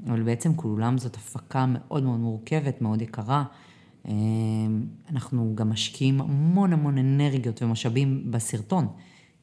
אבל 0.08 0.22
בעצם 0.24 0.56
כולם 0.56 0.98
זאת 0.98 1.16
הפקה 1.16 1.66
מאוד 1.68 2.04
מאוד 2.04 2.20
מורכבת, 2.20 2.82
מאוד 2.82 3.02
יקרה. 3.02 3.44
אמ, 4.08 4.14
אנחנו 5.12 5.52
גם 5.56 5.70
משקיעים 5.70 6.22
המון 6.22 6.74
המון 6.74 6.98
אנרגיות 6.98 7.64
ומשאבים 7.64 8.32
בסרטון. 8.32 8.88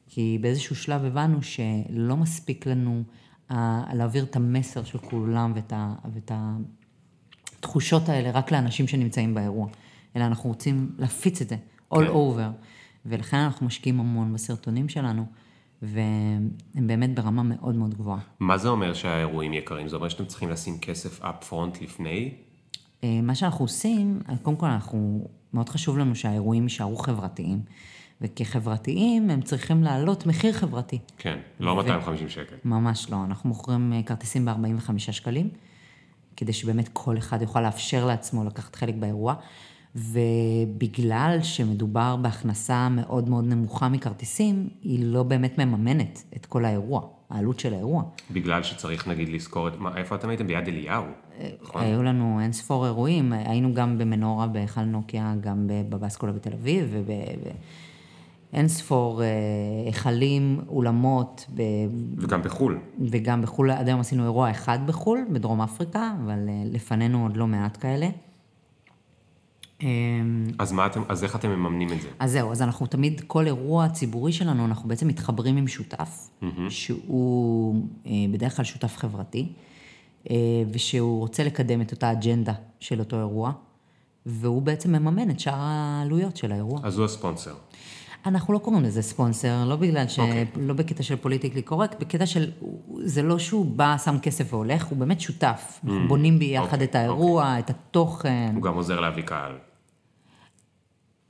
כי 0.09 0.39
באיזשהו 0.41 0.77
שלב 0.77 1.05
הבנו 1.05 1.43
שלא 1.43 2.17
מספיק 2.17 2.67
לנו 2.67 3.03
uh, 3.51 3.55
להעביר 3.95 4.25
את 4.25 4.37
המסר 4.37 4.85
של 4.85 4.99
כולם 4.99 5.53
ואת, 5.55 5.73
ה, 5.73 5.95
ואת 6.15 6.33
התחושות 7.59 8.09
האלה 8.09 8.31
רק 8.31 8.53
לאנשים 8.53 8.89
שנמצאים 8.89 9.35
באירוע, 9.35 9.69
אלא 10.17 10.25
אנחנו 10.25 10.49
רוצים 10.49 10.91
להפיץ 10.99 11.41
את 11.41 11.49
זה 11.49 11.57
all 11.95 11.99
כן. 11.99 12.07
over, 12.07 12.67
ולכן 13.07 13.37
אנחנו 13.37 13.67
משקיעים 13.67 14.01
המון 14.01 14.33
בסרטונים 14.33 14.89
שלנו, 14.89 15.27
והם 15.83 16.87
באמת 16.87 17.15
ברמה 17.15 17.43
מאוד 17.43 17.75
מאוד 17.75 17.95
גבוהה. 17.95 18.21
מה 18.41 18.59
זה 18.59 18.69
אומר 18.69 18.95
שהאירועים 18.95 19.53
יקרים? 19.53 19.89
זה 19.89 19.97
אומר 19.97 20.09
שאתם 20.09 20.25
צריכים 20.25 20.51
לשים 20.51 20.79
כסף 20.79 21.21
up 21.21 21.51
front 21.51 21.83
לפני? 21.85 22.35
אה, 23.05 23.21
מה 23.23 23.35
שאנחנו 23.35 23.65
עושים, 23.65 24.21
קודם 24.43 24.57
כל 24.57 24.67
אנחנו, 24.67 25.29
מאוד 25.55 25.69
חשוב 25.69 25.99
לנו 25.99 26.15
שהאירועים 26.15 26.63
יישארו 26.63 26.97
חברתיים. 26.97 27.61
וכחברתיים 28.21 29.31
הם 29.31 29.43
צריכים 29.43 29.83
להעלות 29.83 30.27
מחיר 30.27 30.53
חברתי. 30.53 30.99
כן, 31.19 31.39
לא 31.61 31.71
ו... 31.71 31.75
250 31.75 32.29
שקל. 32.29 32.57
ממש 32.65 33.11
לא, 33.11 33.25
אנחנו 33.25 33.49
מוכרים 33.49 33.93
אה, 33.93 34.03
כרטיסים 34.03 34.45
ב-45 34.45 34.99
שקלים, 34.99 35.49
כדי 36.37 36.53
שבאמת 36.53 36.89
כל 36.93 37.19
אחד 37.19 37.43
יוכל 37.43 37.61
לאפשר 37.61 38.07
לעצמו 38.07 38.45
לקחת 38.45 38.77
חלק 38.77 38.95
באירוע. 38.95 39.35
ובגלל 39.97 41.39
שמדובר 41.43 42.17
בהכנסה 42.17 42.89
מאוד 42.89 43.29
מאוד 43.29 43.45
נמוכה 43.45 43.89
מכרטיסים, 43.89 44.69
היא 44.83 45.05
לא 45.05 45.23
באמת 45.23 45.59
מממנת 45.59 46.23
את 46.37 46.47
כל 46.47 46.65
האירוע, 46.65 47.07
העלות 47.31 47.61
של 47.61 47.75
האירוע. 47.75 48.03
בגלל 48.31 48.63
שצריך 48.63 49.09
נגיד 49.09 49.29
לזכור 49.29 49.69
את, 49.69 49.73
מה, 49.79 49.97
איפה 49.97 50.15
אתם 50.15 50.29
הייתם? 50.29 50.47
ביד 50.47 50.69
אליהו, 50.69 51.05
נכון? 51.63 51.83
היו 51.83 52.03
לנו 52.03 52.41
אין 52.43 52.53
ספור 52.53 52.87
אירועים, 52.87 53.33
היינו 53.33 53.75
גם 53.75 53.99
במנורה 53.99 54.47
בהיכל 54.47 54.81
נוקיה, 54.81 55.35
גם 55.41 55.67
בבאסקולה 55.89 56.33
בתל 56.33 56.53
אביב, 56.53 56.95
ואין 58.55 58.69
ספור 58.69 59.23
אה, 59.23 59.29
היכלים, 59.87 60.61
אולמות. 60.69 61.47
ב... 61.55 61.63
וגם 62.19 62.43
בחו"ל. 62.43 62.79
וגם 63.11 63.43
בחו"ל, 63.43 63.71
עד 63.71 63.89
היום 63.89 64.01
עשינו 64.01 64.25
אירוע 64.25 64.51
אחד 64.51 64.79
בחו"ל, 64.87 65.19
בדרום 65.33 65.61
אפריקה, 65.61 66.13
אבל 66.25 66.49
אה, 66.49 66.63
לפנינו 66.65 67.23
עוד 67.23 67.37
לא 67.37 67.47
מעט 67.47 67.77
כאלה. 67.81 68.09
אמ, 69.83 69.87
אז, 70.59 70.73
מה 70.73 70.87
אתם, 70.87 71.03
אז 71.09 71.25
איך 71.25 71.37
אתם 71.37 71.51
מממנים 71.51 71.93
את 71.93 72.01
זה? 72.01 72.09
אז 72.19 72.33
זהו, 72.33 72.53
אז 72.53 72.63
אנחנו 72.63 72.87
תמיד, 72.87 73.21
כל 73.27 73.47
אירוע 73.47 73.89
ציבורי 73.89 74.33
שלנו, 74.33 74.65
אנחנו 74.65 74.89
בעצם 74.89 75.09
מתחברים 75.09 75.57
עם 75.57 75.69
שותף, 75.69 76.29
mm-hmm. 76.43 76.47
שהוא 76.69 77.83
אה, 78.07 78.13
בדרך 78.33 78.57
כלל 78.57 78.65
שותף 78.65 78.97
חברתי, 78.97 79.53
אה, 80.31 80.37
ושהוא 80.73 81.19
רוצה 81.19 81.45
לקדם 81.45 81.81
את 81.81 81.93
אותה 81.93 82.13
אג'נדה 82.13 82.55
של 82.81 83.01
אותו 83.01 83.19
אירוע, 83.19 83.53
והוא 84.27 84.63
בעצם 84.63 84.93
מממן 84.93 85.31
את 85.31 85.41
שאר 85.41 85.55
העלויות 85.57 86.37
של 86.37 86.53
האירוע. 86.53 86.81
אז 86.83 86.99
הוא 86.99 87.05
הספונסר. 87.05 87.55
אנחנו 88.27 88.55
לא 88.55 88.59
קוראים 88.59 88.83
לזה 88.83 89.03
ספונסר, 89.03 89.65
לא 89.65 89.77
בגלל 89.77 90.09
ש... 90.09 90.19
Okay. 90.19 90.23
אוקיי. 90.23 90.47
לא 90.57 90.75
בקטע 90.75 91.03
של 91.03 91.17
פוליטיקלי 91.17 91.63
קורקט, 91.63 92.01
בקטע 92.01 92.27
של... 92.27 92.51
זה 92.99 93.23
לא 93.23 93.39
שהוא 93.39 93.67
בא, 93.77 93.97
שם 94.05 94.19
כסף 94.23 94.53
והולך, 94.55 94.85
הוא 94.85 94.99
באמת 94.99 95.21
שותף. 95.21 95.81
Mm. 95.85 95.89
אנחנו 95.89 96.09
בונים 96.09 96.39
ביחד 96.39 96.69
okay. 96.69 96.73
אוקיי, 96.73 96.85
את 96.85 96.95
האירוע, 96.95 97.43
okay. 97.43 97.47
אוקיי. 97.47 97.59
את 97.59 97.71
התוכן. 97.71 98.53
הוא 98.55 98.63
גם 98.63 98.75
עוזר 98.75 99.01
להביא 99.01 99.23
קהל. 99.23 99.53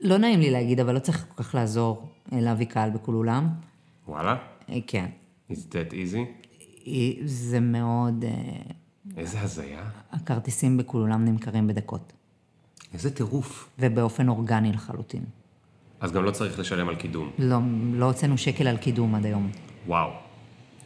לא 0.01 0.17
נעים 0.17 0.39
לי 0.39 0.51
להגיד, 0.51 0.79
אבל 0.79 0.93
לא 0.93 0.99
צריך 0.99 1.25
כל 1.35 1.43
כך 1.43 1.55
לעזור 1.55 2.09
אה, 2.33 2.41
להביא 2.41 2.65
קהל 2.65 2.89
בכל 2.89 3.13
אולם. 3.13 3.49
וואלה? 4.07 4.35
אה, 4.69 4.77
כן. 4.87 5.09
Is 5.51 5.55
that 5.55 5.91
easy? 5.91 6.49
זה 7.25 7.59
מאוד... 7.59 8.23
אה, 8.23 8.31
איזה 9.17 9.41
הזיה. 9.41 9.83
הכרטיסים 10.11 10.77
בכל 10.77 10.97
אולם 10.97 11.25
נמכרים 11.25 11.67
בדקות. 11.67 12.13
איזה 12.93 13.15
טירוף. 13.15 13.69
ובאופן 13.79 14.29
אורגני 14.29 14.71
לחלוטין. 14.71 15.23
אז 16.05 16.11
גם 16.11 16.23
לא 16.23 16.31
צריך 16.31 16.59
לשלם 16.59 16.89
על 16.89 16.95
קידום. 16.95 17.31
לא, 17.39 17.57
לא 17.93 18.05
הוצאנו 18.05 18.37
שקל 18.37 18.67
על 18.67 18.77
קידום 18.77 19.15
עד 19.15 19.25
היום. 19.25 19.49
וואו. 19.87 20.09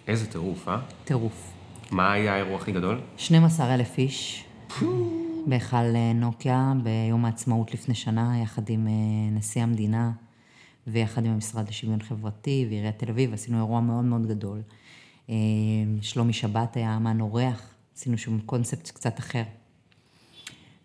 איזה 0.08 0.32
טירוף, 0.32 0.68
אה? 0.68 0.78
טירוף. 1.04 1.54
מה 1.92 2.12
היה 2.12 2.34
האירוע 2.34 2.56
הכי 2.56 2.72
גדול? 2.72 3.02
12 3.18 3.74
אלף 3.74 3.98
איש. 3.98 4.46
בהיכל 5.48 5.76
אה, 5.96 6.14
נוקיה 6.16 6.74
ביום 6.84 7.26
העצמאות 7.26 7.74
לפני 7.74 7.96
שנה, 7.96 8.40
יחד 8.44 8.70
עם 8.70 8.88
אה, 8.88 8.92
נשיא 9.32 9.64
המדינה 9.64 10.12
ויחד 10.88 11.26
עם 11.26 11.32
המשרד 11.32 11.70
לשוויון 11.70 12.02
חברתי 12.02 12.66
ועיריית 12.70 13.00
תל 13.00 13.10
אביב, 13.10 13.34
עשינו 13.34 13.58
אירוע 13.58 13.82
מאוד 13.82 14.06
מאוד 14.06 14.28
גדול. 14.28 14.62
אה, 15.30 15.36
שלומי 16.02 16.34
שבת 16.34 16.76
היה 16.76 16.98
אמן 16.98 17.22
אורח, 17.22 17.74
עשינו 17.96 18.18
שם 18.18 18.40
קונספט 18.40 18.92
קצת 18.92 19.20
אחר. 19.20 19.44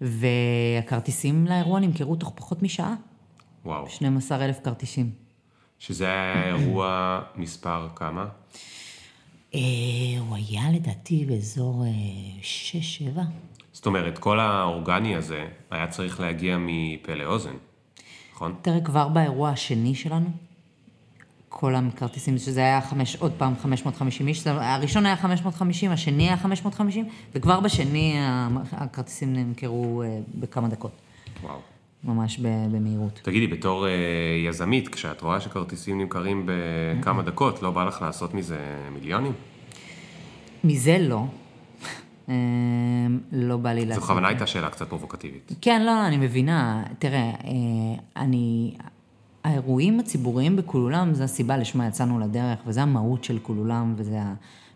והכרטיסים 0.00 1.46
לאירוע 1.46 1.80
נמכרו 1.80 2.16
תוך 2.16 2.32
פחות 2.34 2.62
משעה. 2.62 2.94
וואו. 3.64 3.88
12 3.88 4.44
אלף 4.44 4.58
כרטיסים. 4.64 5.10
שזה 5.78 6.04
היה 6.04 6.46
אירוע 6.46 7.20
מספר 7.36 7.88
כמה? 7.96 8.26
הוא 10.18 10.36
היה 10.36 10.72
לדעתי 10.72 11.24
באזור 11.24 11.84
6-7. 13.16 13.20
זאת 13.72 13.86
אומרת, 13.86 14.18
כל 14.18 14.40
האורגני 14.40 15.16
הזה 15.16 15.46
היה 15.70 15.86
צריך 15.86 16.20
להגיע 16.20 16.56
מפה 16.60 17.14
לאוזן, 17.14 17.54
נכון? 18.34 18.54
תראה, 18.62 18.80
כבר 18.80 19.08
באירוע 19.08 19.50
השני 19.50 19.94
שלנו, 19.94 20.30
כל 21.48 21.74
הכרטיסים, 21.74 22.38
שזה 22.38 22.60
היה 22.60 22.80
חמש, 22.80 23.16
עוד 23.16 23.32
פעם 23.38 23.54
550 23.56 24.28
איש, 24.28 24.46
הראשון 24.46 25.06
היה 25.06 25.16
550, 25.16 25.90
השני 25.90 26.28
היה 26.28 26.36
550, 26.36 27.08
וכבר 27.34 27.60
בשני 27.60 28.16
הכרטיסים 28.72 29.32
נמכרו 29.32 30.02
אה, 30.02 30.18
בכמה 30.34 30.68
דקות. 30.68 30.92
וואו. 31.42 31.73
ממש 32.04 32.38
במהירות. 32.72 33.20
תגידי, 33.22 33.46
בתור 33.46 33.86
אה, 33.86 33.92
יזמית, 34.48 34.88
כשאת 34.88 35.20
רואה 35.20 35.40
שכרטיסים 35.40 36.00
נמכרים 36.00 36.46
בכמה 36.46 37.22
דקות, 37.22 37.62
לא 37.62 37.70
בא 37.70 37.84
לך 37.84 38.02
לעשות 38.02 38.34
מזה 38.34 38.58
מיליונים? 38.92 39.32
מזה 40.64 40.98
לא. 41.00 41.24
אמ, 42.28 42.34
לא 43.32 43.56
בא 43.56 43.72
לי 43.72 43.86
לעשות. 43.86 44.02
זו 44.02 44.06
בכוונה 44.06 44.28
הייתה 44.28 44.46
שאלה 44.46 44.70
קצת 44.70 44.88
פרובוקטיבית. 44.88 45.52
כן, 45.60 45.82
לא, 45.82 45.86
לא, 45.86 46.06
אני 46.06 46.16
מבינה. 46.16 46.82
תראה, 46.98 47.20
אה, 47.20 47.34
אני... 48.16 48.74
האירועים 49.44 50.00
הציבוריים 50.00 50.56
בכולולם, 50.56 51.14
זו 51.14 51.24
הסיבה 51.24 51.56
לשמה 51.56 51.86
יצאנו 51.86 52.18
לדרך, 52.18 52.58
וזה 52.66 52.82
המהות 52.82 53.24
של 53.24 53.38
כולולם, 53.42 53.94
וזה 53.96 54.18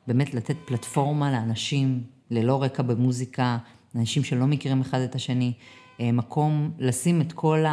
באמת 0.07 0.35
לתת 0.35 0.57
פלטפורמה 0.65 1.33
לאנשים 1.33 2.01
ללא 2.31 2.63
רקע 2.63 2.83
במוזיקה, 2.83 3.59
אנשים 3.97 4.25
שלא 4.25 4.47
מכירים 4.47 4.81
אחד 4.81 5.01
את 5.01 5.15
השני, 5.15 5.53
אה, 5.57 5.88
מקום 6.01 6.71
לשים 6.79 7.21
את 7.21 7.33
כל 7.33 7.65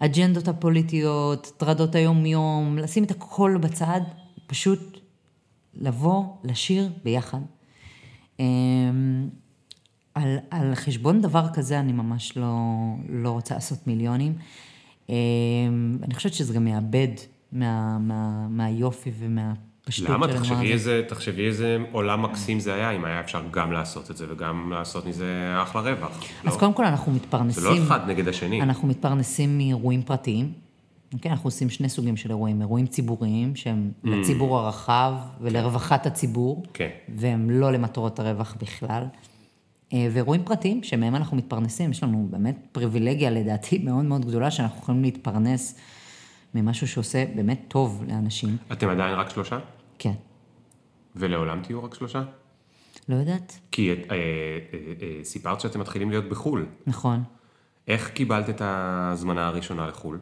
האג'נדות 0.00 0.48
הפוליטיות, 0.48 1.52
טרדות 1.56 1.94
היום-יום, 1.94 2.78
לשים 2.78 3.04
את 3.04 3.10
הכל 3.10 3.58
בצד, 3.60 4.00
פשוט 4.46 4.98
לבוא, 5.74 6.24
לשיר 6.44 6.88
ביחד. 7.04 7.40
אמ, 8.40 9.28
על, 10.14 10.38
על 10.50 10.74
חשבון 10.74 11.20
דבר 11.20 11.46
כזה 11.54 11.80
אני 11.80 11.92
ממש 11.92 12.36
לא, 12.36 12.56
לא 13.08 13.30
רוצה 13.30 13.54
לעשות 13.54 13.86
מיליונים. 13.86 14.34
אמ, 15.08 15.98
אני 16.02 16.14
חושבת 16.14 16.34
שזה 16.34 16.54
גם 16.54 16.66
יאבד 16.66 17.08
מה, 17.52 17.98
מה, 17.98 18.48
מהיופי 18.48 19.10
של. 19.90 20.12
למה? 20.12 20.26
איזה, 20.62 21.02
תחשבי 21.08 21.46
איזה 21.46 21.78
עולם 21.92 22.22
מקסים 22.22 22.60
זה 22.60 22.74
היה, 22.74 22.90
אם 22.90 23.04
היה 23.04 23.20
אפשר 23.20 23.42
גם 23.50 23.72
לעשות 23.72 24.10
את 24.10 24.16
זה 24.16 24.26
וגם 24.30 24.72
לעשות 24.72 25.06
מזה 25.06 25.56
אחלה 25.62 25.80
רווח. 25.80 26.24
אז 26.44 26.54
לא? 26.54 26.58
קודם 26.58 26.72
כל 26.72 26.84
אנחנו 26.84 27.12
מתפרנסים... 27.12 27.62
זה 27.62 27.68
לא 27.68 27.86
אחד 27.86 28.00
נגד 28.10 28.28
השני. 28.28 28.62
אנחנו 28.62 28.88
מתפרנסים 28.88 29.58
מאירועים 29.58 30.02
פרטיים. 30.02 30.52
אוקיי, 31.14 31.30
אנחנו 31.30 31.46
עושים 31.46 31.70
שני 31.70 31.88
סוגים 31.88 32.16
של 32.16 32.30
אירועים, 32.30 32.60
אירועים 32.60 32.86
ציבוריים 32.86 33.56
שהם 33.56 33.90
mm. 33.90 34.08
לציבור 34.08 34.58
הרחב 34.58 35.12
ולרווחת 35.40 36.06
הציבור, 36.06 36.62
כן. 36.74 36.88
והם 37.16 37.50
לא 37.50 37.72
למטרות 37.72 38.18
הרווח 38.18 38.56
בכלל. 38.60 39.04
אה, 39.92 40.08
ואירועים 40.12 40.44
פרטיים 40.44 40.82
שמהם 40.82 41.16
אנחנו 41.16 41.36
מתפרנסים, 41.36 41.90
יש 41.90 42.02
לנו 42.02 42.28
באמת 42.30 42.56
פריבילגיה 42.72 43.30
לדעתי 43.30 43.78
מאוד 43.84 44.04
מאוד 44.04 44.24
גדולה 44.24 44.50
שאנחנו 44.50 44.78
יכולים 44.82 45.02
להתפרנס 45.02 45.78
ממשהו 46.54 46.88
שעושה 46.88 47.24
באמת 47.34 47.60
טוב 47.68 48.04
לאנשים. 48.08 48.56
אתם 48.72 48.88
עדיין 48.88 49.14
רק 49.14 49.30
שלושה? 49.30 49.58
כן. 50.00 50.12
ולעולם 51.16 51.62
תהיו 51.62 51.84
רק 51.84 51.94
שלושה? 51.94 52.22
לא 53.08 53.14
יודעת. 53.14 53.58
כי 53.70 53.90
אה, 53.90 53.94
אה, 54.10 54.16
אה, 55.02 55.24
סיפרת 55.24 55.60
שאתם 55.60 55.80
מתחילים 55.80 56.10
להיות 56.10 56.28
בחו"ל. 56.28 56.66
נכון. 56.86 57.22
איך 57.88 58.10
קיבלת 58.10 58.50
את 58.50 58.60
ההזמנה 58.60 59.46
הראשונה 59.46 59.86
לחו"ל? 59.86 60.20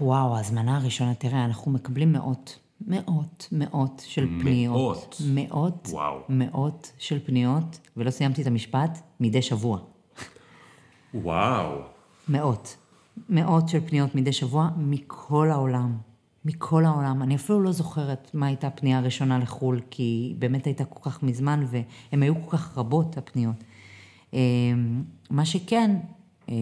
וואו, 0.00 0.36
ההזמנה 0.36 0.76
הראשונה, 0.76 1.14
תראה, 1.14 1.44
אנחנו 1.44 1.72
מקבלים 1.72 2.12
מאות, 2.12 2.58
מאות, 2.86 3.48
מאות 3.52 4.02
של 4.06 4.26
פניות. 4.40 4.74
מאות? 4.74 5.22
מאות. 5.34 5.88
וואו. 5.90 6.20
מאות 6.28 6.92
של 6.98 7.18
פניות, 7.26 7.80
ולא 7.96 8.10
סיימתי 8.10 8.42
את 8.42 8.46
המשפט, 8.46 8.98
מדי 9.20 9.42
שבוע. 9.42 9.78
וואו. 11.14 11.80
מאות. 12.28 12.76
מאות 13.28 13.68
של 13.68 13.80
פניות 13.86 14.14
מדי 14.14 14.32
שבוע 14.32 14.70
מכל 14.76 15.50
העולם. 15.50 16.07
מכל 16.44 16.84
העולם. 16.84 17.22
אני 17.22 17.36
אפילו 17.36 17.60
לא 17.60 17.72
זוכרת 17.72 18.30
מה 18.34 18.46
הייתה 18.46 18.66
הפנייה 18.66 18.98
הראשונה 18.98 19.38
לחו"ל, 19.38 19.80
כי 19.90 20.34
באמת 20.38 20.66
הייתה 20.66 20.84
כל 20.84 21.10
כך 21.10 21.22
מזמן, 21.22 21.64
והן 21.70 22.22
היו 22.22 22.34
כל 22.44 22.56
כך 22.56 22.78
רבות, 22.78 23.18
הפניות. 23.18 23.64
אמ, 24.32 25.02
מה 25.30 25.44
שכן, 25.44 25.96
אה, 26.48 26.54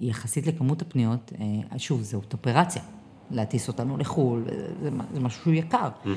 יחסית 0.00 0.46
לכמות 0.46 0.82
הפניות, 0.82 1.32
אה, 1.72 1.78
שוב, 1.78 2.02
זאת 2.02 2.32
אופרציה, 2.32 2.82
להטיס 3.30 3.68
אותנו 3.68 3.96
לחו"ל, 3.96 4.44
זה, 4.82 4.90
זה 5.12 5.20
משהו 5.20 5.52
יקר. 5.52 5.88
Mm-hmm. 6.04 6.08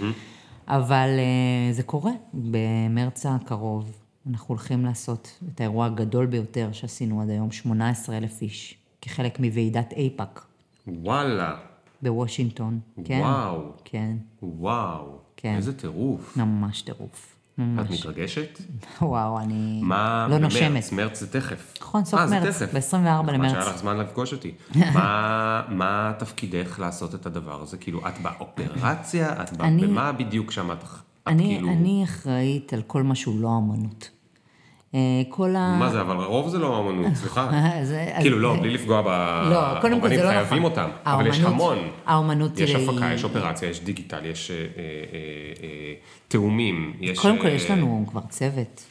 אבל 0.68 1.10
אה, 1.20 1.74
זה 1.74 1.84
קורה. 1.84 2.12
במרץ 2.34 3.26
הקרוב 3.26 3.92
אנחנו 4.30 4.48
הולכים 4.48 4.86
לעשות 4.86 5.40
את 5.54 5.60
האירוע 5.60 5.86
הגדול 5.86 6.26
ביותר 6.26 6.70
שעשינו 6.72 7.22
עד 7.22 7.30
היום, 7.30 7.52
18 7.52 8.18
אלף 8.18 8.42
איש, 8.42 8.78
כחלק 9.02 9.40
מוועידת 9.40 9.94
אייפאק. 9.94 10.46
וואלה. 10.88 11.56
בוושינגטון. 12.10 12.80
כן. 13.04 13.20
וואו. 13.22 13.62
כן, 13.86 14.18
וואו. 14.44 15.18
כן. 15.38 15.56
איזה 15.56 15.78
טירוף. 15.78 16.38
ממש 16.38 16.82
טירוף. 16.82 17.32
את 17.54 17.60
ממש. 17.60 17.92
מתרגשת? 17.92 18.60
וואו, 19.02 19.40
אני 19.40 19.80
מה 19.84 20.28
לא 20.30 20.38
במרץ? 20.38 20.54
נושמת. 20.54 20.92
מרץ 20.92 21.20
זה 21.20 21.32
תכף. 21.32 21.74
נכון, 21.82 22.06
סוף 22.06 22.20
אה, 22.20 22.28
זה 22.28 22.40
מרץ, 22.40 22.62
תכף. 22.62 22.74
ב-24 22.94 22.98
נחמד 22.98 23.34
למרץ. 23.34 23.52
שהיה 23.52 23.66
לך 23.66 23.78
זמן 23.78 23.98
לפגוש 23.98 24.34
אותי. 24.34 24.52
מה, 24.96 25.62
מה 25.70 26.14
תפקידך 26.20 26.80
לעשות 26.80 27.16
את 27.16 27.26
הדבר 27.26 27.62
הזה? 27.62 27.78
כאילו, 27.78 28.08
את 28.08 28.14
באופרציה? 28.22 29.44
את 29.44 29.58
ב... 29.58 29.62
אני- 29.62 29.88
במה 29.88 30.12
בדיוק 30.12 30.52
שם 30.52 30.72
את, 30.72 30.78
את 30.84 30.88
אני, 31.28 31.44
כאילו... 31.44 31.70
אני 31.70 32.04
אחראית 32.04 32.74
על 32.74 32.82
כל 32.82 33.04
מה 33.04 33.16
שהוא 33.16 33.40
לא 33.42 33.58
אמנות. 33.58 34.10
אה, 34.96 35.00
כל 35.30 35.56
ה... 35.56 35.76
מה 35.80 35.90
זה, 35.90 36.02
אבל 36.02 36.16
הרוב 36.16 36.50
זה 36.50 36.60
לא 36.60 36.80
אמנות, 36.80 37.16
סליחה. 37.16 37.50
כאילו, 38.22 38.40
לא, 38.40 38.56
בלי 38.60 38.70
לפגוע 38.70 39.02
ב... 39.02 39.08
לא, 39.50 39.90
לא 39.90 40.08
חייבים. 40.30 40.64
אותם, 40.64 40.90
אבל 41.06 41.28
יש 41.28 41.40
האומנות- 41.40 41.48
המון. 41.54 41.78
האומנות 42.06 42.60
יש 42.60 42.76
היא- 42.76 42.90
הפקה, 42.90 43.14
יש 43.14 43.24
אופרציה, 43.24 43.70
יש 43.70 43.80
דיגיטל, 43.84 44.26
יש 44.26 44.52
אה, 44.52 44.58
אה, 44.58 45.94
תאומים, 46.28 46.94
יש... 47.02 47.20
קודם 47.20 47.38
כל, 47.42 47.48
יש 47.48 47.72
לנו 47.72 48.06
כבר 48.10 48.22
צוות, 48.30 48.86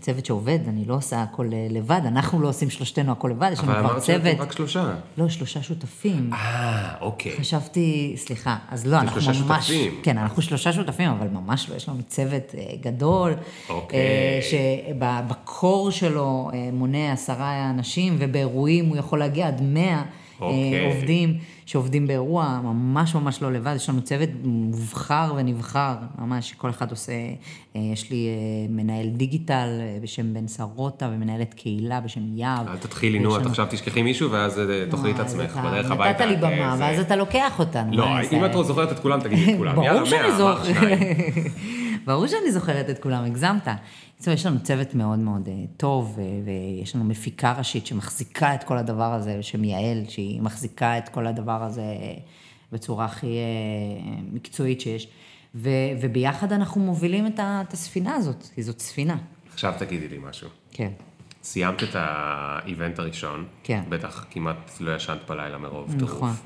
צוות 0.00 0.26
שעובד, 0.26 0.58
אני 0.68 0.84
לא 0.84 0.94
עושה 0.94 1.22
הכל 1.22 1.46
לבד, 1.70 2.00
אנחנו 2.06 2.40
לא 2.42 2.48
עושים 2.48 2.70
שלושתנו 2.70 3.12
הכל 3.12 3.28
לבד, 3.28 3.50
יש 3.52 3.58
לנו 3.60 3.72
אבל 3.72 3.80
כבר 3.80 3.90
אמרת 3.90 4.02
שאתם 4.02 4.22
צוות. 4.22 4.40
רק 4.40 4.52
שלושה. 4.52 4.92
לא, 5.18 5.28
שלושה 5.28 5.62
שותפים. 5.62 6.30
אה, 6.32 6.94
אוקיי. 7.00 7.32
חשבתי, 7.40 8.12
סליחה, 8.16 8.56
אז 8.70 8.86
לא, 8.86 8.96
אנחנו 9.00 9.20
שלושה 9.20 9.44
ממש... 9.44 9.66
שותפים. 9.66 9.92
כן, 10.02 10.18
אנחנו 10.18 10.42
שלושה 10.42 10.72
שותפים, 10.72 11.10
אבל 11.10 11.28
ממש 11.28 11.70
לא, 11.70 11.74
יש 11.76 11.88
לנו 11.88 11.98
צוות 12.08 12.54
גדול. 12.80 13.32
אוקיי. 13.68 13.98
אה, 15.30 15.36
שבקור 15.36 15.90
שלו 15.90 16.50
אה, 16.54 16.68
מונה 16.72 17.12
עשרה 17.12 17.70
אנשים, 17.70 18.16
ובאירועים 18.18 18.86
הוא 18.88 18.96
יכול 18.96 19.18
להגיע 19.18 19.48
עד 19.48 19.62
מאה 19.62 20.02
אוקיי. 20.40 20.94
עובדים 20.94 21.34
שעובדים 21.66 22.06
באירוע, 22.06 22.60
ממש 22.64 23.14
ממש 23.14 23.42
לא 23.42 23.52
לבד. 23.52 23.72
יש 23.76 23.88
לנו 23.88 24.02
צוות 24.02 24.28
מובחר 24.44 25.32
ונבחר, 25.36 25.94
ממש, 26.18 26.52
כל 26.52 26.70
אחד 26.70 26.90
עושה... 26.90 27.12
אה, 27.76 27.80
יש 27.92 28.10
לי 28.10 28.26
אה, 28.28 28.32
מנהל 28.74 29.06
דיגיטל 29.08 29.68
אה, 29.80 29.98
בשם 30.02 30.34
בן 30.34 30.48
סרוטה, 30.48 31.08
ומנהלת 31.12 31.54
קהילה 31.54 32.00
בשם 32.00 32.20
יהב. 32.38 32.68
אל 32.68 32.76
תתחילי, 32.76 33.18
נו, 33.18 33.36
את 33.36 33.46
עכשיו 33.46 33.66
תשכחי 33.70 34.02
מישהו, 34.02 34.30
ואז 34.30 34.58
אה, 34.58 34.84
תאכלי 34.90 35.10
את 35.10 35.18
עצמך 35.20 35.56
בדרך 35.64 35.90
הביתה. 35.90 36.24
נתת 36.24 36.30
לי 36.30 36.36
במה, 36.36 36.76
זה- 36.76 36.82
ואז 36.82 37.00
אתה 37.00 37.16
לוקח 37.16 37.58
אותנו. 37.58 37.96
לא, 37.96 38.08
מה 38.08 38.20
אם 38.20 38.26
זה? 38.40 38.46
את 38.46 38.66
זוכרת 38.66 38.92
את 38.92 38.98
כולם, 38.98 39.20
תגידי 39.20 39.52
את 39.52 39.58
כולם. 39.58 39.74
ברור 39.80 40.04
שאני 40.04 40.32
זוכרת. 40.36 40.98
ברור 42.06 42.26
שאני 42.26 42.52
זוכרת 42.52 42.90
את 42.90 42.98
כולם, 42.98 43.24
הגזמת. 43.24 43.68
בקיצור, 44.20 44.34
יש 44.34 44.46
לנו 44.46 44.60
צוות 44.62 44.94
מאוד 44.94 45.18
מאוד 45.18 45.48
אה, 45.48 45.54
טוב, 45.76 46.14
ו- 46.16 46.20
ויש 46.44 46.96
לנו 46.96 47.04
מפיקה 47.04 47.52
ראשית 47.58 47.86
שמחזיקה 47.86 48.54
את 48.54 48.64
כל 48.64 48.78
הדבר 48.78 49.12
הזה, 49.12 49.36
בשם 49.38 49.64
יעל, 49.64 50.04
שהיא 50.08 50.40
מחזיקה 50.42 50.98
את 50.98 51.08
כל 51.08 51.26
הדבר 51.26 51.62
הזה 51.62 51.80
אה, 51.80 52.14
בצורה 52.72 53.04
הכי 53.04 53.26
אה, 53.26 54.20
מקצועית 54.32 54.80
שיש. 54.80 55.08
ו- 55.54 55.68
וביחד 56.00 56.52
אנחנו 56.52 56.80
מובילים 56.80 57.26
את 57.26 57.38
ה- 57.38 57.62
את 57.68 57.72
הספינה 57.72 58.14
הזאת, 58.14 58.44
כי 58.54 58.62
זאת 58.62 58.80
ספינה. 58.80 59.16
עכשיו 59.52 59.74
תגידי 59.78 60.08
לי 60.08 60.18
משהו. 60.22 60.48
כן. 60.70 60.90
סיימת 61.42 61.82
את 61.82 61.88
האיבנט 61.94 62.98
הראשון. 62.98 63.44
כן. 63.62 63.82
בטח 63.88 64.26
כמעט 64.30 64.70
לא 64.80 64.96
ישנת 64.96 65.18
בלילה 65.28 65.58
מרוב 65.58 65.94
נכון. 65.96 65.98
טירוף. 66.30 66.42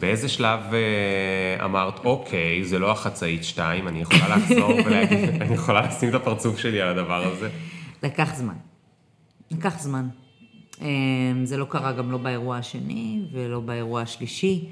באיזה 0.00 0.28
שלב 0.28 0.60
אה, 0.72 1.64
אמרת, 1.64 2.04
אוקיי, 2.04 2.64
זה 2.64 2.78
לא 2.78 2.92
החצאית 2.92 3.44
2, 3.44 3.88
אני 3.88 4.00
יכולה 4.00 4.36
לחזור 4.36 4.70
ולהגיד, 4.86 5.28
אני 5.42 5.54
יכולה 5.54 5.86
לשים 5.86 6.08
את 6.08 6.14
הפרצוף 6.14 6.58
שלי 6.58 6.80
על 6.80 6.88
הדבר 6.88 7.24
הזה? 7.26 7.48
לקח 8.02 8.34
זמן. 8.34 8.54
לקח 9.50 9.80
זמן. 9.80 10.08
אמ, 10.80 10.86
זה 11.44 11.56
לא 11.56 11.64
קרה 11.64 11.92
גם 11.92 12.10
לא 12.10 12.18
באירוע 12.18 12.56
השני 12.56 13.22
ולא 13.32 13.60
באירוע 13.60 14.02
השלישי. 14.02 14.68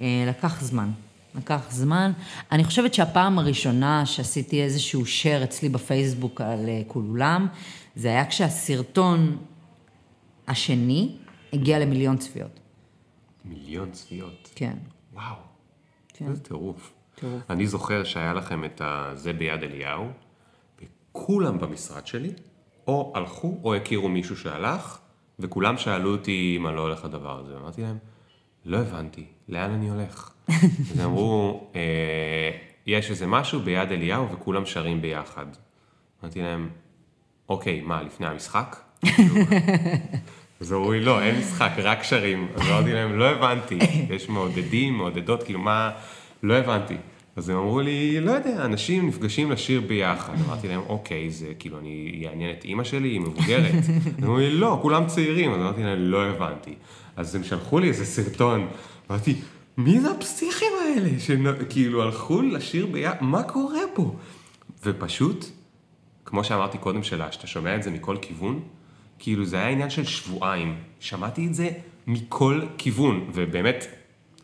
אה, 0.00 0.24
לקח 0.28 0.62
זמן. 0.62 0.90
לקח 1.34 1.60
זמן. 1.70 2.12
אני 2.52 2.64
חושבת 2.64 2.94
שהפעם 2.94 3.38
הראשונה 3.38 4.06
שעשיתי 4.06 4.62
איזשהו 4.62 5.02
share 5.02 5.44
אצלי 5.44 5.68
בפייסבוק 5.68 6.40
על 6.40 6.68
אה, 6.68 6.82
כולם, 6.86 7.46
זה 7.96 8.08
היה 8.08 8.26
כשהסרטון 8.26 9.36
השני 10.48 11.08
הגיע 11.52 11.78
למיליון 11.78 12.16
צפיות. 12.16 12.65
מיליון 13.46 13.90
צפיות. 13.90 14.50
כן. 14.54 14.76
וואו. 15.12 15.36
כן. 16.08 16.28
איזה 16.28 16.42
טירוף. 16.42 16.92
טירוף. 17.14 17.42
אני 17.50 17.66
זוכר 17.66 18.04
שהיה 18.04 18.34
לכם 18.34 18.64
את 18.64 18.80
זה 19.14 19.32
ביד 19.32 19.62
אליהו, 19.62 20.08
וכולם 20.82 21.58
במשרד 21.58 22.06
שלי, 22.06 22.32
או 22.86 23.12
הלכו 23.16 23.60
או 23.64 23.74
הכירו 23.74 24.08
מישהו 24.08 24.36
שהלך, 24.36 24.98
וכולם 25.38 25.78
שאלו 25.78 26.12
אותי 26.12 26.58
אני 26.66 26.76
לא 26.76 26.80
הולך 26.80 27.04
לדבר 27.04 27.40
הזה. 27.40 27.56
אמרתי 27.56 27.82
להם, 27.82 27.98
לא 28.64 28.78
הבנתי, 28.78 29.26
לאן 29.48 29.70
אני 29.70 29.88
הולך? 29.88 30.30
אז 30.92 31.00
אמרו, 31.04 31.66
אה, 31.74 32.50
יש 32.86 33.10
איזה 33.10 33.26
משהו 33.26 33.60
ביד 33.60 33.92
אליהו 33.92 34.32
וכולם 34.32 34.66
שרים 34.66 35.02
ביחד. 35.02 35.46
אמרתי 36.22 36.42
להם, 36.42 36.70
אוקיי, 37.48 37.80
מה, 37.80 38.02
לפני 38.02 38.26
המשחק? 38.26 38.76
אז 40.60 40.72
אמרו 40.72 40.92
לי, 40.92 41.00
לא, 41.00 41.22
אין 41.22 41.38
משחק, 41.38 41.70
רק 41.78 42.02
שרים. 42.02 42.48
אז 42.54 42.62
אמרתי 42.68 42.92
להם, 42.92 43.18
לא 43.18 43.24
הבנתי, 43.24 43.78
יש 44.10 44.28
מעודדים, 44.28 44.94
מעודדות, 44.94 45.42
כאילו 45.42 45.58
מה, 45.58 45.90
לא 46.42 46.54
הבנתי. 46.54 46.96
אז 47.36 47.48
הם 47.48 47.56
אמרו 47.56 47.80
לי, 47.80 48.20
לא 48.20 48.30
יודע, 48.30 48.64
אנשים 48.64 49.08
נפגשים 49.08 49.50
לשיר 49.52 49.80
ביחד. 49.80 50.32
אמרתי 50.46 50.68
להם, 50.68 50.80
אוקיי, 50.88 51.30
זה 51.30 51.52
כאילו, 51.58 51.78
אני 51.78 52.24
אעניין 52.30 52.50
את 52.58 52.64
אימא 52.64 52.84
שלי, 52.84 53.08
היא 53.08 53.20
מבוגרת. 53.20 53.72
הם 54.18 54.24
אמרו 54.24 54.38
לי, 54.38 54.50
לא, 54.50 54.78
כולם 54.82 55.06
צעירים. 55.06 55.52
אז 55.52 55.60
אמרתי 55.60 55.82
להם, 55.82 55.98
לא 55.98 56.24
הבנתי. 56.24 56.74
אז 57.16 57.34
הם 57.34 57.44
שלחו 57.44 57.78
לי 57.78 57.88
איזה 57.88 58.04
סרטון. 58.04 58.68
אמרתי, 59.10 59.34
מי 59.76 60.00
זה 60.00 60.10
הפסיכים 60.10 60.68
האלה? 60.82 61.10
שכאילו 61.18 62.02
הלכו 62.02 62.42
לשיר 62.42 62.86
ביחד, 62.86 63.16
מה 63.20 63.42
קורה 63.42 63.80
פה? 63.94 64.16
ופשוט, 64.84 65.44
כמו 66.24 66.44
שאמרתי 66.44 66.78
קודם 66.78 67.02
שלה, 67.02 67.32
שאתה 67.32 67.46
שומע 67.46 67.76
את 67.76 67.82
זה 67.82 67.90
מכל 67.90 68.16
כיוון, 68.22 68.60
כאילו 69.18 69.44
זה 69.44 69.56
היה 69.56 69.68
עניין 69.68 69.90
של 69.90 70.04
שבועיים. 70.04 70.76
שמעתי 71.00 71.46
את 71.46 71.54
זה 71.54 71.70
מכל 72.06 72.62
כיוון, 72.78 73.30
ובאמת, 73.34 73.86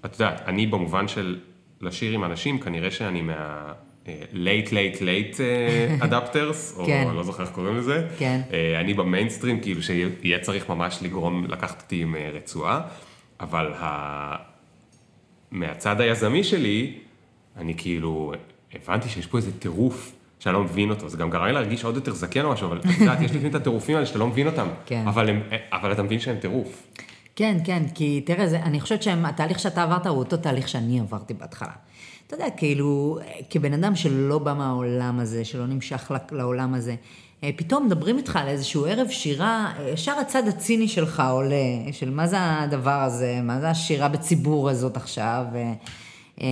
את 0.04 0.12
יודעת, 0.20 0.42
אני 0.46 0.66
במובן 0.66 1.08
של 1.08 1.40
לשיר 1.80 2.12
עם 2.12 2.24
אנשים, 2.24 2.58
כנראה 2.58 2.90
שאני 2.90 3.22
מה... 3.22 3.72
late 4.32 4.72
late 4.72 5.00
late 5.00 5.36
adopters, 6.00 6.74
או 6.76 6.86
כן. 6.86 7.08
לא 7.14 7.22
זוכר 7.22 7.42
איך 7.42 7.50
קוראים 7.50 7.76
לזה. 7.76 8.08
כן. 8.18 8.40
אה, 8.52 8.80
אני 8.80 8.94
במיינסטרים, 8.94 9.60
כאילו 9.60 9.82
שיהיה 9.82 10.38
צריך 10.40 10.68
ממש 10.68 10.98
לגרום, 11.02 11.44
לקחת 11.48 11.82
אותי 11.82 12.02
עם 12.02 12.16
אה, 12.16 12.30
רצועה, 12.32 12.80
אבל 13.40 13.72
ה... 13.78 14.36
מהצד 15.50 16.00
היזמי 16.00 16.44
שלי, 16.44 16.98
אני 17.56 17.74
כאילו, 17.76 18.32
הבנתי 18.74 19.08
שיש 19.08 19.26
פה 19.26 19.38
איזה 19.38 19.58
טירוף 19.58 20.12
שאני 20.42 20.54
לא 20.54 20.62
מבין 20.62 20.90
אותו, 20.90 21.08
זה 21.08 21.16
גם 21.16 21.30
גרם 21.30 21.44
לי 21.44 21.52
להרגיש 21.52 21.84
עוד 21.84 21.94
יותר 21.94 22.14
זקן 22.14 22.44
או 22.44 22.52
משהו, 22.52 22.66
אבל 22.66 22.78
את 22.78 23.00
יודעת, 23.00 23.20
יש 23.20 23.30
לפעמים 23.30 23.50
את 23.50 23.54
הטירופים 23.54 23.94
האלה 23.94 24.06
שאתה 24.06 24.18
לא 24.18 24.26
מבין 24.26 24.46
אותם, 24.46 24.66
כן. 24.86 25.04
אבל, 25.06 25.28
הם, 25.28 25.42
אבל 25.72 25.92
אתה 25.92 26.02
מבין 26.02 26.20
שהם 26.20 26.36
טירוף. 26.36 26.86
כן, 27.36 27.56
כן, 27.64 27.82
כי 27.94 28.20
תראה, 28.26 28.48
זה, 28.48 28.62
אני 28.62 28.80
חושבת 28.80 29.02
שהתהליך 29.02 29.58
שאתה 29.58 29.82
עברת 29.82 30.06
הוא 30.06 30.18
אותו 30.18 30.36
תהליך 30.36 30.68
שאני 30.68 31.00
עברתי 31.00 31.34
בהתחלה. 31.34 31.72
אתה 32.26 32.34
יודע, 32.34 32.46
כאילו, 32.56 33.18
כבן 33.50 33.72
אדם 33.72 33.96
שלא 33.96 34.38
בא 34.38 34.54
מהעולם 34.54 35.20
הזה, 35.20 35.44
שלא 35.44 35.66
נמשך 35.66 36.12
לעולם 36.32 36.74
הזה, 36.74 36.94
אה, 37.44 37.50
פתאום 37.56 37.86
מדברים 37.86 38.16
איתך 38.16 38.36
על 38.36 38.48
איזשהו 38.48 38.86
ערב 38.86 39.08
שירה, 39.08 39.72
אה, 39.78 39.90
ישר 39.90 40.12
הצד 40.12 40.48
הציני 40.48 40.88
שלך 40.88 41.22
עולה, 41.30 41.92
של 41.92 42.10
מה 42.10 42.26
זה 42.26 42.36
הדבר 42.40 43.02
הזה, 43.02 43.40
מה 43.42 43.60
זה 43.60 43.70
השירה 43.70 44.08
בציבור 44.08 44.70
הזאת 44.70 44.96
עכשיו, 44.96 45.44
אה, 46.40 46.46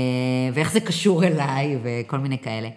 ואיך 0.55 0.73
זה 0.73 0.81
קשור 0.81 1.25
אליי, 1.25 1.79
וכל 1.83 2.19
מיני 2.19 2.39
כאלה. 2.39 2.69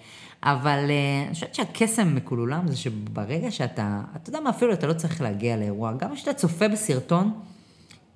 אבל 0.43 0.85
אה, 0.89 1.23
אני 1.25 1.33
חושבת 1.33 1.55
שהקסם 1.55 2.15
מכולולם 2.15 2.67
זה 2.67 2.77
שברגע 2.77 3.51
שאתה, 3.51 4.01
אתה 4.15 4.29
יודע 4.29 4.39
מה, 4.39 4.49
אפילו 4.49 4.73
אתה 4.73 4.87
לא 4.87 4.93
צריך 4.93 5.21
להגיע 5.21 5.57
לאירוע, 5.57 5.93
גם 5.93 6.15
כשאתה 6.15 6.33
צופה 6.33 6.67
בסרטון, 6.67 7.33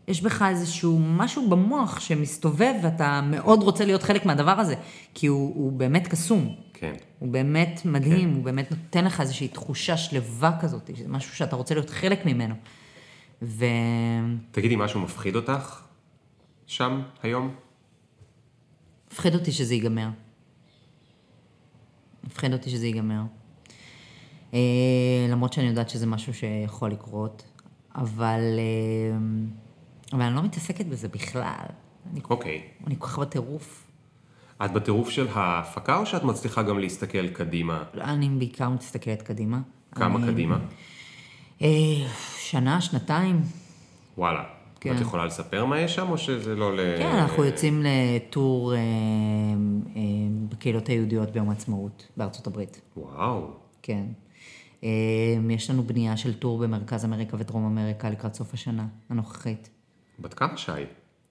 יש 0.08 0.22
בך 0.22 0.46
איזשהו 0.50 1.00
משהו 1.00 1.50
במוח 1.50 2.00
שמסתובב 2.00 2.74
ואתה 2.84 3.22
מאוד 3.22 3.64
רוצה 3.64 3.86
להיות 3.86 4.04
חלק 4.04 4.26
מהדבר 4.26 4.52
הזה, 4.52 4.76
כי 5.14 5.28
הוא, 5.28 5.56
הוא 5.56 5.72
באמת 5.72 6.08
קסום. 6.08 6.56
כן. 6.74 6.94
הוא 7.20 7.30
באמת 7.30 7.82
מדהים, 7.86 8.34
הוא 8.36 8.44
באמת 8.44 8.72
נותן 8.72 9.06
לך 9.06 9.22
איזושהי 9.22 9.48
תחושה 9.48 9.98
שלווה 9.98 10.58
כזאת, 10.62 10.90
שזה 10.96 11.10
משהו 11.10 11.36
שאתה 11.36 11.56
רוצה 11.56 11.76
להיות 11.76 11.90
חלק 11.90 12.26
ממנו. 12.26 12.56
ו... 13.42 13.66
תגידי, 14.52 14.76
משהו 14.76 15.00
מפחיד 15.00 15.36
אותך 15.36 15.82
שם 16.68 17.02
היום? 17.24 17.56
מפחיד 19.12 19.36
אותי 19.36 19.52
שזה 19.52 19.74
ייגמר. 19.74 20.08
מפחיד 22.28 22.54
אותי 22.54 22.70
שזה 22.70 22.86
ייגמר. 22.88 23.22
אה, 24.54 24.60
למרות 25.30 25.54
שאני 25.54 25.68
יודעת 25.68 25.90
שזה 25.90 26.06
משהו 26.06 26.34
שיכול 26.34 26.92
לקרות, 26.92 27.44
אבל, 27.96 28.40
אה, 28.60 29.18
אבל 30.14 30.22
אני 30.22 30.36
לא 30.36 30.44
מתעסקת 30.44 30.86
בזה 30.86 31.08
בכלל. 31.08 31.66
אני, 32.12 32.20
אוקיי. 32.30 32.62
אני 32.88 32.96
כל 33.00 33.08
כך 33.08 33.20
בטירוף. 33.20 33.84
את 34.66 34.74
בטירוף 34.74 35.10
של 35.10 35.28
ההפקה, 35.34 35.98
או 35.98 36.06
שאת 36.06 36.24
מצליחה 36.24 36.64
גם 36.64 36.80
להסתכל 36.80 37.28
קדימה? 37.28 37.84
אני 38.02 38.30
בעיקר 38.30 38.70
מסתכלת 38.70 39.22
קדימה. 39.22 39.60
כמה 39.92 40.20
אני- 40.20 40.28
קדימה? 40.32 40.60
אה, 41.62 41.68
שנה, 42.40 42.82
שנתיים. 42.82 43.42
וואלה. 44.18 44.44
כן. 44.90 44.96
את 44.96 45.02
יכולה 45.02 45.26
לספר 45.26 45.66
מה 45.66 45.80
יש 45.82 45.96
שם, 45.96 46.10
או 46.10 46.18
שזה 46.18 46.56
לא 46.56 46.76
ל... 46.78 46.80
כן, 46.98 47.16
אנחנו 47.16 47.44
יוצאים 47.46 47.84
לטור 47.86 48.74
אה, 48.74 48.78
אה, 48.80 50.02
בקהילות 50.50 50.88
היהודיות 50.88 51.32
ביום 51.32 51.50
העצמאות 51.50 52.08
בארצות 52.18 52.48
הברית. 52.48 52.82
וואו. 52.98 53.48
כן. 53.82 54.04
אה, 54.84 54.90
יש 55.50 55.70
לנו 55.70 55.84
בנייה 55.84 56.18
של 56.18 56.34
טור 56.34 56.58
במרכז 56.60 57.06
אמריקה 57.06 57.38
ודרום 57.40 57.66
אמריקה 57.66 58.10
לקראת 58.10 58.34
סוף 58.34 58.54
השנה 58.54 58.88
הנוכחית. 59.10 59.70
בת 60.20 60.34
כמה 60.34 60.58
שי? 60.58 60.72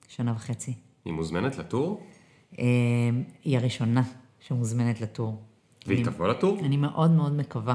שנה 0.09 0.33
וחצי. 0.37 0.75
היא 1.05 1.13
מוזמנת 1.13 1.59
לטור? 1.59 2.01
אה, 2.59 2.65
היא 3.45 3.59
הראשונה 3.59 4.03
שמוזמנת 4.41 5.01
לטור. 5.01 5.43
והיא 5.87 5.97
אני- 5.99 6.05
תבוא 6.05 6.29
לטור? 6.29 6.59
אני 6.65 6.77
מאוד 6.77 7.11
מאוד 7.11 7.33
מקווה. 7.37 7.75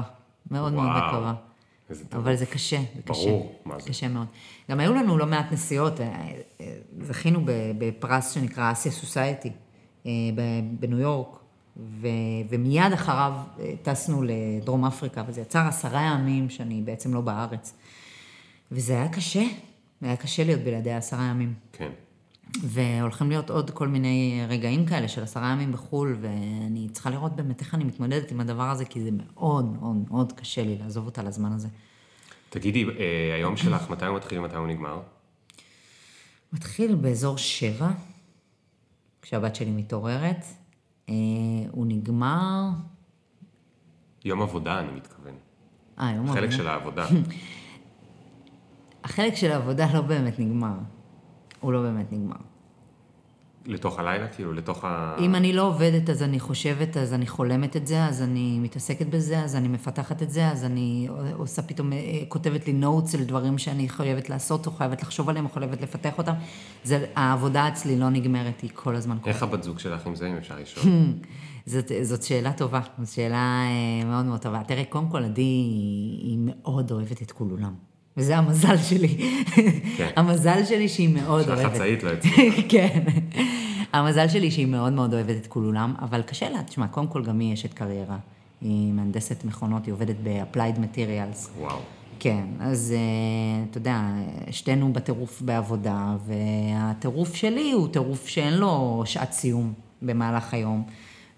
מאוד 0.50 0.72
מאוד 0.72 0.84
וואו. 0.86 1.08
מקווה. 1.08 1.34
איזה 1.92 2.04
טוב. 2.04 2.20
אבל 2.20 2.36
זה 2.36 2.46
קשה, 2.46 2.80
זה 2.96 3.02
קשה. 3.02 3.22
ברור, 3.22 3.60
מה 3.64 3.80
זה. 3.80 3.88
קשה 3.88 4.08
מאוד. 4.08 4.26
גם 4.70 4.80
היו 4.80 4.94
לנו 4.94 5.18
לא 5.18 5.26
מעט 5.26 5.52
נסיעות, 5.52 6.00
אה, 6.00 6.32
אה, 6.60 6.76
זכינו 7.00 7.40
בפרס 7.78 8.30
שנקרא 8.30 8.72
אסיה 8.72 8.92
סוסייטי 8.92 9.50
בניו 10.80 10.98
יורק, 10.98 11.38
ו- 11.76 12.08
ומיד 12.48 12.92
אחריו 12.92 13.32
אה, 13.60 13.72
טסנו 13.82 14.22
לדרום 14.22 14.84
אפריקה, 14.84 15.24
וזה 15.26 15.40
יצר 15.40 15.66
עשרה 15.68 16.02
ימים 16.02 16.50
שאני 16.50 16.82
בעצם 16.82 17.14
לא 17.14 17.20
בארץ. 17.20 17.74
וזה 18.72 18.92
היה 18.92 19.08
קשה, 19.08 19.42
היה 20.00 20.16
קשה 20.16 20.44
להיות 20.44 20.60
בלעדי 20.60 20.92
עשרה 20.92 21.24
ימים. 21.24 21.54
כן. 21.72 21.90
והולכים 22.62 23.28
להיות 23.28 23.50
עוד 23.50 23.70
כל 23.70 23.88
מיני 23.88 24.44
רגעים 24.48 24.86
כאלה 24.86 25.08
של 25.08 25.22
עשרה 25.22 25.52
ימים 25.52 25.72
בחו"ל, 25.72 26.16
ואני 26.20 26.88
צריכה 26.92 27.10
לראות 27.10 27.36
באמת 27.36 27.60
איך 27.60 27.74
אני 27.74 27.84
מתמודדת 27.84 28.30
עם 28.30 28.40
הדבר 28.40 28.70
הזה, 28.70 28.84
כי 28.84 29.00
זה 29.00 29.10
מאוד 29.12 29.64
מאוד 29.64 29.96
מאוד 30.10 30.32
קשה 30.32 30.64
לי 30.64 30.78
לעזוב 30.78 31.06
אותה 31.06 31.22
לזמן 31.22 31.52
הזה. 31.52 31.68
תגידי, 32.50 32.84
אה, 32.84 33.34
היום 33.34 33.56
שלך, 33.56 33.90
מתי 33.90 34.06
הוא 34.06 34.16
מתחיל 34.16 34.38
ומתי 34.38 34.56
הוא 34.56 34.66
נגמר? 34.66 35.00
מתחיל 36.52 36.94
באזור 36.94 37.38
שבע, 37.38 37.90
כשהבת 39.22 39.56
שלי 39.56 39.70
מתעוררת. 39.70 40.44
אה, 41.08 41.14
הוא 41.70 41.86
נגמר... 41.86 42.68
יום 44.24 44.42
עבודה, 44.42 44.80
אני 44.80 44.92
מתכוון. 44.92 45.34
אה, 46.00 46.12
יום 46.16 46.32
חלק 46.32 46.38
עבודה. 46.38 46.56
של 46.56 46.68
העבודה. 46.68 47.06
החלק 49.04 49.34
של 49.34 49.52
העבודה 49.52 49.94
לא 49.94 50.00
באמת 50.00 50.38
נגמר. 50.38 50.74
הוא 51.62 51.72
לא 51.72 51.82
באמת 51.82 52.12
נגמר. 52.12 52.36
לתוך 53.66 53.98
הלילה, 53.98 54.28
כאילו, 54.28 54.52
לתוך 54.52 54.84
ה... 54.84 55.16
אם 55.18 55.34
אני 55.34 55.52
לא 55.52 55.62
עובדת, 55.62 56.10
אז 56.10 56.22
אני 56.22 56.40
חושבת, 56.40 56.96
אז 56.96 57.14
אני 57.14 57.26
חולמת 57.26 57.76
את 57.76 57.86
זה, 57.86 58.04
אז 58.04 58.22
אני 58.22 58.58
מתעסקת 58.58 59.06
בזה, 59.06 59.38
אז 59.38 59.56
אני 59.56 59.68
מפתחת 59.68 60.22
את 60.22 60.30
זה, 60.30 60.48
אז 60.48 60.64
אני 60.64 61.08
עושה 61.32 61.62
פתאום, 61.62 61.92
אה, 61.92 61.98
כותבת 62.28 62.66
לי 62.66 62.72
נוטס 62.72 63.12
של 63.12 63.24
דברים 63.24 63.58
שאני 63.58 63.88
חייבת 63.88 64.30
לעשות, 64.30 64.66
או 64.66 64.72
חייבת 64.72 65.02
לחשוב 65.02 65.28
עליהם, 65.28 65.44
או 65.44 65.50
חייבת 65.50 65.80
לפתח 65.80 66.18
אותם. 66.18 66.32
זה, 66.84 67.06
העבודה 67.16 67.68
אצלי 67.68 67.98
לא 67.98 68.08
נגמרת, 68.08 68.60
היא 68.60 68.70
כל 68.74 68.96
הזמן 68.96 69.18
קורית. 69.18 69.34
איך 69.34 69.42
הבת 69.42 69.62
זוג 69.62 69.78
שלך 69.78 70.06
עם 70.06 70.14
זה, 70.14 70.26
אם 70.28 70.36
אפשר 70.36 70.58
לשאול? 70.60 70.94
זאת, 71.66 71.92
זאת 72.02 72.22
שאלה 72.22 72.52
טובה, 72.52 72.80
זאת 72.98 73.14
שאלה 73.14 73.62
אה, 73.66 74.04
מאוד 74.04 74.24
מאוד 74.24 74.40
טובה. 74.40 74.62
תראה, 74.66 74.84
קודם 74.84 75.08
כל, 75.08 75.24
עדי 75.24 75.42
היא, 75.42 76.20
היא 76.20 76.38
מאוד 76.40 76.90
אוהבת 76.90 77.22
את 77.22 77.32
כולולם. 77.32 77.91
וזה 78.16 78.38
המזל 78.38 78.76
שלי. 78.76 79.40
כן. 79.96 80.08
המזל 80.16 80.64
שלי 80.64 80.88
שהיא 80.88 81.08
מאוד 81.08 81.48
אוהבת. 81.48 81.62
שהחצאית 81.62 82.02
לא 82.02 82.10
הצליחה. 82.10 82.62
כן. 82.68 83.00
המזל 83.92 84.28
שלי 84.28 84.50
שהיא 84.50 84.66
מאוד 84.66 84.92
מאוד 84.92 85.14
אוהבת 85.14 85.36
את 85.36 85.46
כולולם, 85.46 85.94
אבל 86.02 86.22
קשה 86.22 86.50
לה, 86.50 86.62
תשמע, 86.62 86.86
קודם 86.86 87.06
כל 87.06 87.24
גם 87.24 87.38
היא 87.38 87.54
אשת 87.54 87.74
קריירה. 87.74 88.16
היא 88.60 88.92
מהנדסת 88.92 89.44
מכונות, 89.44 89.86
היא 89.86 89.92
עובדת 89.92 90.16
ב-Applied 90.22 90.78
Materials. 90.78 91.60
וואו. 91.60 91.78
כן, 92.20 92.44
אז 92.60 92.94
אה, 92.96 93.64
אתה 93.70 93.78
יודע, 93.78 94.00
שתינו 94.50 94.92
בטירוף 94.92 95.42
בעבודה, 95.42 96.16
והטירוף 96.26 97.34
שלי 97.34 97.72
הוא 97.72 97.88
טירוף 97.88 98.26
שאין 98.26 98.54
לו 98.54 99.02
שעת 99.06 99.32
סיום 99.32 99.72
במהלך 100.02 100.54
היום. 100.54 100.84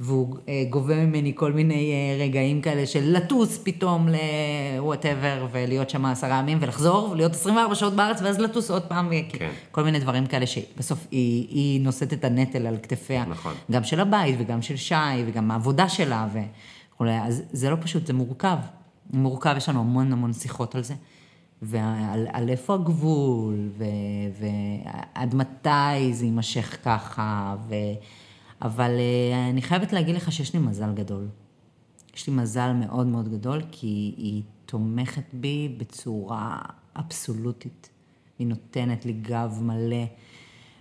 והוא 0.05 0.37
אה, 0.49 0.65
גובה 0.71 0.95
ממני 0.95 1.33
כל 1.35 1.53
מיני 1.53 1.93
אה, 1.93 2.25
רגעים 2.25 2.61
כאלה 2.61 2.87
של 2.87 3.17
לטוס 3.17 3.61
פתאום 3.63 4.09
ל-whatever, 4.09 5.45
ולהיות 5.53 5.91
שם 5.91 6.05
עשרה 6.05 6.39
ימים, 6.39 6.59
ולחזור, 6.61 7.11
ולהיות 7.11 7.33
24 7.33 7.75
שעות 7.75 7.95
בארץ, 7.95 8.23
ואז 8.23 8.39
לטוס 8.39 8.71
עוד 8.71 8.83
פעם, 8.83 9.11
כן. 9.29 9.51
כל 9.71 9.83
מיני 9.85 9.99
דברים 9.99 10.27
כאלה 10.27 10.47
שבסוף 10.47 11.07
היא, 11.11 11.49
היא 11.49 11.81
נושאת 11.81 12.13
את 12.13 12.25
הנטל 12.25 12.67
על 12.67 12.77
כתפיה. 12.83 13.25
נכון. 13.25 13.55
גם 13.71 13.85
של 13.85 14.01
הבית, 14.01 14.37
וגם 14.39 14.63
של 14.63 14.77
שי, 14.77 14.95
וגם 15.27 15.51
העבודה 15.51 15.89
שלה, 15.89 16.27
וכולי. 16.33 17.19
אז 17.23 17.43
זה 17.53 17.71
לא 17.71 17.77
פשוט, 17.81 18.07
זה 18.07 18.13
מורכב. 18.13 18.57
מורכב, 19.13 19.55
יש 19.57 19.69
לנו 19.69 19.81
המון 19.81 20.13
המון 20.13 20.33
שיחות 20.33 20.75
על 20.75 20.83
זה. 20.83 20.95
ועל 21.63 22.27
על 22.33 22.49
איפה 22.49 22.75
הגבול, 22.75 23.71
ועד 24.39 25.35
מתי 25.35 26.13
זה 26.13 26.25
יימשך 26.25 26.77
ככה, 26.85 27.55
ו... 27.69 27.75
אבל 28.65 28.91
אה, 28.91 29.51
אני 29.51 29.63
חייבת 29.63 29.93
להגיד 29.93 30.15
לך 30.15 30.33
שיש 30.33 30.55
לי 30.55 30.61
מזל 30.61 30.93
גדול. 30.95 31.29
יש 32.17 32.27
לי 32.27 32.33
מזל 32.33 32.73
מאוד 32.73 33.07
מאוד 33.07 33.29
גדול, 33.29 33.63
כי 33.71 34.15
היא 34.17 34.43
תומכת 34.67 35.25
בי 35.33 35.75
בצורה 35.79 36.59
אבסולוטית. 36.97 37.89
היא 38.39 38.47
נותנת 38.47 39.07
לי 39.07 39.13
גב 39.13 39.59
מלא, 39.63 40.05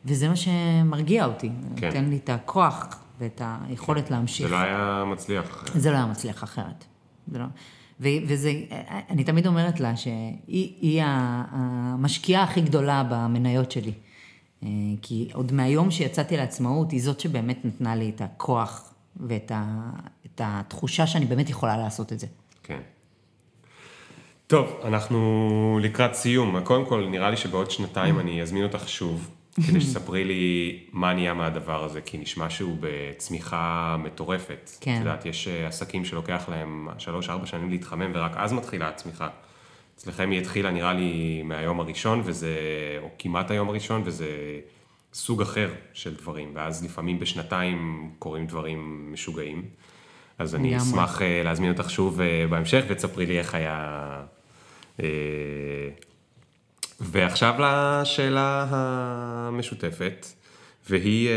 וזה 0.06 0.30
מה 0.30 0.36
שמרגיע 0.36 1.26
אותי. 1.26 1.50
כן. 1.76 1.88
נותן 1.88 2.10
לי 2.10 2.18
את 2.18 2.30
הכוח 2.30 3.00
ואת 3.20 3.42
היכולת 3.46 4.12
להמשיך. 4.12 4.48
זה 4.48 4.54
לא 4.54 4.60
היה 4.60 5.04
מצליח. 5.08 5.66
זה 5.76 5.92
לא 5.92 5.96
היה 5.96 6.06
מצליח 6.06 6.44
אחרת. 6.44 6.86
זה 7.28 7.40
לא... 7.40 7.46
ו- 8.00 8.08
וזה, 8.28 8.52
אני 9.10 9.24
תמיד 9.24 9.48
אומרת 9.48 9.80
לה 9.80 9.98
שהיא 9.98 11.02
המשקיעה 11.04 12.44
הכי 12.44 12.62
גדולה 12.62 13.04
במניות 13.10 13.72
שלי. 13.72 13.94
אה, 14.64 14.68
כי 15.02 15.30
עוד 15.34 15.52
מהיום 15.52 15.92
שיצאתי 15.92 16.38
לעצמאות, 16.38 16.92
היא 16.92 17.02
זאת 17.02 17.20
שבאמת 17.20 17.66
נתנה 17.66 17.96
לי 17.96 18.12
את 18.16 18.22
הכוח 18.22 18.94
ואת 19.18 19.52
ה, 19.56 19.90
את 20.26 20.42
התחושה 20.44 21.08
שאני 21.08 21.26
באמת 21.26 21.50
יכולה 21.50 21.78
לעשות 21.78 22.14
את 22.14 22.20
זה. 22.20 22.28
כן. 22.64 22.80
טוב, 24.48 24.80
אנחנו 24.84 25.80
לקראת 25.82 26.14
סיום. 26.14 26.64
קודם 26.64 26.86
כל, 26.86 27.08
נראה 27.10 27.30
לי 27.30 27.38
שבעוד 27.38 27.72
שנתיים 27.72 28.20
אני 28.20 28.42
אזמין 28.42 28.64
אותך 28.64 28.90
שוב, 28.90 29.30
כדי 29.68 29.82
שתספרי 29.82 30.24
לי 30.24 30.80
מה 30.92 31.14
נהיה 31.14 31.34
מהדבר 31.34 31.84
הזה, 31.84 32.02
כי 32.02 32.18
נשמע 32.18 32.50
שהוא 32.50 32.78
בצמיחה 32.80 33.96
מטורפת. 34.00 34.70
כן. 34.82 34.94
את 34.94 35.00
יודעת, 35.00 35.26
יש 35.26 35.48
אה, 35.48 35.68
עסקים 35.68 36.06
שלוקח 36.06 36.50
להם 36.50 36.88
שלוש-ארבע 36.98 37.46
שנים 37.46 37.70
להתחמם, 37.70 38.12
ורק 38.14 38.32
אז 38.36 38.54
מתחילה 38.54 38.90
הצמיחה. 38.90 39.28
אצלכם 40.04 40.32
היא 40.32 40.40
התחילה, 40.40 40.72
נראה 40.72 40.94
לי, 40.94 41.42
מהיום 41.44 41.80
הראשון, 41.80 42.22
וזה, 42.26 42.56
או 43.02 43.10
כמעט 43.20 43.52
היום 43.52 43.70
הראשון, 43.70 44.02
וזה 44.06 44.28
סוג 45.14 45.42
אחר 45.42 45.70
של 45.94 46.16
דברים, 46.16 46.52
ואז 46.54 46.84
לפעמים 46.84 47.20
בשנתיים 47.20 48.10
קורים 48.20 48.48
דברים 48.48 49.10
משוגעים. 49.14 49.64
אז 50.40 50.56
אני 50.56 50.70
לגמרי. 50.70 50.84
אשמח 50.84 51.22
אה, 51.22 51.42
להזמין 51.44 51.72
אותך 51.72 51.90
שוב 51.90 52.22
אה, 52.22 52.46
בהמשך, 52.50 52.84
ותספרי 52.88 53.26
לי 53.26 53.40
איך 53.40 53.56
היה... 53.56 54.22
אה, 55.00 55.08
ועכשיו 57.00 57.54
לשאלה 57.60 58.66
המשותפת, 58.70 60.28
והיא 60.90 61.30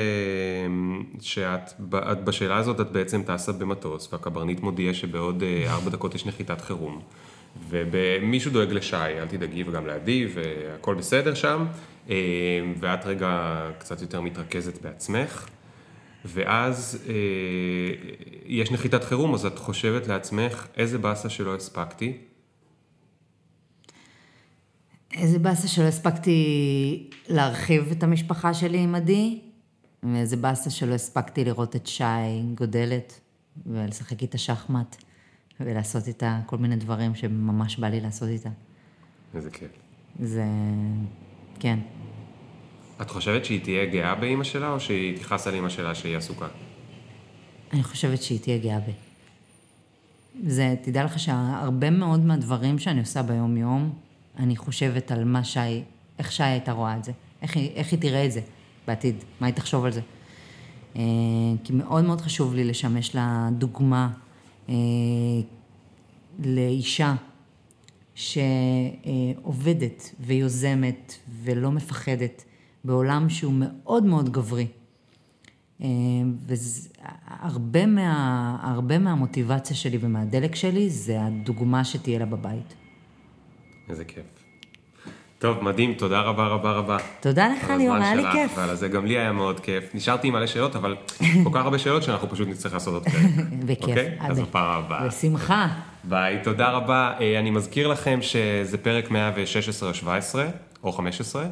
שאת 1.20 1.70
את 2.12 2.24
בשאלה 2.24 2.56
הזאת 2.56 2.80
את 2.80 2.90
בעצם 2.90 3.22
טסה 3.22 3.52
במטוס, 3.52 4.12
והקברניט 4.12 4.60
מודיע 4.60 4.94
שבעוד 4.94 5.42
ארבע 5.66 5.90
דקות 5.90 6.14
יש 6.14 6.26
נחיתת 6.26 6.60
חירום, 6.60 7.00
ומישהו 7.68 8.50
דואג 8.50 8.72
לשי, 8.72 8.96
אל 8.96 9.26
תדאגי, 9.26 9.64
וגם 9.66 9.86
לעדי, 9.86 10.26
והכל 10.34 10.94
בסדר 10.94 11.34
שם, 11.34 11.66
אה, 12.10 12.14
ואת 12.80 13.06
רגע 13.06 13.62
קצת 13.78 14.02
יותר 14.02 14.20
מתרכזת 14.20 14.82
בעצמך. 14.82 15.48
ואז 16.24 17.04
אה, 17.08 17.14
יש 18.46 18.70
נחיתת 18.70 19.04
חירום, 19.04 19.34
אז 19.34 19.46
את 19.46 19.58
חושבת 19.58 20.06
לעצמך, 20.06 20.66
איזה 20.76 20.98
באסה 20.98 21.28
שלא 21.28 21.54
הספקתי, 21.54 22.18
איזה 25.16 25.38
באסה 25.38 25.68
שלא 25.68 25.84
הספקתי 25.84 27.10
להרחיב 27.28 27.90
את 27.90 28.02
המשפחה 28.02 28.54
שלי 28.54 28.78
עם 28.78 28.94
עדי, 28.94 29.40
ואיזה 30.02 30.36
באסה 30.36 30.70
שלא 30.70 30.94
הספקתי 30.94 31.44
לראות 31.44 31.76
את 31.76 31.86
שי 31.86 32.04
גודלת, 32.54 33.20
ולשחק 33.66 34.22
איתה 34.22 34.38
שחמט, 34.38 34.96
ולעשות 35.60 36.08
איתה 36.08 36.40
כל 36.46 36.56
מיני 36.56 36.76
דברים 36.76 37.14
שממש 37.14 37.76
בא 37.76 37.88
לי 37.88 38.00
לעשות 38.00 38.28
איתה. 38.28 38.50
איזה 39.34 39.50
כיף. 39.50 39.70
זה... 40.20 40.44
כן. 41.60 41.78
את 43.00 43.10
חושבת 43.10 43.44
שהיא 43.44 43.60
תהיה 43.62 43.86
גאה 43.86 44.14
באימא 44.14 44.44
שלה, 44.44 44.70
או 44.70 44.80
שהיא 44.80 45.18
תכעס 45.18 45.46
על 45.46 45.54
אימא 45.54 45.68
שלה 45.68 45.94
שהיא 45.94 46.16
עסוקה? 46.16 46.46
אני 47.72 47.82
חושבת 47.82 48.22
שהיא 48.22 48.40
תהיה 48.40 48.58
גאה 48.58 48.80
בי. 48.80 48.92
זה, 50.46 50.74
תדע 50.82 51.04
לך 51.04 51.18
שהרבה 51.18 51.90
מאוד 51.90 52.20
מהדברים 52.20 52.78
שאני 52.78 53.00
עושה 53.00 53.22
ביום-יום, 53.22 53.92
אני 54.38 54.56
חושבת 54.56 55.12
על 55.12 55.24
מה 55.24 55.44
שי, 55.44 55.82
איך 56.18 56.32
שי 56.32 56.42
הייתה 56.42 56.72
רואה 56.72 56.96
את 56.96 57.04
זה, 57.04 57.12
איך 57.42 57.56
היא, 57.56 57.70
איך 57.70 57.92
היא 57.92 58.00
תראה 58.00 58.24
את 58.24 58.32
זה 58.32 58.40
בעתיד, 58.86 59.24
מה 59.40 59.46
היא 59.46 59.54
תחשוב 59.54 59.84
על 59.84 59.92
זה. 59.92 60.00
אה, 60.96 61.02
כי 61.64 61.72
מאוד 61.72 62.04
מאוד 62.04 62.20
חשוב 62.20 62.54
לי 62.54 62.64
לשמש 62.64 63.14
לה 63.14 63.48
דוגמה 63.52 64.08
לאישה 66.38 67.14
שעובדת 68.14 70.14
ויוזמת 70.20 71.14
ולא 71.42 71.72
מפחדת 71.72 72.44
בעולם 72.84 73.28
שהוא 73.28 73.52
מאוד 73.56 74.04
מאוד 74.04 74.32
גברי. 74.32 74.66
והרבה 76.46 77.86
מה, 77.86 78.80
מהמוטיבציה 79.00 79.76
שלי 79.76 79.98
ומהדלק 80.00 80.54
שלי 80.54 80.90
זה 80.90 81.22
הדוגמה 81.22 81.84
שתהיה 81.84 82.18
לה 82.18 82.26
בבית. 82.26 82.74
איזה 83.88 84.04
כיף. 84.04 84.35
טוב, 85.38 85.64
מדהים, 85.64 85.94
תודה 85.94 86.20
רבה 86.20 86.46
רבה 86.46 86.72
רבה. 86.72 86.96
תודה 87.20 87.48
לך, 87.48 87.70
ליאור, 87.70 87.96
היה 87.96 88.14
לי 88.14 88.22
כיף. 88.32 88.52
ועל 88.58 88.74
זה 88.74 88.88
גם 88.88 89.06
לי 89.06 89.18
היה 89.18 89.32
מאוד 89.32 89.60
כיף. 89.60 89.94
נשארתי 89.94 90.28
עם 90.28 90.34
מלא 90.34 90.46
שאלות, 90.46 90.76
אבל 90.76 90.96
כל 91.44 91.50
כך 91.52 91.64
הרבה 91.64 91.78
שאלות 91.78 92.02
שאנחנו 92.02 92.30
פשוט 92.30 92.48
נצטרך 92.48 92.74
לעשות 92.74 92.94
עוד 92.94 93.04
פרק. 93.04 93.14
בכיף. 93.66 93.88
אוקיי? 93.88 94.16
אז 94.20 94.40
בפעם 94.40 94.84
הבאה. 94.84 95.06
בשמחה. 95.06 95.68
ביי, 96.04 96.38
תודה 96.44 96.70
רבה. 96.70 97.12
אה, 97.20 97.38
אני 97.38 97.50
מזכיר 97.50 97.88
לכם 97.88 98.18
שזה 98.22 98.78
פרק 98.78 99.10
116 99.10 99.88
או 99.88 99.94
17, 99.94 100.46
או 100.84 100.92
15. 100.92 101.44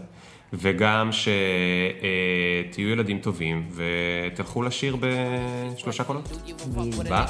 וגם 0.52 1.10
שתהיו 1.12 2.88
ילדים 2.88 3.18
טובים 3.18 3.68
ותלכו 3.74 4.62
לשיר 4.62 4.96
בשלושה 5.00 6.04
קולות. 6.04 6.28
ביי. 7.08 7.24